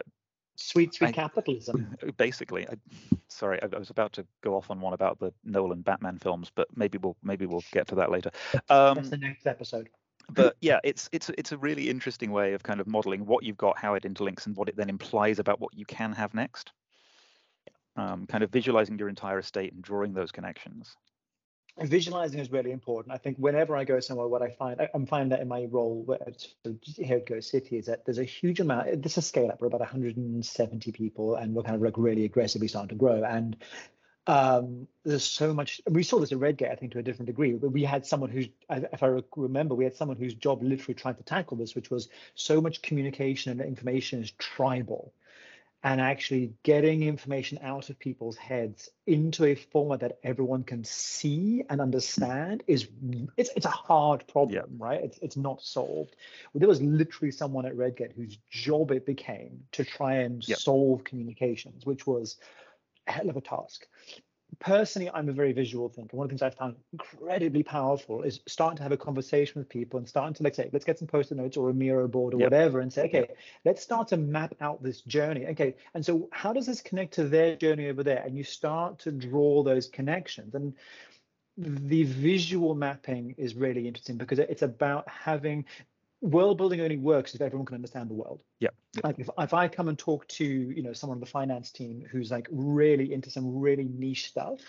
sweet, 0.56 0.94
sweet 0.94 1.08
I- 1.08 1.12
capitalism. 1.12 1.96
basically. 2.16 2.66
I, 2.68 2.74
sorry, 3.28 3.62
I, 3.62 3.68
I 3.74 3.78
was 3.78 3.90
about 3.90 4.12
to 4.14 4.26
go 4.42 4.56
off 4.56 4.70
on 4.70 4.80
one 4.80 4.94
about 4.94 5.18
the 5.18 5.32
Nolan 5.44 5.82
Batman 5.82 6.18
films, 6.18 6.50
but 6.54 6.68
maybe 6.74 6.98
we'll 6.98 7.16
maybe 7.22 7.46
we'll 7.46 7.64
get 7.72 7.88
to 7.88 7.94
that 7.96 8.10
later. 8.10 8.30
Um, 8.68 8.96
That's 8.96 9.10
the 9.10 9.18
next 9.18 9.46
episode. 9.46 9.88
But 10.30 10.56
yeah, 10.60 10.80
it's 10.84 11.08
it's 11.12 11.30
it's 11.36 11.52
a 11.52 11.58
really 11.58 11.88
interesting 11.88 12.30
way 12.30 12.54
of 12.54 12.62
kind 12.62 12.80
of 12.80 12.86
modeling 12.86 13.26
what 13.26 13.44
you've 13.44 13.56
got, 13.56 13.78
how 13.78 13.94
it 13.94 14.04
interlinks, 14.04 14.46
and 14.46 14.56
what 14.56 14.68
it 14.68 14.76
then 14.76 14.88
implies 14.88 15.38
about 15.38 15.60
what 15.60 15.74
you 15.74 15.84
can 15.84 16.12
have 16.12 16.34
next. 16.34 16.72
Um, 17.96 18.26
kind 18.26 18.42
of 18.42 18.50
visualizing 18.50 18.98
your 18.98 19.08
entire 19.08 19.38
estate 19.38 19.72
and 19.72 19.82
drawing 19.82 20.14
those 20.14 20.32
connections. 20.32 20.96
visualizing 21.80 22.40
is 22.40 22.50
really 22.50 22.72
important. 22.72 23.14
I 23.14 23.18
think 23.18 23.36
whenever 23.38 23.76
I 23.76 23.84
go 23.84 24.00
somewhere, 24.00 24.26
what 24.26 24.42
I 24.42 24.50
find, 24.50 24.80
I, 24.80 24.88
I'm 24.94 25.06
finding 25.06 25.28
that 25.28 25.40
in 25.40 25.46
my 25.46 25.66
role 25.70 26.04
here 26.96 27.16
at 27.18 27.26
Go 27.26 27.38
City 27.38 27.78
is 27.78 27.86
that 27.86 28.04
there's 28.04 28.18
a 28.18 28.24
huge 28.24 28.58
amount. 28.58 29.02
This 29.02 29.16
is 29.16 29.26
scale 29.26 29.48
up. 29.48 29.60
We're 29.60 29.68
about 29.68 29.80
170 29.80 30.90
people, 30.92 31.36
and 31.36 31.54
we're 31.54 31.62
kind 31.62 31.76
of 31.76 31.82
like 31.82 31.96
really 31.96 32.24
aggressively 32.24 32.66
starting 32.66 32.88
to 32.88 32.94
grow. 32.96 33.22
And 33.22 33.56
um, 34.26 34.88
there's 35.04 35.24
so 35.24 35.52
much. 35.52 35.80
We 35.88 36.02
saw 36.02 36.18
this 36.18 36.32
at 36.32 36.38
Redgate, 36.38 36.70
I 36.70 36.76
think, 36.76 36.92
to 36.92 36.98
a 36.98 37.02
different 37.02 37.26
degree. 37.26 37.52
But 37.52 37.70
we 37.70 37.84
had 37.84 38.06
someone 38.06 38.30
who's, 38.30 38.48
I- 38.70 38.86
if 38.92 39.02
I 39.02 39.20
remember, 39.36 39.74
we 39.74 39.84
had 39.84 39.96
someone 39.96 40.16
whose 40.16 40.34
job 40.34 40.62
literally 40.62 40.94
tried 40.94 41.18
to 41.18 41.24
tackle 41.24 41.56
this, 41.56 41.74
which 41.74 41.90
was 41.90 42.08
so 42.34 42.60
much 42.60 42.82
communication 42.82 43.52
and 43.52 43.60
information 43.60 44.22
is 44.22 44.30
tribal 44.32 45.12
and 45.82 46.00
actually 46.00 46.54
getting 46.62 47.02
information 47.02 47.58
out 47.62 47.90
of 47.90 47.98
people's 47.98 48.38
heads 48.38 48.88
into 49.06 49.44
a 49.44 49.54
format 49.54 50.00
that 50.00 50.18
everyone 50.24 50.64
can 50.64 50.82
see 50.82 51.62
and 51.68 51.78
understand 51.78 52.62
is 52.66 52.88
it's 53.36 53.50
it's 53.54 53.66
a 53.66 53.70
hard 53.70 54.26
problem, 54.26 54.64
right? 54.78 55.04
It's 55.04 55.18
it's 55.20 55.36
not 55.36 55.60
solved. 55.60 56.16
Well, 56.52 56.60
there 56.60 56.68
was 56.68 56.80
literally 56.80 57.30
someone 57.32 57.66
at 57.66 57.76
Redgate 57.76 58.12
whose 58.12 58.38
job 58.50 58.92
it 58.92 59.04
became 59.04 59.64
to 59.72 59.84
try 59.84 60.14
and 60.14 60.42
Yep. 60.48 60.56
solve 60.58 61.04
communications, 61.04 61.84
which 61.84 62.06
was 62.06 62.38
a 63.06 63.12
hell 63.12 63.30
of 63.30 63.36
a 63.36 63.40
task. 63.40 63.86
Personally, 64.60 65.10
I'm 65.12 65.28
a 65.28 65.32
very 65.32 65.52
visual 65.52 65.88
thinker. 65.88 66.16
One 66.16 66.26
of 66.26 66.28
the 66.28 66.32
things 66.38 66.42
I 66.42 66.56
found 66.56 66.76
incredibly 66.92 67.64
powerful 67.64 68.22
is 68.22 68.40
starting 68.46 68.76
to 68.76 68.82
have 68.84 68.92
a 68.92 68.96
conversation 68.96 69.60
with 69.60 69.68
people 69.68 69.98
and 69.98 70.08
starting 70.08 70.34
to 70.34 70.42
like 70.44 70.54
say, 70.54 70.70
let's 70.72 70.84
get 70.84 70.98
some 70.98 71.08
post-it 71.08 71.34
notes 71.36 71.56
or 71.56 71.70
a 71.70 71.74
Miro 71.74 72.06
board 72.06 72.34
or 72.34 72.38
Yep. 72.38 72.50
whatever, 72.50 72.80
and 72.80 72.92
say, 72.92 73.06
okay, 73.06 73.28
let's 73.64 73.82
start 73.82 74.08
to 74.08 74.16
map 74.16 74.54
out 74.60 74.82
this 74.82 75.00
journey. 75.02 75.46
Okay, 75.48 75.74
and 75.94 76.04
so 76.04 76.28
how 76.30 76.52
does 76.52 76.66
this 76.66 76.80
connect 76.80 77.14
to 77.14 77.24
their 77.24 77.56
journey 77.56 77.88
over 77.88 78.04
there? 78.04 78.22
And 78.24 78.36
you 78.36 78.44
start 78.44 79.00
to 79.00 79.10
draw 79.10 79.62
those 79.64 79.88
connections. 79.88 80.54
And 80.54 80.74
the 81.56 82.04
visual 82.04 82.74
mapping 82.74 83.34
is 83.38 83.54
really 83.54 83.88
interesting 83.88 84.18
because 84.18 84.38
it's 84.38 84.62
about 84.62 85.08
having 85.08 85.64
world 86.20 86.56
building 86.56 86.80
only 86.80 86.96
works 86.96 87.34
if 87.34 87.40
everyone 87.40 87.66
can 87.66 87.74
understand 87.74 88.08
the 88.08 88.14
world. 88.14 88.40
Yeah. 88.60 88.70
Like 89.02 89.18
if, 89.18 89.28
if 89.38 89.54
I 89.54 89.68
come 89.68 89.88
and 89.88 89.98
talk 89.98 90.26
to 90.28 90.44
you 90.44 90.82
know 90.82 90.92
someone 90.92 91.16
on 91.16 91.20
the 91.20 91.26
finance 91.26 91.70
team 91.70 92.06
who's 92.10 92.30
like 92.30 92.48
really 92.50 93.12
into 93.12 93.30
some 93.30 93.58
really 93.58 93.84
niche 93.84 94.28
stuff, 94.28 94.60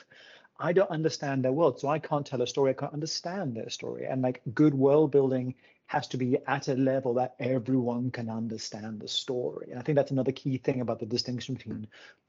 I 0.59 0.73
don't 0.73 0.89
understand 0.89 1.43
their 1.43 1.51
world, 1.51 1.79
so 1.79 1.89
I 1.89 1.99
can't 1.99 2.25
tell 2.25 2.41
a 2.41 2.47
story. 2.47 2.71
I 2.71 2.73
can't 2.73 2.93
understand 2.93 3.55
their 3.55 3.69
story. 3.69 4.05
And 4.05 4.21
like 4.21 4.41
good 4.53 4.73
world 4.73 5.11
building 5.11 5.55
has 5.87 6.07
to 6.07 6.17
be 6.17 6.37
at 6.47 6.67
a 6.67 6.73
level 6.73 7.13
that 7.15 7.35
everyone 7.39 8.09
can 8.09 8.29
understand 8.29 8.99
the 8.99 9.07
story. 9.07 9.67
And 9.69 9.79
I 9.79 9.83
think 9.83 9.97
that's 9.97 10.11
another 10.11 10.31
key 10.31 10.57
thing 10.57 10.81
about 10.81 10.99
the 10.99 11.05
distinction 11.05 11.55
between 11.55 11.87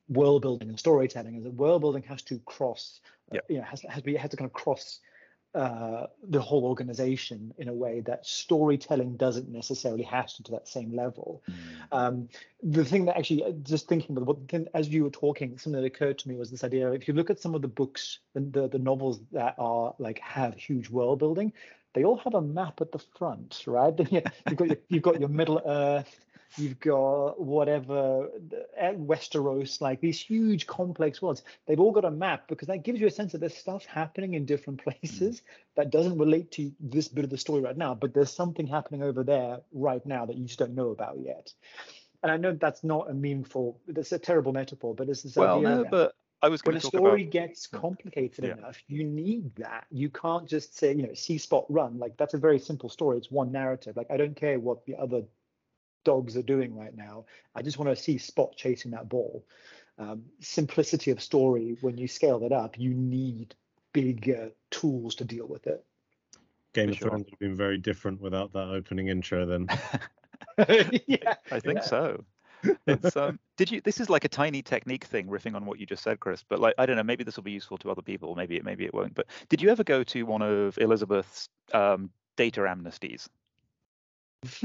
world 0.09 0.42
building 0.42 0.68
and 0.68 0.79
storytelling 0.79 1.37
is 1.37 1.44
that 1.44 1.55
world 1.55 1.81
building 1.81 2.02
has 2.02 2.22
to 2.22 2.38
cross, 2.40 3.00
uh, 3.33 3.38
you 3.48 3.59
know, 3.59 3.64
has, 3.64 3.81
has 3.83 3.98
to 3.98 4.02
be 4.02 4.16
has 4.16 4.31
to 4.31 4.37
kind 4.37 4.48
of 4.48 4.52
cross 4.52 5.00
uh, 5.57 6.07
the 6.29 6.40
whole 6.40 6.64
organization 6.64 7.55
in 7.57 7.69
a 7.69 7.73
way 7.73 8.01
that 8.01 8.27
storytelling 8.27 9.16
doesn't 9.16 9.49
necessarily 9.49 10.03
have 10.03 10.27
to 10.27 10.42
to 10.42 10.53
that 10.53 10.69
same 10.69 10.95
level. 10.95 11.42
Um, 11.92 12.29
the 12.62 12.85
thing 12.85 13.07
that 13.07 13.16
actually, 13.16 13.42
uh, 13.42 13.53
just 13.62 13.88
thinking 13.88 14.16
about 14.16 14.27
what 14.27 14.66
as 14.75 14.88
you 14.88 15.05
were 15.05 15.11
talking, 15.11 15.57
something 15.57 15.81
that 15.81 15.87
occurred 15.87 16.19
to 16.19 16.29
me 16.29 16.37
was 16.37 16.51
this 16.51 16.62
idea: 16.62 16.92
if 16.92 17.09
you 17.09 17.14
look 17.14 17.31
at 17.31 17.40
some 17.40 17.55
of 17.55 17.62
the 17.62 17.69
books, 17.69 18.19
the 18.35 18.69
the 18.69 18.79
novels 18.79 19.21
that 19.33 19.55
are 19.57 19.95
like 19.99 20.19
have 20.19 20.55
huge 20.55 20.90
world 20.90 21.19
building, 21.19 21.55
they 21.95 22.05
all 22.05 22.19
have 22.19 22.35
a 22.35 22.42
map 22.42 22.83
at 22.83 22.92
the 22.92 22.99
front, 22.99 23.64
right? 23.66 23.95
you've 24.11 24.57
got 24.57 24.69
your, 24.69 24.77
you've 24.90 25.03
got 25.03 25.19
your 25.19 25.31
Middle 25.31 25.62
Earth, 25.64 26.21
you've 26.56 26.78
got 26.80 27.40
whatever 27.40 28.28
at 28.78 28.98
Westeros, 28.98 29.80
like 29.80 30.00
these 30.00 30.20
huge 30.20 30.66
complex 30.66 31.20
worlds. 31.20 31.42
They've 31.66 31.80
all 31.80 31.92
got 31.92 32.04
a 32.04 32.11
map 32.11 32.48
because 32.48 32.68
that 32.68 32.85
gives 32.85 33.00
you 33.00 33.06
a 33.06 33.11
sense 33.11 33.32
that 33.32 33.38
there's 33.38 33.56
stuff 33.56 33.85
happening 33.85 34.35
in 34.35 34.46
different 34.46 34.80
hmm. 34.80 34.90
places 34.90 35.42
that 35.76 35.90
doesn't 35.90 36.18
relate 36.18 36.50
to 36.52 36.72
this 36.80 37.09
bit 37.09 37.24
of 37.24 37.30
the 37.30 37.38
story 37.38 37.62
right 37.62 37.76
now, 37.76 37.94
but 37.94 38.14
there's 38.14 38.32
something 38.32 38.66
happening 38.66 39.02
over 39.02 39.22
there 39.22 39.61
right 39.72 40.04
now 40.06 40.26
that 40.26 40.37
you 40.37 40.46
just 40.46 40.59
don't 40.59 40.74
know 40.74 40.90
about 40.90 41.18
yet. 41.20 41.52
And 42.22 42.32
I 42.32 42.37
know 42.37 42.52
that's 42.52 42.82
not 42.82 43.11
a 43.11 43.14
meaningful, 43.14 43.80
that's 43.87 44.12
a 44.12 44.18
terrible 44.18 44.52
metaphor, 44.52 44.94
but 44.94 45.09
it's 45.09 45.22
this 45.22 45.37
Well, 45.37 45.59
idea 45.59 45.68
no, 45.68 45.85
but 45.90 46.14
I 46.42 46.48
was 46.48 46.62
when 46.64 46.76
a 46.76 46.80
story 46.80 47.22
about. 47.22 47.32
gets 47.32 47.66
hmm. 47.66 47.78
complicated 47.78 48.44
Yeah. 48.44 48.52
enough, 48.52 48.82
you 48.88 49.04
need 49.04 49.54
that. 49.56 49.87
You 49.90 50.11
can't 50.11 50.48
just 50.48 50.76
say, 50.76 50.94
you 50.94 51.06
know, 51.06 51.14
see 51.14 51.38
spot 51.38 51.66
run. 51.68 51.98
Like 51.98 52.16
that's 52.16 52.35
a 52.35 52.38
very 52.38 52.59
simple 52.59 52.88
story. 52.88 53.18
It's 53.18 53.30
one 53.30 53.52
narrative. 53.52 53.96
Like 53.96 54.11
I 54.11 54.16
don't 54.16 54.37
care 54.37 54.59
what 54.59 54.85
the 54.87 54.96
other 54.96 55.22
dogs 56.07 56.37
are 56.37 56.42
doing 56.42 56.75
right 56.79 56.97
now. 56.97 57.27
I 57.55 57.62
just 57.62 57.79
want 57.79 57.95
to 57.95 58.01
see 58.03 58.16
spot 58.16 58.55
chasing 58.57 58.92
that 58.92 59.09
ball. 59.09 59.45
Um, 59.99 60.23
simplicity 60.40 61.11
of 61.11 61.21
story. 61.21 61.77
When 61.81 61.99
you 61.99 62.07
scale 62.07 62.38
that 62.40 62.53
up, 62.53 62.79
you 62.79 62.95
need 62.95 63.55
bigger 63.92 64.53
tools 64.71 65.16
to 65.16 65.25
deal 65.25 65.47
with 65.47 65.66
it. 65.66 65.85
Game 66.73 66.87
For 66.88 66.92
of 66.92 66.99
sure. 66.99 67.09
Thrones 67.11 67.25
would 67.25 67.31
have 67.33 67.38
been 67.40 67.57
very 67.57 67.79
different 67.79 68.21
without 68.21 68.53
that 68.53 68.69
opening 68.69 69.09
intro. 69.09 69.45
Then 69.47 69.66
yeah. 71.07 71.35
I 71.51 71.61
think 71.61 71.79
Yeah. 71.79 71.81
so. 71.81 72.25
It's 72.87 73.16
um. 73.16 73.38
Did 73.57 73.71
you? 73.71 73.81
This 73.81 74.01
is 74.01 74.09
like 74.09 74.25
a 74.25 74.29
tiny 74.29 74.62
technique 74.62 75.05
thing, 75.05 75.27
riffing 75.27 75.55
on 75.55 75.66
what 75.66 75.79
you 75.81 75.87
just 75.87 76.03
said, 76.03 76.21
Chris. 76.21 76.45
But 76.49 76.61
like, 76.61 76.75
I 76.79 76.87
don't 76.87 76.97
know. 76.97 77.03
Maybe 77.03 77.25
this 77.25 77.37
will 77.37 77.45
be 77.45 77.53
useful 77.53 77.79
to 77.79 77.90
other 77.90 78.03
people. 78.03 78.35
Maybe 78.35 78.57
it. 78.57 78.64
Maybe 78.64 78.85
it 78.85 78.95
won't. 78.95 79.14
But 79.14 79.27
did 79.49 79.61
you 79.62 79.71
ever 79.71 79.85
go 79.85 80.03
to 80.05 80.23
one 80.25 80.42
of 80.42 80.79
Elizabeth's 80.79 81.49
um, 81.75 82.11
data 82.37 82.61
amnesties? 82.62 83.29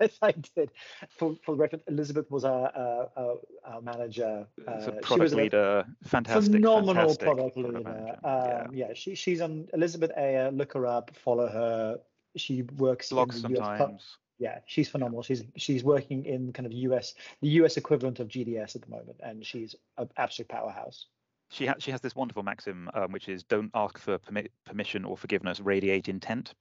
yes, 0.00 0.18
I 0.22 0.32
did. 0.54 0.70
For 1.08 1.36
for 1.44 1.54
reference, 1.54 1.84
Elizabeth 1.88 2.30
was 2.30 2.44
our, 2.44 2.66
uh, 2.74 3.06
our, 3.16 3.36
our 3.64 3.80
manager. 3.80 4.46
Uh, 4.66 4.80
she 4.80 4.90
product 5.02 5.18
was 5.18 5.32
a 5.32 5.36
leader, 5.36 5.84
fantastic, 6.04 6.52
phenomenal 6.52 7.14
fantastic 7.14 7.26
product 7.26 7.56
leader. 7.56 8.18
Um, 8.24 8.74
yeah. 8.74 8.92
she 8.94 9.14
she's 9.14 9.40
on 9.40 9.68
Elizabeth 9.72 10.12
Ayer. 10.16 10.50
Look 10.50 10.74
her 10.74 10.86
up, 10.86 11.10
follow 11.16 11.48
her. 11.48 11.98
She 12.36 12.62
works 12.76 13.10
Blogs 13.10 13.42
the 13.42 13.58
US. 13.58 13.78
sometimes. 13.78 14.16
Yeah, 14.38 14.58
she's 14.66 14.88
phenomenal. 14.88 15.22
She's 15.22 15.44
she's 15.56 15.82
working 15.82 16.26
in 16.26 16.52
kind 16.52 16.66
of 16.66 16.72
US 16.72 17.14
the 17.40 17.48
US 17.60 17.76
equivalent 17.76 18.20
of 18.20 18.28
GDS 18.28 18.76
at 18.76 18.82
the 18.82 18.90
moment, 18.90 19.20
and 19.20 19.44
she's 19.44 19.74
an 19.96 20.10
absolute 20.16 20.48
powerhouse. 20.48 21.06
She 21.48 21.66
has 21.66 21.76
she 21.78 21.90
has 21.90 22.00
this 22.00 22.16
wonderful 22.16 22.42
maxim, 22.42 22.90
um, 22.94 23.12
which 23.12 23.28
is 23.28 23.44
don't 23.44 23.70
ask 23.74 23.98
for 23.98 24.18
permi- 24.18 24.48
permission 24.64 25.04
or 25.04 25.16
forgiveness, 25.16 25.60
radiate 25.60 26.08
intent. 26.08 26.54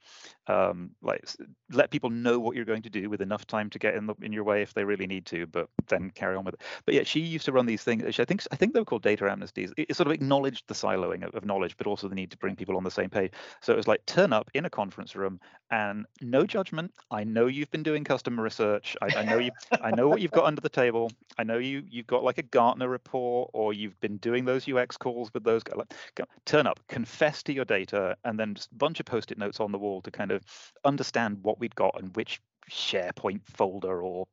Um, 0.47 0.91
like 1.01 1.27
let 1.71 1.89
people 1.89 2.09
know 2.09 2.39
what 2.39 2.55
you're 2.55 2.65
going 2.65 2.83
to 2.83 2.89
do 2.89 3.09
with 3.09 3.21
enough 3.21 3.47
time 3.47 3.69
to 3.71 3.79
get 3.79 3.95
in 3.95 4.05
the, 4.05 4.13
in 4.21 4.31
your 4.31 4.43
way 4.43 4.61
if 4.61 4.73
they 4.73 4.83
really 4.83 5.07
need 5.07 5.25
to, 5.27 5.47
but 5.47 5.67
then 5.87 6.11
carry 6.11 6.35
on 6.35 6.45
with 6.45 6.53
it. 6.53 6.61
But 6.85 6.93
yeah, 6.93 7.03
she 7.03 7.19
used 7.19 7.45
to 7.45 7.51
run 7.51 7.65
these 7.65 7.83
things. 7.83 8.19
I 8.19 8.25
think 8.25 8.43
I 8.51 8.55
think 8.55 8.73
they 8.73 8.79
were 8.79 8.85
called 8.85 9.01
data 9.01 9.25
amnesties. 9.25 9.71
It, 9.77 9.87
it 9.89 9.95
sort 9.95 10.07
of 10.07 10.13
acknowledged 10.13 10.67
the 10.67 10.75
siloing 10.75 11.25
of, 11.25 11.33
of, 11.33 11.45
knowledge, 11.45 11.77
but 11.77 11.87
also 11.87 12.07
the 12.07 12.15
need 12.15 12.31
to 12.31 12.37
bring 12.37 12.55
people 12.55 12.77
on 12.77 12.83
the 12.83 12.91
same 12.91 13.09
page. 13.09 13.31
So 13.61 13.73
it 13.73 13.77
was 13.77 13.87
like 13.87 14.05
turn 14.05 14.33
up 14.33 14.51
in 14.53 14.65
a 14.65 14.69
conference 14.69 15.15
room 15.15 15.39
and 15.71 16.05
no 16.21 16.45
judgment. 16.45 16.93
I 17.09 17.23
know 17.23 17.47
you've 17.47 17.71
been 17.71 17.83
doing 17.83 18.03
customer 18.03 18.43
research. 18.43 18.95
I, 19.01 19.19
I 19.19 19.25
know 19.25 19.37
you. 19.39 19.51
I 19.81 19.91
know 19.91 20.07
what 20.07 20.21
you've 20.21 20.31
got 20.31 20.45
under 20.45 20.61
the 20.61 20.69
table. 20.69 21.11
I 21.37 21.43
know 21.43 21.57
you 21.57 21.83
you've 21.89 22.07
got 22.07 22.23
like 22.23 22.37
a 22.37 22.43
Gartner 22.43 22.87
report 22.87 23.49
or 23.53 23.73
you've 23.73 23.99
been 23.99 24.17
doing 24.17 24.45
those 24.45 24.67
UX 24.75 24.97
calls 24.97 25.33
with 25.33 25.43
those 25.43 25.63
guys. 25.63 25.77
Like, 25.77 26.27
turn 26.45 26.67
up, 26.67 26.79
confess 26.87 27.43
to 27.43 27.53
your 27.53 27.65
data, 27.65 28.17
and 28.23 28.39
then 28.39 28.55
just 28.55 28.71
a 28.71 28.75
bunch 28.75 28.99
of 28.99 29.05
post-it 29.05 29.37
notes 29.37 29.59
on 29.59 29.71
the 29.71 29.77
wall 29.77 30.01
to 30.01 30.11
kind 30.11 30.31
of 30.31 30.43
understand 30.83 31.39
what 31.43 31.59
we'd 31.59 31.75
got 31.75 31.99
and 31.99 32.15
which 32.15 32.41
SharePoint 32.69 33.41
folder 33.45 34.01
or 34.01 34.27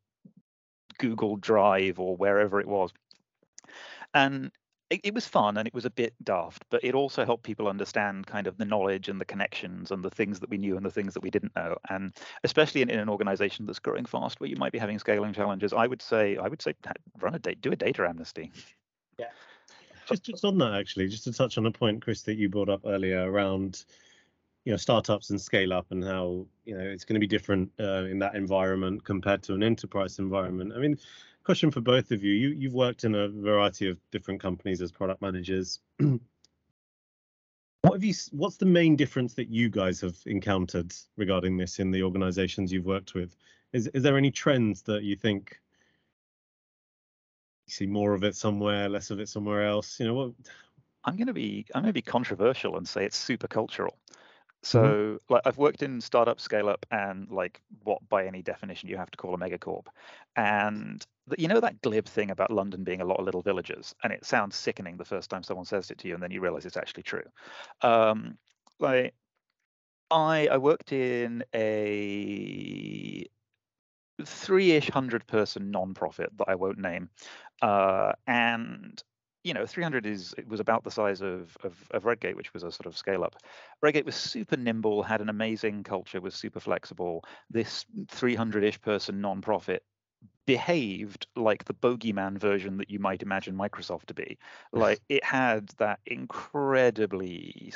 Google 0.98 1.36
Drive 1.36 1.98
or 1.98 2.16
wherever 2.16 2.60
it 2.60 2.66
was. 2.66 2.92
And 4.14 4.50
it, 4.90 5.00
it, 5.04 5.14
was 5.14 5.26
fun 5.26 5.56
and 5.56 5.66
it 5.66 5.72
was 5.72 5.86
a 5.86 5.90
bit 5.90 6.14
daft, 6.22 6.64
but 6.70 6.84
it 6.84 6.94
also 6.94 7.24
helped 7.24 7.44
people 7.44 7.66
understand 7.66 8.26
kind 8.26 8.46
of 8.46 8.58
the 8.58 8.64
knowledge 8.64 9.08
and 9.08 9.20
the 9.20 9.24
connections 9.24 9.90
and 9.90 10.04
the 10.04 10.10
things 10.10 10.38
that 10.40 10.50
we 10.50 10.58
knew 10.58 10.76
and 10.76 10.84
the 10.84 10.90
things 10.90 11.14
that 11.14 11.22
we 11.22 11.30
didn't 11.30 11.56
know. 11.56 11.76
And 11.88 12.12
especially 12.44 12.82
in, 12.82 12.90
in 12.90 12.98
an 12.98 13.08
organization 13.08 13.64
that's 13.64 13.78
growing 13.78 14.04
fast, 14.04 14.38
where 14.38 14.50
you 14.50 14.56
might 14.56 14.72
be 14.72 14.78
having 14.78 14.98
scaling 14.98 15.32
challenges, 15.32 15.72
I 15.72 15.86
would 15.86 16.02
say 16.02 16.36
I 16.36 16.48
would 16.48 16.60
say 16.60 16.74
run 17.20 17.34
a 17.34 17.38
date, 17.38 17.60
do 17.62 17.72
a 17.72 17.76
data 17.76 18.06
amnesty. 18.06 18.52
Yeah. 19.18 19.30
Just, 20.20 20.44
on 20.44 20.58
that 20.58 20.74
actually, 20.74 21.08
just 21.08 21.24
to 21.24 21.32
touch 21.32 21.58
on 21.58 21.66
a 21.66 21.70
point, 21.70 22.02
Chris, 22.02 22.22
that 22.22 22.36
you 22.36 22.48
brought 22.48 22.68
up 22.68 22.82
earlier 22.84 23.30
around 23.30 23.84
you 24.64 24.72
know 24.72 24.76
startups 24.76 25.30
and 25.30 25.40
scale 25.40 25.72
up 25.72 25.86
and 25.90 26.04
how 26.04 26.46
you 26.64 26.76
know 26.76 26.84
it's 26.84 27.04
going 27.04 27.14
to 27.14 27.20
be 27.20 27.26
different 27.26 27.70
uh, 27.80 28.04
in 28.04 28.18
that 28.18 28.34
environment 28.34 29.04
compared 29.04 29.42
to 29.44 29.54
an 29.54 29.62
enterprise 29.62 30.18
environment. 30.18 30.72
I 30.74 30.78
mean, 30.78 30.98
question 31.44 31.70
for 31.70 31.80
both 31.80 32.10
of 32.10 32.22
you. 32.22 32.32
You 32.32 32.48
you've 32.50 32.74
worked 32.74 33.04
in 33.04 33.14
a 33.14 33.28
variety 33.28 33.88
of 33.88 33.98
different 34.10 34.40
companies 34.40 34.80
as 34.80 34.92
product 34.92 35.20
managers. 35.22 35.80
what 35.98 36.20
have 37.92 38.04
you? 38.04 38.14
What's 38.30 38.56
the 38.56 38.66
main 38.66 38.96
difference 38.96 39.34
that 39.34 39.48
you 39.48 39.68
guys 39.68 40.00
have 40.00 40.16
encountered 40.26 40.94
regarding 41.16 41.56
this 41.56 41.78
in 41.78 41.90
the 41.90 42.02
organizations 42.02 42.72
you've 42.72 42.86
worked 42.86 43.14
with? 43.14 43.36
Is 43.72 43.88
is 43.88 44.02
there 44.02 44.16
any 44.16 44.30
trends 44.30 44.82
that 44.82 45.02
you 45.02 45.16
think 45.16 45.60
see 47.72 47.86
more 47.86 48.14
of 48.14 48.24
it 48.24 48.36
somewhere, 48.36 48.88
less 48.88 49.10
of 49.10 49.20
it 49.20 49.28
somewhere 49.28 49.66
else? 49.66 49.98
You 49.98 50.06
know 50.06 50.14
what? 50.14 50.32
I'm 51.04 51.16
going 51.16 51.26
to 51.26 51.32
be 51.32 51.66
I'm 51.74 51.82
going 51.82 51.88
to 51.88 51.92
be 51.92 52.02
controversial 52.02 52.76
and 52.76 52.86
say 52.86 53.04
it's 53.04 53.16
super 53.16 53.48
cultural. 53.48 53.96
So 54.62 54.82
mm-hmm. 54.82 55.32
like 55.32 55.42
I've 55.44 55.58
worked 55.58 55.82
in 55.82 56.00
startup, 56.00 56.40
scale 56.40 56.68
up, 56.68 56.86
and 56.90 57.28
like 57.30 57.60
what 57.82 57.98
by 58.08 58.26
any 58.26 58.42
definition 58.42 58.88
you 58.88 58.96
have 58.96 59.10
to 59.10 59.18
call 59.18 59.34
a 59.34 59.38
megacorp. 59.38 59.86
And 60.36 61.04
the, 61.26 61.40
you 61.40 61.48
know 61.48 61.60
that 61.60 61.82
glib 61.82 62.06
thing 62.06 62.30
about 62.30 62.52
London 62.52 62.84
being 62.84 63.00
a 63.00 63.04
lot 63.04 63.18
of 63.18 63.24
little 63.24 63.42
villages, 63.42 63.94
and 64.04 64.12
it 64.12 64.24
sounds 64.24 64.54
sickening 64.54 64.96
the 64.96 65.04
first 65.04 65.30
time 65.30 65.42
someone 65.42 65.66
says 65.66 65.90
it 65.90 65.98
to 65.98 66.08
you, 66.08 66.14
and 66.14 66.22
then 66.22 66.30
you 66.30 66.40
realize 66.40 66.64
it's 66.64 66.76
actually 66.76 67.02
true. 67.02 67.24
Um, 67.80 68.38
like 68.78 69.14
I 70.12 70.46
I 70.46 70.58
worked 70.58 70.92
in 70.92 71.42
a 71.54 73.26
three-ish 74.24 74.90
hundred 74.90 75.26
person 75.26 75.72
non-profit 75.72 76.30
that 76.38 76.48
I 76.48 76.54
won't 76.54 76.78
name, 76.78 77.08
uh, 77.62 78.12
and 78.26 79.02
you 79.44 79.54
know 79.54 79.66
300 79.66 80.06
is 80.06 80.34
it 80.38 80.46
was 80.46 80.60
about 80.60 80.84
the 80.84 80.90
size 80.90 81.20
of, 81.20 81.56
of, 81.64 81.74
of 81.90 82.04
redgate 82.04 82.36
which 82.36 82.52
was 82.54 82.62
a 82.62 82.70
sort 82.70 82.86
of 82.86 82.96
scale 82.96 83.24
up. 83.24 83.36
Redgate 83.80 84.04
was 84.06 84.14
super 84.14 84.56
nimble 84.56 85.02
had 85.02 85.20
an 85.20 85.28
amazing 85.28 85.82
culture 85.84 86.20
was 86.20 86.34
super 86.34 86.60
flexible. 86.60 87.24
This 87.50 87.86
300ish 88.08 88.80
person 88.80 89.20
non-profit 89.20 89.82
behaved 90.44 91.26
like 91.36 91.64
the 91.64 91.74
bogeyman 91.74 92.36
version 92.36 92.76
that 92.76 92.90
you 92.90 92.98
might 92.98 93.22
imagine 93.22 93.54
Microsoft 93.54 94.06
to 94.06 94.14
be. 94.14 94.38
Like 94.74 95.00
it 95.08 95.22
had 95.22 95.68
that 95.78 96.00
incredibly 96.06 97.72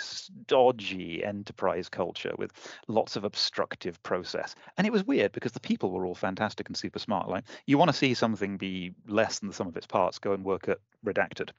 dodgy 0.47 1.23
enterprise 1.23 1.89
culture 1.89 2.33
with 2.39 2.53
lots 2.89 3.17
of 3.17 3.25
obstructive 3.25 4.03
process. 4.03 4.55
And 4.77 4.87
it 4.87 4.93
was 4.93 5.05
weird 5.05 5.33
because 5.33 5.53
the 5.53 5.61
people 5.61 5.91
were 5.91 6.07
all 6.07 6.15
fantastic 6.15 6.69
and 6.69 6.77
super 6.77 6.99
smart. 6.99 7.29
Like 7.29 7.45
you 7.67 7.77
want 7.77 7.91
to 7.91 7.97
see 7.97 8.15
something 8.15 8.57
be 8.57 8.93
less 9.07 9.39
than 9.39 9.49
the 9.49 9.55
sum 9.55 9.69
of 9.69 9.77
its 9.77 9.87
parts, 9.87 10.19
go 10.19 10.33
and 10.33 10.45
work 10.45 10.69
at 10.69 10.79
Redacted. 11.05 11.51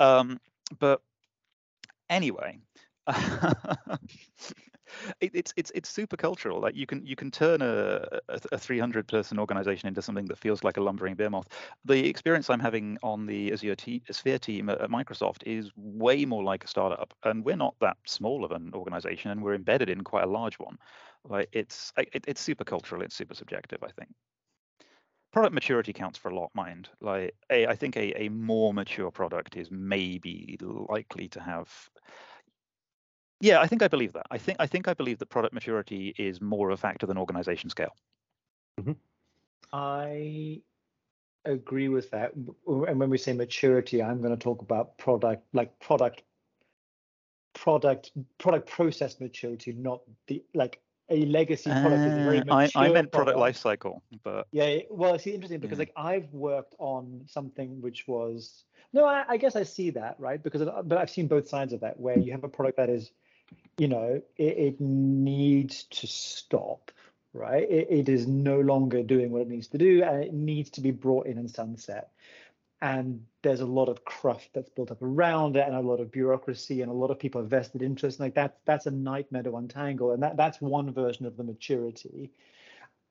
Um, 0.00 0.40
but 0.78 1.00
anyway, 2.10 2.58
it, 5.20 5.30
it's 5.34 5.52
it's 5.56 5.70
it's 5.74 5.88
super 5.88 6.16
cultural. 6.16 6.60
Like 6.60 6.74
you 6.74 6.86
can 6.86 7.04
you 7.04 7.16
can 7.16 7.30
turn 7.30 7.62
a, 7.62 8.06
a, 8.28 8.40
a 8.52 8.58
300 8.58 9.06
person 9.08 9.38
organization 9.38 9.88
into 9.88 10.02
something 10.02 10.26
that 10.26 10.38
feels 10.38 10.64
like 10.64 10.76
a 10.76 10.80
lumbering 10.80 11.14
bear 11.14 11.30
moth. 11.30 11.48
The 11.84 12.08
experience 12.08 12.50
I'm 12.50 12.60
having 12.60 12.98
on 13.02 13.26
the 13.26 13.52
Azure 13.52 13.76
t- 13.76 14.02
Sphere 14.10 14.38
team 14.38 14.68
at, 14.68 14.80
at, 14.80 14.90
Microsoft 14.90 15.42
is 15.46 15.70
way 15.76 16.24
more 16.24 16.42
like 16.42 16.64
a 16.64 16.68
startup, 16.68 17.14
and 17.24 17.44
we're 17.44 17.56
not 17.56 17.74
that 17.80 17.96
small 18.06 18.44
of 18.44 18.52
an 18.52 18.72
organization, 18.74 19.30
and 19.30 19.42
we're 19.42 19.54
embedded 19.54 19.88
in 19.88 20.02
quite 20.02 20.24
a 20.24 20.30
large 20.30 20.58
one. 20.58 20.76
Like 21.24 21.48
it's 21.52 21.92
it, 21.96 22.24
it's 22.26 22.40
super 22.40 22.64
cultural. 22.64 23.02
It's 23.02 23.14
super 23.14 23.34
subjective. 23.34 23.82
I 23.82 23.90
think 23.90 24.10
product 25.32 25.54
maturity 25.54 25.92
counts 25.92 26.18
for 26.18 26.28
a 26.30 26.34
lot 26.34 26.50
mind 26.54 26.88
like 27.00 27.34
a, 27.50 27.66
I 27.66 27.76
think 27.76 27.96
a, 27.96 28.20
a 28.20 28.28
more 28.28 28.74
mature 28.74 29.10
product 29.10 29.56
is 29.56 29.70
maybe 29.70 30.58
likely 30.60 31.28
to 31.28 31.40
have 31.40 31.68
yeah, 33.40 33.60
I 33.60 33.66
think 33.66 33.82
I 33.82 33.88
believe 33.88 34.12
that. 34.12 34.26
I 34.30 34.38
think 34.38 34.58
I 34.60 34.66
think 34.66 34.88
I 34.88 34.94
believe 34.94 35.18
that 35.18 35.30
product 35.30 35.54
maturity 35.54 36.14
is 36.18 36.40
more 36.40 36.70
a 36.70 36.76
factor 36.76 37.06
than 37.06 37.16
organization 37.16 37.70
scale. 37.70 37.94
Mm-hmm. 38.80 38.92
I 39.72 40.60
agree 41.44 41.88
with 41.88 42.10
that. 42.10 42.32
And 42.34 43.00
when 43.00 43.10
we 43.10 43.18
say 43.18 43.32
maturity, 43.32 44.02
I'm 44.02 44.20
going 44.20 44.36
to 44.36 44.42
talk 44.42 44.62
about 44.62 44.98
product, 44.98 45.42
like 45.52 45.78
product, 45.80 46.22
product, 47.54 48.12
product 48.38 48.68
process 48.68 49.20
maturity, 49.20 49.72
not 49.72 50.02
the 50.26 50.42
like 50.54 50.80
a 51.08 51.24
legacy 51.26 51.70
product 51.70 52.02
uh, 52.02 52.06
is 52.06 52.12
a 52.12 52.24
very 52.24 52.38
mature 52.38 52.82
I, 52.82 52.86
I 52.86 52.92
meant 52.92 53.10
product, 53.10 53.12
product 53.12 53.38
life 53.38 53.56
cycle, 53.56 54.02
but 54.22 54.46
yeah. 54.52 54.78
Well, 54.90 55.14
it's 55.14 55.26
interesting 55.26 55.60
because 55.60 55.78
yeah. 55.78 55.86
like 55.86 55.92
I've 55.96 56.32
worked 56.32 56.74
on 56.78 57.22
something 57.26 57.80
which 57.80 58.06
was 58.06 58.64
no, 58.92 59.04
I, 59.04 59.24
I 59.28 59.36
guess 59.36 59.56
I 59.56 59.62
see 59.62 59.90
that 59.90 60.16
right 60.18 60.42
because 60.42 60.62
but 60.84 60.98
I've 60.98 61.10
seen 61.10 61.26
both 61.26 61.48
sides 61.48 61.72
of 61.72 61.80
that 61.80 61.98
where 61.98 62.18
you 62.18 62.32
have 62.32 62.44
a 62.44 62.48
product 62.48 62.76
that 62.76 62.90
is 62.90 63.10
you 63.78 63.88
know, 63.88 64.22
it, 64.36 64.58
it 64.58 64.80
needs 64.80 65.84
to 65.84 66.06
stop, 66.06 66.90
right? 67.32 67.68
It, 67.70 67.88
it 67.90 68.08
is 68.08 68.26
no 68.26 68.60
longer 68.60 69.02
doing 69.02 69.30
what 69.30 69.42
it 69.42 69.48
needs 69.48 69.68
to 69.68 69.78
do, 69.78 70.02
and 70.02 70.22
it 70.22 70.34
needs 70.34 70.70
to 70.70 70.80
be 70.80 70.90
brought 70.90 71.26
in 71.26 71.38
and 71.38 71.50
sunset. 71.50 72.10
And 72.82 73.24
there's 73.42 73.60
a 73.60 73.66
lot 73.66 73.88
of 73.88 74.04
cruft 74.04 74.50
that's 74.54 74.70
built 74.70 74.90
up 74.90 75.02
around 75.02 75.56
it, 75.56 75.66
and 75.66 75.74
a 75.74 75.80
lot 75.80 76.00
of 76.00 76.12
bureaucracy, 76.12 76.82
and 76.82 76.90
a 76.90 76.94
lot 76.94 77.10
of 77.10 77.18
people 77.18 77.40
have 77.40 77.50
vested 77.50 77.82
interest. 77.82 78.20
Like 78.20 78.34
that, 78.34 78.58
that's 78.64 78.86
a 78.86 78.90
nightmare 78.90 79.42
to 79.44 79.56
untangle, 79.56 80.12
and 80.12 80.22
that 80.22 80.36
that's 80.36 80.60
one 80.60 80.92
version 80.92 81.26
of 81.26 81.36
the 81.36 81.44
maturity 81.44 82.30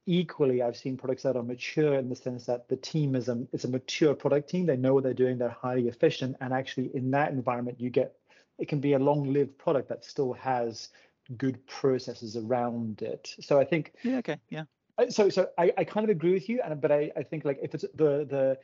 equally 0.06 0.64
i've 0.64 0.76
seen 0.76 0.98
products 0.98 1.22
that 1.22 1.36
are 1.36 1.44
mature 1.44 1.94
in 1.96 2.10
the 2.10 2.16
sense 2.16 2.46
that 2.46 2.68
the 2.68 2.76
team 2.76 3.16
is 3.16 3.30
a 3.30 3.46
it's 3.54 3.66
a 3.66 3.68
mature 3.68 4.16
product 4.16 4.50
team 4.50 4.66
they 4.66 4.76
know 4.76 4.94
what 4.94 5.04
they're 5.04 5.14
doing 5.14 5.38
they're 5.38 5.50
highly 5.50 5.88
efficient 5.88 6.36
and 6.42 6.52
actually 6.52 6.90
in 6.96 7.12
that 7.12 7.32
environment 7.32 7.80
you 7.80 7.92
get 7.92 8.18
it 8.60 8.68
can 8.68 8.80
be 8.80 8.93
a 8.93 8.99
long-lived 8.99 9.57
product 9.57 9.89
that 9.89 10.03
still 10.03 10.34
has 10.34 10.89
good 11.38 11.66
processes 11.68 12.36
around 12.36 13.01
it. 13.01 13.36
So 13.39 13.60
I 13.60 13.66
think 13.66 13.93
yeah, 14.03 14.18
okay, 14.18 14.38
yeah. 14.49 14.64
So 15.10 15.30
so 15.30 15.49
I, 15.57 15.72
I 15.78 15.84
kind 15.84 16.03
of 16.03 16.10
agree 16.10 16.34
with 16.34 16.49
you, 16.49 16.62
and 16.64 16.80
but 16.82 16.91
I, 16.91 17.12
I 17.16 17.24
think 17.24 17.45
like 17.45 17.60
if 17.62 17.74
it's 17.74 17.86
the 17.95 18.26
the 18.30 18.57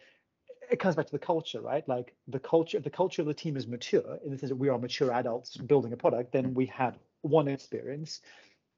it 0.72 0.80
comes 0.80 0.96
back 0.96 1.06
to 1.06 1.12
the 1.12 1.20
culture, 1.20 1.62
right? 1.62 1.88
Like 1.88 2.14
the 2.28 2.39
culture, 2.39 2.78
if 2.78 2.84
the 2.84 2.89
culture 2.89 3.22
of 3.22 3.28
the 3.28 3.34
team 3.34 3.56
is 3.56 3.68
mature, 3.68 4.20
in 4.26 4.32
the 4.32 4.38
sense 4.38 4.50
that 4.50 4.56
we 4.56 4.70
are 4.70 4.80
mature 4.80 5.12
adults 5.12 5.58
building 5.58 5.93
a 5.93 5.98
product, 5.98 6.32
then 6.32 6.54
we 6.54 6.66
had 6.66 6.98
one 7.22 7.48
experience. 7.48 8.22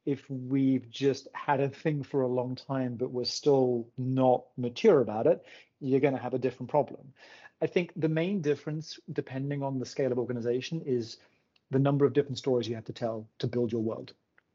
If 0.05 0.29
we've 0.29 0.89
just 0.89 1.27
had 1.33 1.59
a 1.59 1.69
thing 1.69 2.03
for 2.03 2.21
a 2.21 2.27
long 2.27 2.55
time, 2.55 2.95
but 2.95 3.11
we're 3.11 3.25
still 3.25 3.87
not 3.97 4.45
mature 4.57 4.99
about 4.99 5.27
it, 5.27 5.45
you're 5.79 5.99
going 5.99 6.15
to 6.15 6.21
have 6.21 6.33
a 6.33 6.39
different 6.39 6.69
problem. 6.69 7.13
I 7.61 7.67
think 7.67 7.91
the 7.95 8.09
main 8.09 8.41
difference, 8.41 8.99
depending 9.11 9.63
on 9.63 9.79
the 9.79 9.85
scale 9.85 10.11
of 10.11 10.19
organization, 10.19 10.81
is 10.85 11.17
the 11.71 11.79
number 11.79 12.05
of 12.05 12.13
different 12.13 12.37
stories 12.37 12.67
you 12.67 12.75
have 12.75 12.85
to 12.85 12.93
tell 12.93 13.27
to 13.39 13.47
build 13.47 13.71
your 13.71 13.81
world. 13.81 14.13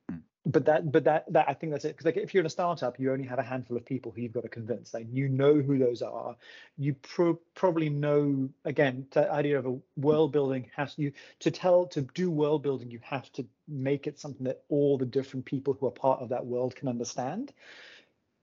Hmm. 0.08 0.18
But 0.46 0.64
that, 0.66 0.90
but 0.92 1.04
that, 1.04 1.32
that 1.32 1.48
I 1.48 1.54
think 1.54 1.72
that's 1.72 1.84
it. 1.84 1.88
Because 1.96 2.06
like, 2.06 2.16
if 2.16 2.32
you're 2.32 2.42
in 2.42 2.46
a 2.46 2.50
startup, 2.50 3.00
you 3.00 3.12
only 3.12 3.26
have 3.26 3.40
a 3.40 3.42
handful 3.42 3.76
of 3.76 3.84
people 3.84 4.12
who 4.12 4.22
you've 4.22 4.32
got 4.32 4.42
to 4.42 4.48
convince. 4.48 4.94
Like, 4.94 5.08
you 5.10 5.28
know 5.28 5.54
who 5.60 5.78
those 5.78 6.00
are. 6.00 6.36
You 6.78 6.94
pro- 6.94 7.40
probably 7.54 7.90
know. 7.90 8.48
Again, 8.64 9.06
the 9.10 9.30
idea 9.30 9.58
of 9.58 9.66
a 9.66 9.78
world 9.96 10.30
building 10.30 10.70
has 10.76 10.94
you 10.96 11.12
to 11.40 11.50
tell 11.50 11.86
to 11.86 12.02
do 12.02 12.30
world 12.30 12.62
building. 12.62 12.90
You 12.90 13.00
have 13.02 13.30
to 13.32 13.44
make 13.66 14.06
it 14.06 14.20
something 14.20 14.44
that 14.44 14.62
all 14.68 14.96
the 14.96 15.06
different 15.06 15.44
people 15.44 15.74
who 15.74 15.86
are 15.86 15.92
part 15.92 16.20
of 16.20 16.28
that 16.28 16.46
world 16.46 16.76
can 16.76 16.88
understand. 16.88 17.52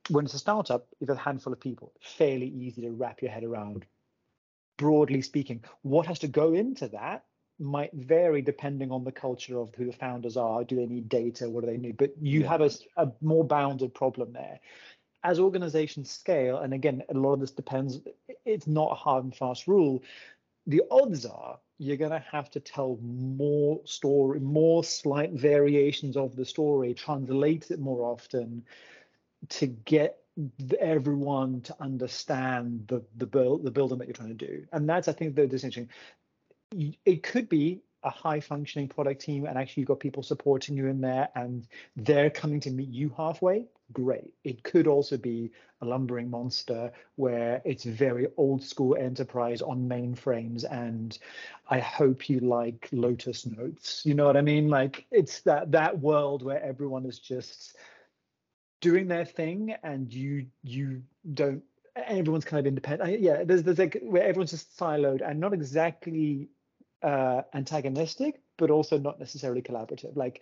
When 0.10 0.26
it's 0.26 0.34
a 0.34 0.39
startup, 0.39 0.88
you 0.99 1.07
have 1.07 1.16
got 1.16 1.22
a 1.22 1.26
handful 1.26 1.53
of 1.53 1.60
people. 1.60 1.93
Fairly 2.01 2.47
easy 2.47 2.82
to 2.82 2.91
wrap 2.91 3.22
your 3.22 3.32
head 3.32 3.43
around 3.43 3.86
broadly 4.80 5.21
speaking. 5.21 5.63
What 5.84 6.07
has 6.07 6.19
to 6.19 6.27
go 6.27 6.53
into 6.53 6.88
that 6.88 7.25
might 7.59 7.93
vary 7.93 8.41
depending 8.41 8.89
on 8.91 9.03
the 9.03 9.11
culture 9.11 9.59
of 9.59 9.75
who 9.75 9.86
the 9.86 9.91
founders 9.91 10.38
are. 10.38 10.63
Do 10.63 10.77
they 10.77 10.86
need 10.86 11.09
data? 11.09 11.49
What 11.49 11.65
do 11.65 11.69
they 11.69 11.77
need? 11.77 11.97
But 11.97 12.13
you 12.19 12.45
have 12.45 12.61
a, 12.61 12.71
a 12.95 13.11
more 13.21 13.43
bounded 13.43 13.93
problem 13.93 14.32
there. 14.34 14.59
As 15.23 15.39
organizations 15.39 16.09
scale, 16.09 16.59
and 16.59 16.73
again, 16.73 17.03
a 17.09 17.13
lot 17.13 17.34
of 17.34 17.41
this 17.41 17.51
depends, 17.51 17.99
it's 18.45 18.67
not 18.67 18.93
a 18.93 18.95
hard 18.95 19.25
and 19.25 19.36
fast 19.36 19.67
rule. 19.67 20.01
The 20.65 20.84
odds 20.89 21.25
are 21.25 21.59
you're 21.77 21.97
going 21.97 22.11
to 22.11 22.23
have 22.32 22.49
to 22.51 22.59
tell 22.59 22.97
more 23.01 23.82
story, 23.86 24.39
more 24.39 24.84
slight 24.84 25.32
variations 25.32 26.15
of 26.15 26.36
the 26.36 26.45
story, 26.45 26.93
translate 26.93 27.71
it 27.71 27.80
more 27.80 28.03
often 28.03 28.63
to 29.49 29.67
get 29.67 30.19
everyone 30.79 31.61
to 31.61 31.75
understand 31.79 32.85
the 32.87 33.03
the 33.17 33.25
build 33.25 33.63
the 33.63 33.71
building 33.71 33.97
that 33.99 34.07
you're 34.07 34.13
trying 34.13 34.37
to 34.37 34.47
do. 34.47 34.65
And 34.71 34.87
that's 34.89 35.07
i 35.07 35.13
think 35.13 35.35
the 35.35 35.47
distinction. 35.47 35.89
It 37.05 37.23
could 37.23 37.49
be 37.49 37.81
a 38.03 38.09
high 38.09 38.39
functioning 38.39 38.87
product 38.87 39.21
team 39.21 39.45
and 39.45 39.57
actually 39.57 39.81
you've 39.81 39.87
got 39.87 39.99
people 39.99 40.23
supporting 40.23 40.77
you 40.77 40.87
in 40.87 41.01
there 41.01 41.29
and 41.35 41.67
they're 41.97 42.29
coming 42.29 42.59
to 42.61 42.71
meet 42.71 42.89
you 42.89 43.11
halfway. 43.17 43.65
Great. 43.91 44.33
It 44.43 44.63
could 44.63 44.87
also 44.87 45.17
be 45.17 45.51
a 45.81 45.85
lumbering 45.85 46.29
monster 46.29 46.91
where 47.15 47.61
it's 47.65 47.83
very 47.83 48.27
old 48.37 48.63
school 48.63 48.95
enterprise 48.95 49.61
on 49.61 49.89
mainframes 49.89 50.63
and 50.69 51.17
i 51.69 51.79
hope 51.79 52.29
you 52.29 52.39
like 52.39 52.87
lotus 52.91 53.45
notes. 53.45 54.03
You 54.05 54.13
know 54.13 54.25
what 54.25 54.37
i 54.37 54.41
mean? 54.41 54.69
Like 54.69 55.05
it's 55.11 55.41
that 55.41 55.71
that 55.71 55.99
world 55.99 56.43
where 56.43 56.61
everyone 56.63 57.05
is 57.05 57.19
just 57.19 57.75
doing 58.82 59.07
their 59.07 59.25
thing 59.25 59.75
and 59.84 60.13
you 60.13 60.45
you 60.63 61.01
don't 61.34 61.63
everyone's 61.95 62.45
kind 62.45 62.59
of 62.59 62.65
independent 62.65 63.19
yeah 63.19 63.43
there's 63.43 63.63
there's 63.63 63.77
like 63.77 63.99
where 64.03 64.23
everyone's 64.23 64.51
just 64.51 64.77
siloed 64.77 65.21
and 65.27 65.39
not 65.39 65.53
exactly 65.53 66.49
uh, 67.01 67.41
antagonistic, 67.53 68.41
but 68.57 68.69
also 68.69 68.97
not 68.97 69.19
necessarily 69.19 69.61
collaborative. 69.61 70.15
Like 70.15 70.41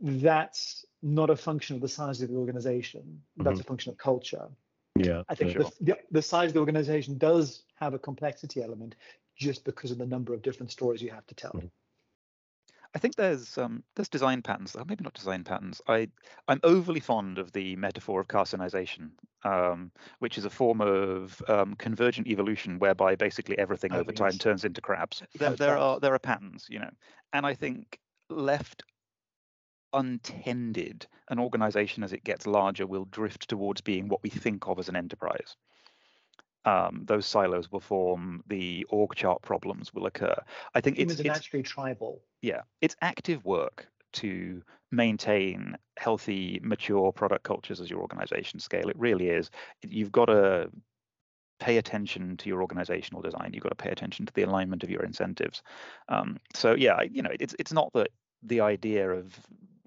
that's 0.00 0.84
not 1.02 1.30
a 1.30 1.36
function 1.36 1.76
of 1.76 1.82
the 1.82 1.88
size 1.88 2.22
of 2.22 2.30
the 2.30 2.36
organization. 2.36 3.22
That's 3.36 3.54
mm-hmm. 3.54 3.60
a 3.60 3.64
function 3.64 3.92
of 3.92 3.98
culture. 3.98 4.48
Yeah, 4.96 5.22
I 5.28 5.34
think 5.34 5.52
sure. 5.52 5.64
the, 5.64 5.72
the, 5.80 5.98
the 6.10 6.22
size 6.22 6.48
of 6.48 6.54
the 6.54 6.60
organization 6.60 7.18
does 7.18 7.64
have 7.76 7.94
a 7.94 7.98
complexity 7.98 8.62
element 8.62 8.94
just 9.36 9.64
because 9.64 9.90
of 9.90 9.98
the 9.98 10.06
number 10.06 10.32
of 10.32 10.42
different 10.42 10.70
stories 10.70 11.02
you 11.02 11.10
have 11.10 11.26
to 11.26 11.34
tell. 11.34 11.52
Mm-hmm. 11.52 11.66
I 12.94 12.98
think 13.00 13.16
there's 13.16 13.58
um, 13.58 13.82
there's 13.96 14.08
design 14.08 14.40
patterns. 14.42 14.76
maybe 14.86 15.02
not 15.02 15.14
design 15.14 15.42
patterns. 15.42 15.80
I 15.88 16.08
I'm 16.46 16.60
overly 16.62 17.00
fond 17.00 17.38
of 17.38 17.52
the 17.52 17.74
metaphor 17.76 18.20
of 18.20 18.28
carcinization, 18.28 19.10
um, 19.42 19.90
which 20.20 20.38
is 20.38 20.44
a 20.44 20.50
form 20.50 20.80
of 20.80 21.42
um, 21.48 21.74
convergent 21.74 22.28
evolution 22.28 22.78
whereby 22.78 23.16
basically 23.16 23.58
everything 23.58 23.92
oh, 23.92 23.98
over 23.98 24.12
yes. 24.12 24.18
time 24.18 24.38
turns 24.38 24.64
into 24.64 24.80
crabs. 24.80 25.22
There, 25.34 25.50
there 25.50 25.76
are 25.76 25.98
there 25.98 26.14
are 26.14 26.18
patterns, 26.20 26.66
you 26.68 26.78
know, 26.78 26.90
and 27.32 27.44
I 27.44 27.54
think 27.54 27.98
left 28.30 28.84
untended, 29.92 31.06
an 31.30 31.38
organization 31.38 32.04
as 32.04 32.12
it 32.12 32.24
gets 32.24 32.46
larger 32.46 32.86
will 32.86 33.06
drift 33.06 33.48
towards 33.48 33.80
being 33.80 34.08
what 34.08 34.22
we 34.22 34.30
think 34.30 34.68
of 34.68 34.78
as 34.78 34.88
an 34.88 34.96
enterprise 34.96 35.56
um, 36.64 37.02
those 37.04 37.26
silos 37.26 37.70
will 37.70 37.80
form, 37.80 38.42
the 38.46 38.86
org 38.90 39.14
chart 39.14 39.42
problems 39.42 39.92
will 39.92 40.06
occur. 40.06 40.36
I 40.74 40.80
think 40.80 40.98
it's, 40.98 41.14
it's 41.14 41.24
naturally 41.24 41.62
tribal. 41.62 42.22
Yeah, 42.42 42.62
it's 42.80 42.96
active 43.00 43.44
work 43.44 43.86
to 44.14 44.62
maintain 44.90 45.76
healthy, 45.96 46.60
mature 46.62 47.12
product 47.12 47.44
cultures 47.44 47.80
as 47.80 47.90
your 47.90 48.00
organization 48.00 48.60
scale. 48.60 48.88
It 48.88 48.98
really 48.98 49.28
is. 49.28 49.50
You've 49.82 50.12
got 50.12 50.26
to 50.26 50.70
pay 51.60 51.78
attention 51.78 52.36
to 52.38 52.48
your 52.48 52.62
organizational 52.62 53.22
design. 53.22 53.50
You've 53.52 53.62
got 53.62 53.70
to 53.70 53.84
pay 53.84 53.90
attention 53.90 54.26
to 54.26 54.32
the 54.34 54.42
alignment 54.42 54.82
of 54.82 54.90
your 54.90 55.02
incentives. 55.02 55.62
Um, 56.08 56.38
so 56.54 56.74
yeah, 56.74 57.02
you 57.02 57.22
know, 57.22 57.32
it's 57.38 57.54
it's 57.58 57.72
not 57.72 57.92
that 57.94 58.08
the 58.42 58.60
idea 58.60 59.10
of 59.10 59.38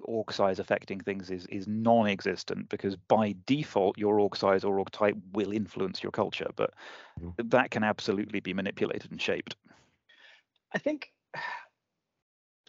org 0.08 0.32
size 0.32 0.60
affecting 0.60 1.00
things 1.00 1.30
is 1.30 1.46
is 1.48 1.68
non-existent 1.68 2.70
because 2.70 2.96
by 2.96 3.36
default 3.46 3.98
your 3.98 4.20
org 4.20 4.36
size 4.36 4.64
or 4.64 4.80
org 4.80 4.90
type 4.92 5.16
will 5.34 5.52
influence 5.52 6.02
your 6.02 6.12
culture, 6.12 6.50
but 6.56 6.74
mm-hmm. 7.20 7.48
that 7.50 7.70
can 7.70 7.84
absolutely 7.84 8.40
be 8.40 8.54
manipulated 8.54 9.12
and 9.12 9.22
shaped. 9.22 9.56
I 10.74 10.80
think 10.80 11.12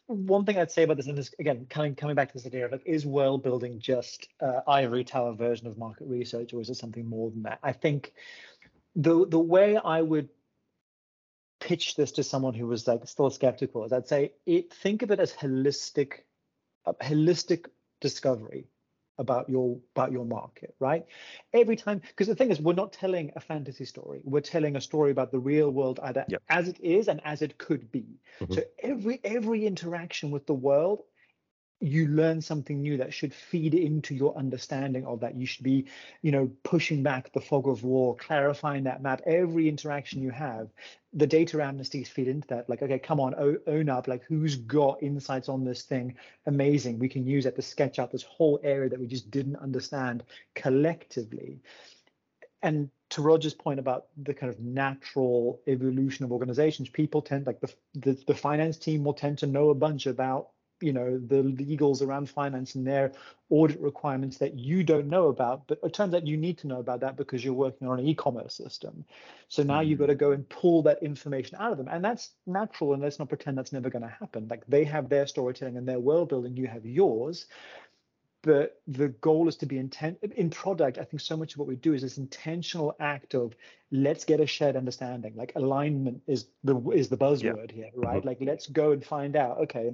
one 0.07 0.47
thing 0.47 0.59
I'd 0.59 0.70
say 0.70 0.84
about 0.84 0.97
this, 0.97 1.07
and 1.07 1.18
this 1.18 1.34
again, 1.39 1.66
coming 1.68 1.95
coming 1.95 2.16
back 2.16 2.28
to 2.28 2.34
this 2.34 2.47
idea 2.47 2.64
of 2.66 2.72
like, 2.72 2.82
is 2.86 3.07
world 3.07 3.43
building 3.43 3.78
just 3.78 4.28
uh, 4.41 4.61
ivory 4.66 5.05
tower 5.05 5.34
version 5.34 5.66
of 5.66 5.78
market 5.78 6.07
research, 6.07 6.53
or 6.53 6.61
is 6.61 6.70
it 6.70 6.76
something 6.76 7.07
more 7.07 7.30
than 7.30 7.43
that? 7.45 7.59
I 7.62 7.72
think 7.72 8.12
the 8.97 9.26
the 9.26 9.39
way 9.39 9.76
I 9.76 10.03
would 10.03 10.28
pitch 11.61 11.97
this 11.97 12.12
to 12.12 12.22
someone 12.22 12.55
who 12.55 12.66
was 12.66 12.86
like 12.86 13.07
still 13.07 13.30
skeptical 13.30 13.84
is 13.84 13.93
I'd 13.93 14.07
say 14.07 14.32
it, 14.47 14.72
think 14.72 15.03
of 15.03 15.11
it 15.11 15.20
as 15.20 15.32
holistic 15.32 16.20
a 16.20 16.27
holistic 16.95 17.66
discovery 18.01 18.66
about 19.18 19.49
your 19.49 19.78
about 19.97 20.12
your 20.12 20.24
market 20.24 20.74
right 20.78 21.05
every 21.53 21.74
time 21.74 22.01
because 22.01 22.28
the 22.28 22.34
thing 22.34 22.51
is 22.51 22.61
we're 22.61 22.72
not 22.72 22.93
telling 22.93 23.32
a 23.34 23.41
fantasy 23.41 23.84
story 23.84 24.20
we're 24.24 24.41
telling 24.41 24.76
a 24.76 24.80
story 24.80 25.11
about 25.11 25.32
the 25.32 25.39
real 25.39 25.70
world 25.70 25.99
either 26.05 26.24
yep. 26.28 26.41
as 26.49 26.68
it 26.68 26.78
is 26.80 27.09
and 27.09 27.20
as 27.24 27.43
it 27.43 27.59
could 27.59 27.91
be 27.91 28.07
mm-hmm. 28.41 28.53
so 28.53 28.62
every 28.80 29.20
every 29.24 29.66
interaction 29.66 30.30
with 30.30 30.47
the 30.47 30.55
world 30.55 31.03
you 31.80 32.08
learn 32.08 32.40
something 32.40 32.80
new 32.80 32.96
that 32.96 33.14
should 33.14 33.32
feed 33.32 33.72
into 33.72 34.14
your 34.14 34.36
understanding 34.36 35.06
of 35.06 35.20
that. 35.20 35.36
You 35.36 35.46
should 35.46 35.64
be 35.64 35.86
you 36.22 36.32
know 36.32 36.50
pushing 36.64 37.02
back 37.02 37.32
the 37.32 37.40
fog 37.40 37.68
of 37.68 37.84
war 37.84 38.16
clarifying 38.16 38.84
that 38.84 39.02
map. 39.02 39.22
Every 39.26 39.68
interaction 39.68 40.20
you 40.20 40.30
have 40.30 40.68
the 41.12 41.26
data 41.26 41.56
amnesties 41.58 42.08
feed 42.08 42.28
into 42.28 42.48
that. 42.48 42.68
Like 42.68 42.82
okay 42.82 42.98
come 42.98 43.20
on 43.20 43.58
own 43.66 43.88
up. 43.88 44.08
Like 44.08 44.24
who's 44.24 44.56
got 44.56 45.02
insights 45.02 45.48
on 45.48 45.64
this 45.64 45.82
thing? 45.82 46.16
Amazing. 46.46 46.98
We 46.98 47.08
can 47.08 47.26
use 47.26 47.46
it 47.46 47.54
to 47.56 47.62
sketch 47.62 47.98
out 47.98 48.10
this 48.10 48.24
whole 48.24 48.58
area 48.62 48.88
that 48.90 49.00
we 49.00 49.06
just 49.06 49.30
didn't 49.30 49.56
understand 49.56 50.24
collectively. 50.54 51.60
And 52.60 52.90
to 53.10 53.22
Roger's 53.22 53.54
point 53.54 53.78
about 53.78 54.06
the 54.16 54.34
kind 54.34 54.52
of 54.52 54.58
natural 54.60 55.60
evolution 55.68 56.24
of 56.24 56.32
organizations, 56.32 56.88
people 56.88 57.22
tend 57.22 57.46
like 57.46 57.60
the, 57.60 57.72
the 57.94 58.18
the 58.26 58.34
finance 58.34 58.76
team 58.78 59.04
will 59.04 59.14
tend 59.14 59.38
to 59.38 59.46
know 59.46 59.70
a 59.70 59.74
bunch 59.74 60.06
about 60.06 60.48
you 60.80 60.92
know 60.92 61.18
the 61.18 61.42
legals 61.42 62.02
around 62.02 62.28
finance 62.28 62.74
and 62.74 62.86
their 62.86 63.12
audit 63.50 63.80
requirements 63.80 64.38
that 64.38 64.58
you 64.58 64.84
don't 64.84 65.08
know 65.08 65.28
about 65.28 65.66
but 65.66 65.78
it 65.82 65.92
turns 65.92 66.14
out 66.14 66.26
you 66.26 66.36
need 66.36 66.58
to 66.58 66.66
know 66.66 66.78
about 66.78 67.00
that 67.00 67.16
because 67.16 67.44
you're 67.44 67.54
working 67.54 67.88
on 67.88 67.98
an 67.98 68.06
e-commerce 68.06 68.54
system 68.54 69.04
so 69.48 69.62
now 69.62 69.80
mm-hmm. 69.80 69.90
you've 69.90 69.98
got 69.98 70.06
to 70.06 70.14
go 70.14 70.32
and 70.32 70.48
pull 70.48 70.82
that 70.82 71.02
information 71.02 71.56
out 71.58 71.72
of 71.72 71.78
them 71.78 71.88
and 71.88 72.04
that's 72.04 72.30
natural 72.46 72.92
and 72.92 73.02
let's 73.02 73.18
not 73.18 73.28
pretend 73.28 73.56
that's 73.56 73.72
never 73.72 73.90
going 73.90 74.02
to 74.02 74.08
happen 74.08 74.46
like 74.48 74.64
they 74.66 74.84
have 74.84 75.08
their 75.08 75.26
storytelling 75.26 75.76
and 75.76 75.88
their 75.88 76.00
world 76.00 76.28
building 76.28 76.56
you 76.56 76.66
have 76.66 76.84
yours 76.84 77.46
but 78.42 78.80
the 78.86 79.08
goal 79.08 79.48
is 79.48 79.56
to 79.56 79.66
be 79.66 79.78
intent 79.78 80.18
in 80.36 80.48
product 80.50 80.98
i 80.98 81.04
think 81.04 81.20
so 81.20 81.36
much 81.36 81.54
of 81.54 81.58
what 81.58 81.68
we 81.68 81.76
do 81.76 81.94
is 81.94 82.02
this 82.02 82.18
intentional 82.18 82.94
act 83.00 83.34
of 83.34 83.54
let's 83.90 84.24
get 84.24 84.40
a 84.40 84.46
shared 84.46 84.76
understanding 84.76 85.34
like 85.34 85.52
alignment 85.56 86.20
is 86.26 86.46
the 86.62 86.78
is 86.90 87.08
the 87.08 87.16
buzzword 87.16 87.70
yeah. 87.70 87.76
here 87.76 87.90
right 87.94 88.18
mm-hmm. 88.18 88.28
like 88.28 88.38
let's 88.40 88.66
go 88.68 88.92
and 88.92 89.04
find 89.04 89.34
out 89.34 89.58
okay 89.58 89.92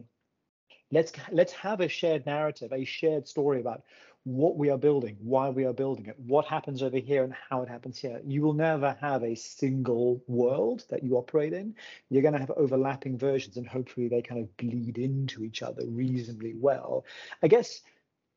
let's 0.91 1.13
let's 1.33 1.53
have 1.53 1.81
a 1.81 1.89
shared 1.89 2.25
narrative 2.27 2.73
a 2.73 2.85
shared 2.85 3.27
story 3.27 3.61
about 3.61 3.83
what 4.25 4.57
we 4.57 4.71
are 4.71 4.79
building 4.79 5.17
why 5.21 5.51
we 5.51 5.67
are 5.67 5.73
building 5.73 6.07
it 6.07 6.19
what 6.19 6.47
happens 6.47 6.83
over 6.83 6.97
here 6.97 7.25
and 7.25 7.35
how 7.51 7.63
it 7.63 7.69
happens 7.69 7.99
here. 7.99 8.21
You 8.25 8.41
will 8.41 8.55
never 8.55 8.97
have 9.01 9.23
a 9.23 9.35
single 9.35 10.23
world 10.27 10.85
that 10.89 11.03
you 11.03 11.17
operate 11.17 11.53
in. 11.53 11.75
You're 12.09 12.23
going 12.23 12.33
to 12.33 12.41
have 12.41 12.51
overlapping 12.53 13.19
versions 13.19 13.59
and 13.59 13.67
hopefully 13.67 14.09
they 14.09 14.23
kind 14.23 14.41
of 14.41 14.57
bleed 14.57 14.97
into 14.97 15.45
each 15.45 15.63
other 15.63 15.83
reasonably 15.87 16.55
well. 16.57 17.05
I 17.43 17.49
guess 17.49 17.83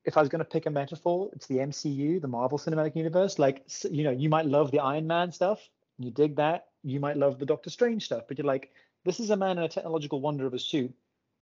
if 0.04 0.18
I 0.18 0.22
was 0.22 0.30
going 0.30 0.40
to 0.40 0.46
pick 0.46 0.66
a 0.66 0.70
metaphor, 0.70 1.30
it's 1.34 1.48
the 1.48 1.58
MCU, 1.58 2.22
the 2.22 2.28
Marvel 2.28 2.58
Cinematic 2.58 2.96
Universe. 2.96 3.40
Like, 3.40 3.66
you 3.90 4.04
know, 4.04 4.12
you 4.12 4.30
might 4.30 4.46
love 4.46 4.72
the 4.72 4.80
Iron 4.80 5.08
Man 5.08 5.32
stuff, 5.32 5.70
you 5.98 6.12
dig 6.12 6.36
that. 6.38 6.68
You 6.84 7.00
might 7.00 7.18
love 7.18 7.40
the 7.40 7.46
Doctor 7.46 7.70
Strange 7.70 8.06
stuff, 8.06 8.24
but 8.28 8.38
you're 8.38 8.48
like, 8.48 8.72
this 9.04 9.20
is 9.20 9.30
a 9.30 9.38
man 9.38 9.58
in 9.58 9.64
a 9.64 9.70
technological 9.70 10.22
wonder 10.22 10.46
of 10.46 10.54
a 10.54 10.60
suit 10.60 10.94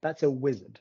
that's 0.01 0.23
a 0.23 0.31
wizard. 0.31 0.79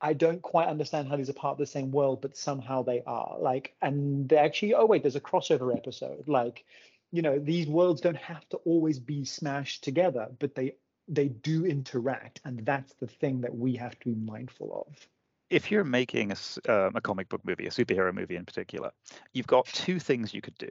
I 0.00 0.12
don't 0.12 0.42
quite 0.42 0.68
understand 0.68 1.08
how 1.08 1.16
these 1.16 1.30
are 1.30 1.34
part 1.34 1.52
of 1.52 1.58
the 1.58 1.66
same 1.66 1.90
world, 1.90 2.20
but 2.20 2.36
somehow 2.36 2.82
they 2.82 3.02
are. 3.06 3.36
Like, 3.38 3.74
and 3.80 4.28
they 4.28 4.36
actually, 4.36 4.74
oh 4.74 4.86
wait, 4.86 5.02
there's 5.02 5.16
a 5.16 5.20
crossover 5.20 5.74
episode. 5.74 6.28
Like, 6.28 6.64
you 7.10 7.22
know, 7.22 7.38
these 7.38 7.66
worlds 7.66 8.00
don't 8.00 8.16
have 8.16 8.46
to 8.50 8.58
always 8.58 8.98
be 8.98 9.24
smashed 9.24 9.84
together, 9.84 10.28
but 10.38 10.54
they 10.54 10.74
they 11.06 11.28
do 11.28 11.66
interact, 11.66 12.40
and 12.44 12.64
that's 12.64 12.94
the 12.94 13.06
thing 13.06 13.42
that 13.42 13.54
we 13.54 13.76
have 13.76 13.98
to 13.98 14.04
be 14.04 14.14
mindful 14.14 14.86
of. 14.86 15.08
If 15.50 15.70
you're 15.70 15.84
making 15.84 16.32
a, 16.32 16.70
uh, 16.70 16.90
a 16.94 17.00
comic 17.00 17.28
book 17.28 17.42
movie, 17.44 17.66
a 17.66 17.70
superhero 17.70 18.12
movie 18.12 18.36
in 18.36 18.46
particular, 18.46 18.90
you've 19.32 19.46
got 19.46 19.66
two 19.66 20.00
things 20.00 20.32
you 20.32 20.40
could 20.40 20.56
do. 20.56 20.70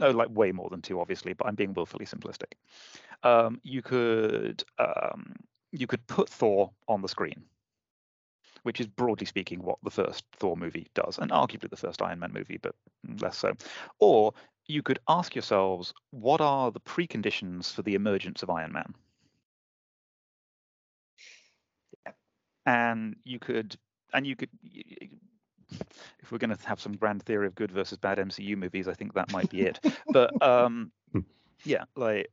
Oh, 0.00 0.10
like 0.10 0.28
way 0.30 0.52
more 0.52 0.70
than 0.70 0.82
two, 0.82 1.00
obviously, 1.00 1.32
but 1.32 1.46
I'm 1.46 1.54
being 1.54 1.74
willfully 1.74 2.06
simplistic. 2.06 2.52
Um, 3.22 3.60
you 3.62 3.82
could 3.82 4.62
um, 4.78 5.34
you 5.76 5.86
could 5.86 6.06
put 6.06 6.28
Thor 6.28 6.70
on 6.88 7.02
the 7.02 7.08
screen, 7.08 7.44
which 8.62 8.80
is 8.80 8.86
broadly 8.86 9.26
speaking 9.26 9.62
what 9.62 9.78
the 9.82 9.90
first 9.90 10.24
Thor 10.38 10.56
movie 10.56 10.88
does, 10.94 11.18
and 11.18 11.30
arguably 11.30 11.70
the 11.70 11.76
first 11.76 12.02
Iron 12.02 12.18
Man 12.18 12.32
movie, 12.32 12.58
but 12.60 12.74
less 13.20 13.38
so. 13.38 13.52
Or 13.98 14.32
you 14.66 14.82
could 14.82 14.98
ask 15.08 15.34
yourselves, 15.34 15.92
what 16.10 16.40
are 16.40 16.70
the 16.70 16.80
preconditions 16.80 17.72
for 17.72 17.82
the 17.82 17.94
emergence 17.94 18.42
of 18.42 18.50
Iron 18.50 18.72
Man? 18.72 18.94
And 22.64 23.16
you 23.22 23.38
could, 23.38 23.76
and 24.12 24.26
you 24.26 24.34
could, 24.34 24.48
if 26.20 26.32
we're 26.32 26.38
going 26.38 26.56
to 26.56 26.66
have 26.66 26.80
some 26.80 26.96
grand 26.96 27.22
theory 27.22 27.46
of 27.46 27.54
good 27.54 27.70
versus 27.70 27.98
bad 27.98 28.18
MCU 28.18 28.56
movies, 28.56 28.88
I 28.88 28.94
think 28.94 29.14
that 29.14 29.30
might 29.30 29.50
be 29.50 29.60
it. 29.60 29.78
but 30.08 30.42
um, 30.42 30.90
yeah, 31.64 31.84
like 31.94 32.28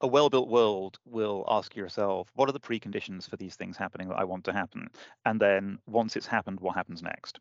a 0.00 0.06
well-built 0.06 0.48
world 0.48 0.98
will 1.04 1.44
ask 1.48 1.74
yourself, 1.76 2.28
what 2.34 2.48
are 2.48 2.52
the 2.52 2.60
preconditions 2.60 3.28
for 3.28 3.36
these 3.36 3.56
things 3.56 3.76
happening 3.76 4.08
that 4.08 4.18
I 4.18 4.24
want 4.24 4.44
to 4.44 4.52
happen? 4.52 4.88
And 5.24 5.40
then 5.40 5.78
once 5.86 6.16
it's 6.16 6.26
happened, 6.26 6.60
what 6.60 6.76
happens 6.76 7.02
next? 7.02 7.40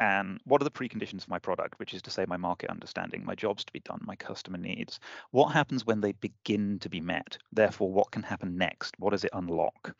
and 0.00 0.40
what 0.44 0.60
are 0.60 0.64
the 0.64 0.70
preconditions 0.70 1.24
for 1.24 1.30
my 1.30 1.38
product 1.38 1.78
which 1.78 1.92
is 1.92 2.02
to 2.02 2.10
say 2.10 2.24
my 2.26 2.36
market 2.36 2.70
understanding 2.70 3.24
my 3.24 3.34
jobs 3.34 3.64
to 3.64 3.72
be 3.72 3.80
done 3.80 4.00
my 4.04 4.16
customer 4.16 4.58
needs 4.58 5.00
what 5.30 5.52
happens 5.52 5.84
when 5.84 6.00
they 6.00 6.12
begin 6.12 6.78
to 6.78 6.88
be 6.88 7.00
met 7.00 7.38
therefore 7.52 7.90
what 7.90 8.10
can 8.10 8.22
happen 8.22 8.56
next 8.56 8.94
what 8.98 9.10
does 9.10 9.24
it 9.24 9.30
unlock 9.32 9.92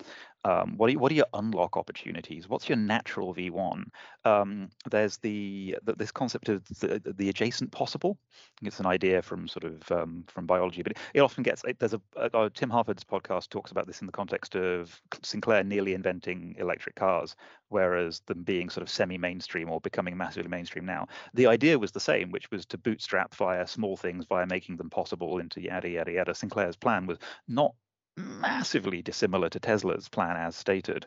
um, 0.45 0.77
what, 0.77 0.91
are, 0.91 0.99
what 0.99 1.13
are 1.13 1.17
your 1.17 1.27
unlock 1.35 1.77
opportunities 1.77 2.49
what's 2.49 2.69
your 2.69 2.77
natural 2.77 3.35
v1 3.35 3.85
um, 4.25 4.69
there's 4.91 5.17
the, 5.19 5.77
the, 5.83 5.95
this 5.95 6.11
concept 6.11 6.49
of 6.49 6.67
the, 6.81 7.01
the 7.17 7.29
adjacent 7.29 7.71
possible 7.73 8.19
it's 8.63 8.81
an 8.81 8.87
idea 8.87 9.23
from 9.23 9.49
sort 9.49 9.65
of 9.65 9.91
um, 9.93 10.25
from 10.29 10.47
biology 10.47 10.83
but 10.83 10.93
it, 11.15 11.21
often 11.21 11.43
gets 11.43 11.65
it, 11.65 11.79
there's 11.79 11.95
a, 11.95 12.01
a, 12.17 12.51
tim 12.51 12.71
harford's 12.71 13.05
podcast 13.05 13.49
talks 13.49 13.71
about 13.71 13.87
this 13.87 14.01
in 14.01 14.07
the 14.07 14.13
context 14.13 14.55
of 14.55 15.01
sinclair 15.23 15.65
nearly 15.65 15.95
inventing 15.95 16.55
electric 16.59 16.95
cars 16.95 17.35
whereas 17.69 18.21
them 18.27 18.43
being 18.43 18.71
sort 18.71 18.83
of 18.83 18.91
semi-mainstream 18.91 19.71
or 19.71 19.81
becoming 19.81 20.17
massively 20.17 20.49
mainstream 20.49 20.85
now. 20.85 21.07
The 21.35 21.47
idea 21.47 21.79
was 21.79 21.93
the 21.93 22.01
same, 22.01 22.31
which 22.31 22.51
was 22.51 22.67
to 22.67 22.79
bootstrap 22.79 23.35
via 23.35 23.67
small 23.67 23.97
things, 23.97 24.25
via 24.27 24.47
making 24.47 24.77
them 24.77 24.91
possible 24.91 25.39
into 25.39 25.61
yada 25.61 25.89
yada 25.89 26.13
yada. 26.13 26.35
Sinclair's 26.35 26.77
plan 26.77 27.07
was 27.07 27.19
not 27.47 27.75
massively 28.19 29.03
dissimilar 29.03 29.49
to 29.51 29.61
Tesla's 29.61 30.09
plan 30.09 30.37
as 30.37 30.57
stated. 30.57 31.07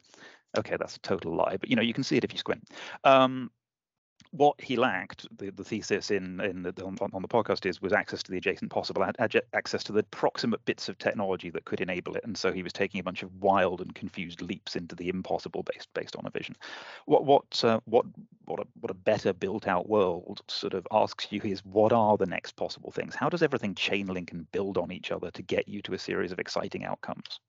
Okay, 0.57 0.75
that's 0.77 0.97
a 0.97 0.99
total 0.99 1.35
lie, 1.35 1.57
but 1.57 1.69
you 1.69 1.75
know 1.75 1.81
you 1.81 1.93
can 1.93 2.03
see 2.03 2.17
it 2.17 2.23
if 2.23 2.33
you 2.33 2.39
squint. 2.39 2.67
Um, 3.03 3.51
what 4.31 4.59
he 4.61 4.77
lacked, 4.77 5.27
the, 5.37 5.51
the 5.51 5.63
thesis 5.63 6.09
in, 6.09 6.39
in 6.39 6.63
the, 6.63 6.73
on, 6.83 6.97
on, 7.13 7.21
the 7.21 7.27
podcast 7.27 7.65
is 7.65 7.81
was 7.81 7.91
access 7.91 8.23
to 8.23 8.31
the 8.31 8.37
adjacent 8.37 8.71
possible, 8.71 9.03
ad, 9.03 9.41
access 9.53 9.83
to 9.83 9.91
the 9.91 10.03
proximate 10.03 10.63
bits 10.65 10.87
of 10.87 10.97
technology 10.97 11.49
that 11.49 11.65
could 11.65 11.81
enable 11.81 12.15
it. 12.15 12.23
And 12.23 12.37
so 12.37 12.51
he 12.51 12.63
was 12.63 12.71
taking 12.71 12.99
a 12.99 13.03
bunch 13.03 13.23
of 13.23 13.41
wild 13.41 13.81
and 13.81 13.93
confused 13.93 14.41
leaps 14.41 14.75
into 14.75 14.95
the 14.95 15.09
impossible 15.09 15.63
based 15.63 15.89
based 15.93 16.15
on 16.15 16.25
a 16.25 16.29
vision. 16.29 16.55
What 17.05 17.25
what 17.25 17.63
uh, 17.63 17.81
what 17.85 18.05
what 18.45 18.61
a 18.61 18.67
what 18.79 18.89
a 18.91 18.95
better 18.95 19.33
built 19.33 19.67
out 19.67 19.89
world 19.89 20.41
sort 20.47 20.73
of 20.73 20.87
asks 20.91 21.27
you 21.29 21.41
is 21.43 21.65
what 21.65 21.91
are 21.91 22.17
the 22.17 22.25
next 22.25 22.55
possible 22.55 22.91
things? 22.91 23.15
How 23.15 23.29
does 23.29 23.43
everything 23.43 23.75
chain 23.75 24.07
link 24.07 24.31
and 24.31 24.49
build 24.51 24.77
on 24.77 24.91
each 24.91 25.11
other 25.11 25.29
to 25.31 25.41
get 25.41 25.67
you 25.67 25.81
to 25.83 25.93
a 25.93 25.99
series 25.99 26.31
of 26.31 26.39
exciting 26.39 26.85
outcomes? 26.85 27.41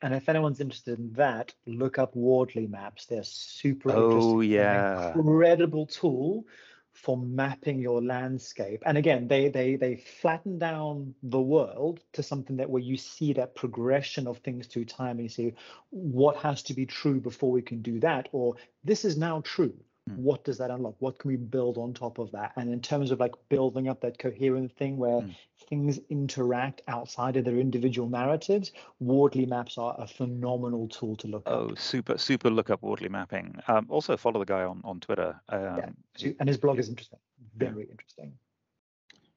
And 0.00 0.14
if 0.14 0.28
anyone's 0.28 0.60
interested 0.60 0.98
in 0.98 1.12
that, 1.14 1.52
look 1.66 1.98
up 1.98 2.14
Wardley 2.14 2.66
maps. 2.66 3.06
They're 3.06 3.24
super 3.24 3.90
oh, 3.92 4.40
yeah. 4.40 5.12
incredible 5.14 5.86
tool 5.86 6.44
for 6.92 7.16
mapping 7.16 7.80
your 7.80 8.02
landscape. 8.02 8.82
And 8.84 8.98
again, 8.98 9.28
they 9.28 9.48
they 9.48 9.76
they 9.76 9.96
flatten 9.96 10.58
down 10.58 11.14
the 11.22 11.40
world 11.40 12.00
to 12.14 12.22
something 12.22 12.56
that 12.56 12.70
where 12.70 12.82
you 12.82 12.96
see 12.96 13.32
that 13.34 13.54
progression 13.54 14.26
of 14.26 14.38
things 14.38 14.66
through 14.66 14.86
time 14.86 15.18
and 15.18 15.22
you 15.22 15.28
see 15.28 15.54
what 15.90 16.36
has 16.38 16.62
to 16.64 16.74
be 16.74 16.86
true 16.86 17.20
before 17.20 17.52
we 17.52 17.62
can 17.62 17.82
do 17.82 18.00
that, 18.00 18.28
or 18.32 18.56
this 18.84 19.04
is 19.04 19.16
now 19.16 19.40
true. 19.44 19.74
Hmm. 20.08 20.22
what 20.22 20.44
does 20.44 20.58
that 20.58 20.70
unlock 20.70 20.94
what 20.98 21.18
can 21.18 21.30
we 21.30 21.36
build 21.36 21.78
on 21.78 21.94
top 21.94 22.18
of 22.18 22.30
that 22.32 22.52
and 22.56 22.72
in 22.72 22.80
terms 22.80 23.10
of 23.10 23.20
like 23.20 23.34
building 23.48 23.88
up 23.88 24.00
that 24.00 24.18
coherent 24.18 24.72
thing 24.76 24.96
where 24.96 25.20
mm. 25.20 25.34
things 25.68 25.98
interact 26.08 26.82
outside 26.88 27.36
of 27.36 27.44
their 27.44 27.58
individual 27.58 28.08
narratives 28.08 28.72
wardley 29.00 29.46
maps 29.46 29.78
are 29.78 29.94
a 29.98 30.06
phenomenal 30.06 30.88
tool 30.88 31.16
to 31.16 31.26
look 31.26 31.42
at. 31.46 31.52
oh 31.52 31.70
up. 31.70 31.78
super 31.78 32.18
super 32.18 32.50
look 32.50 32.70
up 32.70 32.82
wardley 32.82 33.08
mapping 33.08 33.54
um, 33.68 33.86
also 33.88 34.16
follow 34.16 34.38
the 34.38 34.46
guy 34.46 34.62
on 34.62 34.80
on 34.84 35.00
twitter 35.00 35.38
um, 35.48 35.94
yeah. 36.18 36.32
and 36.40 36.48
his 36.48 36.58
blog 36.58 36.78
is 36.78 36.88
interesting 36.88 37.18
very 37.56 37.86
interesting 37.90 38.32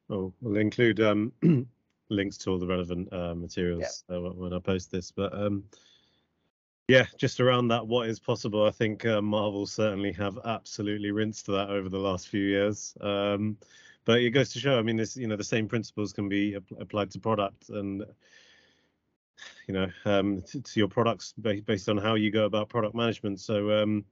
oh 0.09 0.33
we'll 0.41 0.57
include 0.57 0.99
um, 0.99 1.31
links 2.09 2.37
to 2.37 2.49
all 2.49 2.59
the 2.59 2.67
relevant 2.67 3.11
uh, 3.13 3.33
materials 3.35 4.03
yeah. 4.09 4.15
uh, 4.15 4.19
when 4.19 4.53
i 4.53 4.59
post 4.59 4.91
this 4.91 5.11
but 5.11 5.33
um, 5.33 5.63
yeah, 6.87 7.05
just 7.17 7.39
around 7.39 7.69
that, 7.69 7.85
what 7.85 8.09
is 8.09 8.19
possible? 8.19 8.65
I 8.65 8.71
think 8.71 9.05
uh, 9.05 9.21
Marvel 9.21 9.65
certainly 9.65 10.11
have 10.13 10.39
absolutely 10.45 11.11
rinsed 11.11 11.45
that 11.47 11.69
over 11.69 11.89
the 11.89 11.97
last 11.97 12.27
few 12.27 12.43
years. 12.43 12.95
Um, 13.01 13.57
but 14.05 14.19
it 14.19 14.31
goes 14.31 14.51
to 14.53 14.59
show, 14.59 14.77
I 14.77 14.81
mean, 14.81 14.97
this 14.97 15.15
you 15.15 15.27
know 15.27 15.35
the 15.35 15.43
same 15.43 15.67
principles 15.67 16.11
can 16.11 16.27
be 16.27 16.57
applied 16.79 17.11
to 17.11 17.19
product 17.19 17.69
and 17.69 18.03
you 19.67 19.73
know 19.73 19.87
um, 20.05 20.41
to, 20.41 20.61
to, 20.61 20.79
your 20.79 20.87
products 20.87 21.33
based 21.33 21.87
on 21.87 21.97
how 21.97 22.15
you 22.15 22.31
go 22.31 22.45
about 22.45 22.69
product 22.69 22.95
management. 22.95 23.39
So 23.39 23.81
um, 23.81 24.05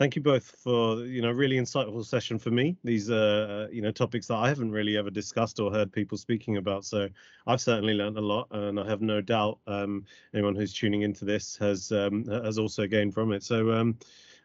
thank 0.00 0.16
you 0.16 0.22
both 0.22 0.56
for 0.58 1.04
you 1.04 1.20
know 1.20 1.30
really 1.30 1.56
insightful 1.56 2.02
session 2.04 2.38
for 2.38 2.50
me. 2.50 2.74
These 2.82 3.10
are 3.10 3.66
uh, 3.66 3.66
you 3.70 3.82
know 3.82 3.92
topics 3.92 4.26
that 4.28 4.36
i 4.36 4.48
haven't 4.48 4.72
really 4.72 4.96
ever 4.96 5.10
discussed 5.10 5.60
or 5.60 5.70
heard 5.70 5.92
people 5.92 6.16
speaking 6.16 6.56
about 6.56 6.84
so 6.86 7.08
i've 7.46 7.60
certainly 7.60 7.92
learned 7.92 8.16
a 8.16 8.20
lot 8.20 8.48
and 8.50 8.80
i 8.80 8.88
have 8.88 9.02
no 9.02 9.20
doubt 9.20 9.58
um, 9.66 10.04
anyone 10.34 10.56
who's 10.56 10.72
tuning 10.72 11.02
into 11.02 11.26
this 11.26 11.56
has 11.58 11.92
um, 11.92 12.24
has 12.24 12.58
also 12.58 12.86
gained 12.86 13.12
from 13.12 13.30
it. 13.32 13.42
So 13.44 13.70
um, 13.72 13.98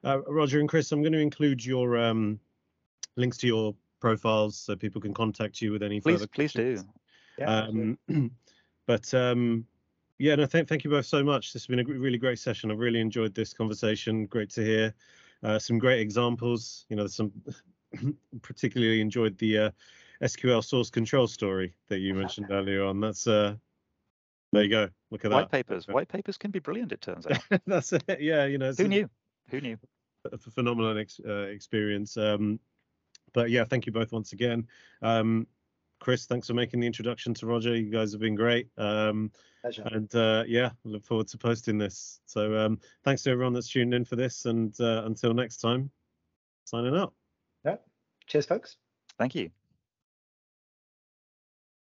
uh, 0.03 0.21
roger 0.23 0.59
and 0.59 0.67
chris 0.67 0.91
i'm 0.91 1.01
going 1.01 1.13
to 1.13 1.19
include 1.19 1.65
your 1.65 1.97
um, 1.97 2.37
links 3.15 3.37
to 3.37 3.47
your 3.47 3.73
profiles 4.01 4.57
so 4.57 4.75
people 4.75 4.99
can 4.99 5.13
contact 5.13 5.61
you 5.61 5.71
with 5.71 5.81
any 5.81 6.01
please, 6.01 6.15
further 6.15 6.27
please 6.27 6.51
questions. 6.51 6.83
do 6.83 6.89
yeah, 7.37 7.61
um, 7.61 7.97
but 8.87 9.13
um, 9.13 9.65
yeah 10.19 10.35
no 10.35 10.45
thank, 10.45 10.67
thank 10.67 10.83
you 10.83 10.89
both 10.89 11.05
so 11.05 11.23
much. 11.23 11.53
This 11.53 11.63
has 11.63 11.67
been 11.67 11.79
a 11.79 11.83
really 11.85 12.17
great 12.17 12.39
session. 12.39 12.71
I've 12.71 12.79
really 12.79 12.99
enjoyed 12.99 13.33
this 13.33 13.53
conversation. 13.53 14.25
Great 14.25 14.49
to 14.51 14.61
hear 14.61 14.93
uh, 15.45 15.59
some 15.59 15.77
great 15.77 15.99
examples. 15.99 16.85
You 16.89 16.95
know, 16.95 17.07
some 17.07 17.31
particularly 18.41 18.99
enjoyed 19.01 19.37
the 19.37 19.57
uh, 19.57 19.69
SQL 20.21 20.63
source 20.63 20.89
control 20.89 21.27
story 21.27 21.73
that 21.87 21.99
you 21.99 22.13
mentioned 22.13 22.47
earlier 22.51 22.83
on. 22.83 22.99
That's 22.99 23.27
uh, 23.27 23.55
there 24.51 24.63
you 24.63 24.69
go. 24.69 24.89
Look 25.11 25.25
at 25.25 25.31
white 25.31 25.41
that. 25.41 25.51
papers. 25.51 25.87
White 25.87 26.07
papers 26.07 26.37
can 26.37 26.51
be 26.51 26.59
brilliant. 26.59 26.91
It 26.91 27.01
turns 27.01 27.27
out. 27.27 27.39
That's 27.67 27.93
it. 27.93 28.03
Yeah, 28.19 28.45
you 28.45 28.57
know. 28.57 28.73
Who 28.73 28.87
knew? 28.87 29.09
Who 29.49 29.61
knew? 29.61 29.77
A 30.31 30.37
phenomenal 30.37 30.97
ex- 30.97 31.21
uh, 31.25 31.47
experience. 31.47 32.17
Um, 32.17 32.59
but 33.33 33.51
yeah, 33.51 33.65
thank 33.65 33.85
you 33.85 33.91
both 33.91 34.11
once 34.11 34.33
again. 34.33 34.67
Um, 35.01 35.45
Chris, 35.99 36.25
thanks 36.25 36.47
for 36.47 36.53
making 36.53 36.79
the 36.79 36.87
introduction 36.87 37.33
to 37.35 37.45
Roger. 37.45 37.75
You 37.75 37.89
guys 37.89 38.11
have 38.11 38.21
been 38.21 38.35
great. 38.35 38.67
Um, 38.77 39.31
Pleasure. 39.61 39.83
And 39.91 40.13
uh, 40.13 40.43
yeah, 40.47 40.69
look 40.83 41.03
forward 41.03 41.27
to 41.29 41.37
posting 41.37 41.77
this. 41.77 42.19
So 42.25 42.55
um, 42.57 42.79
thanks 43.03 43.23
to 43.23 43.31
everyone 43.31 43.53
that's 43.53 43.69
tuned 43.69 43.93
in 43.93 44.05
for 44.05 44.15
this. 44.15 44.45
And 44.45 44.79
uh, 44.79 45.03
until 45.05 45.33
next 45.33 45.57
time, 45.57 45.89
signing 46.65 46.95
out. 46.95 47.13
Yeah. 47.63 47.77
Cheers, 48.27 48.45
folks. 48.45 48.77
Thank 49.17 49.33
you. 49.33 49.49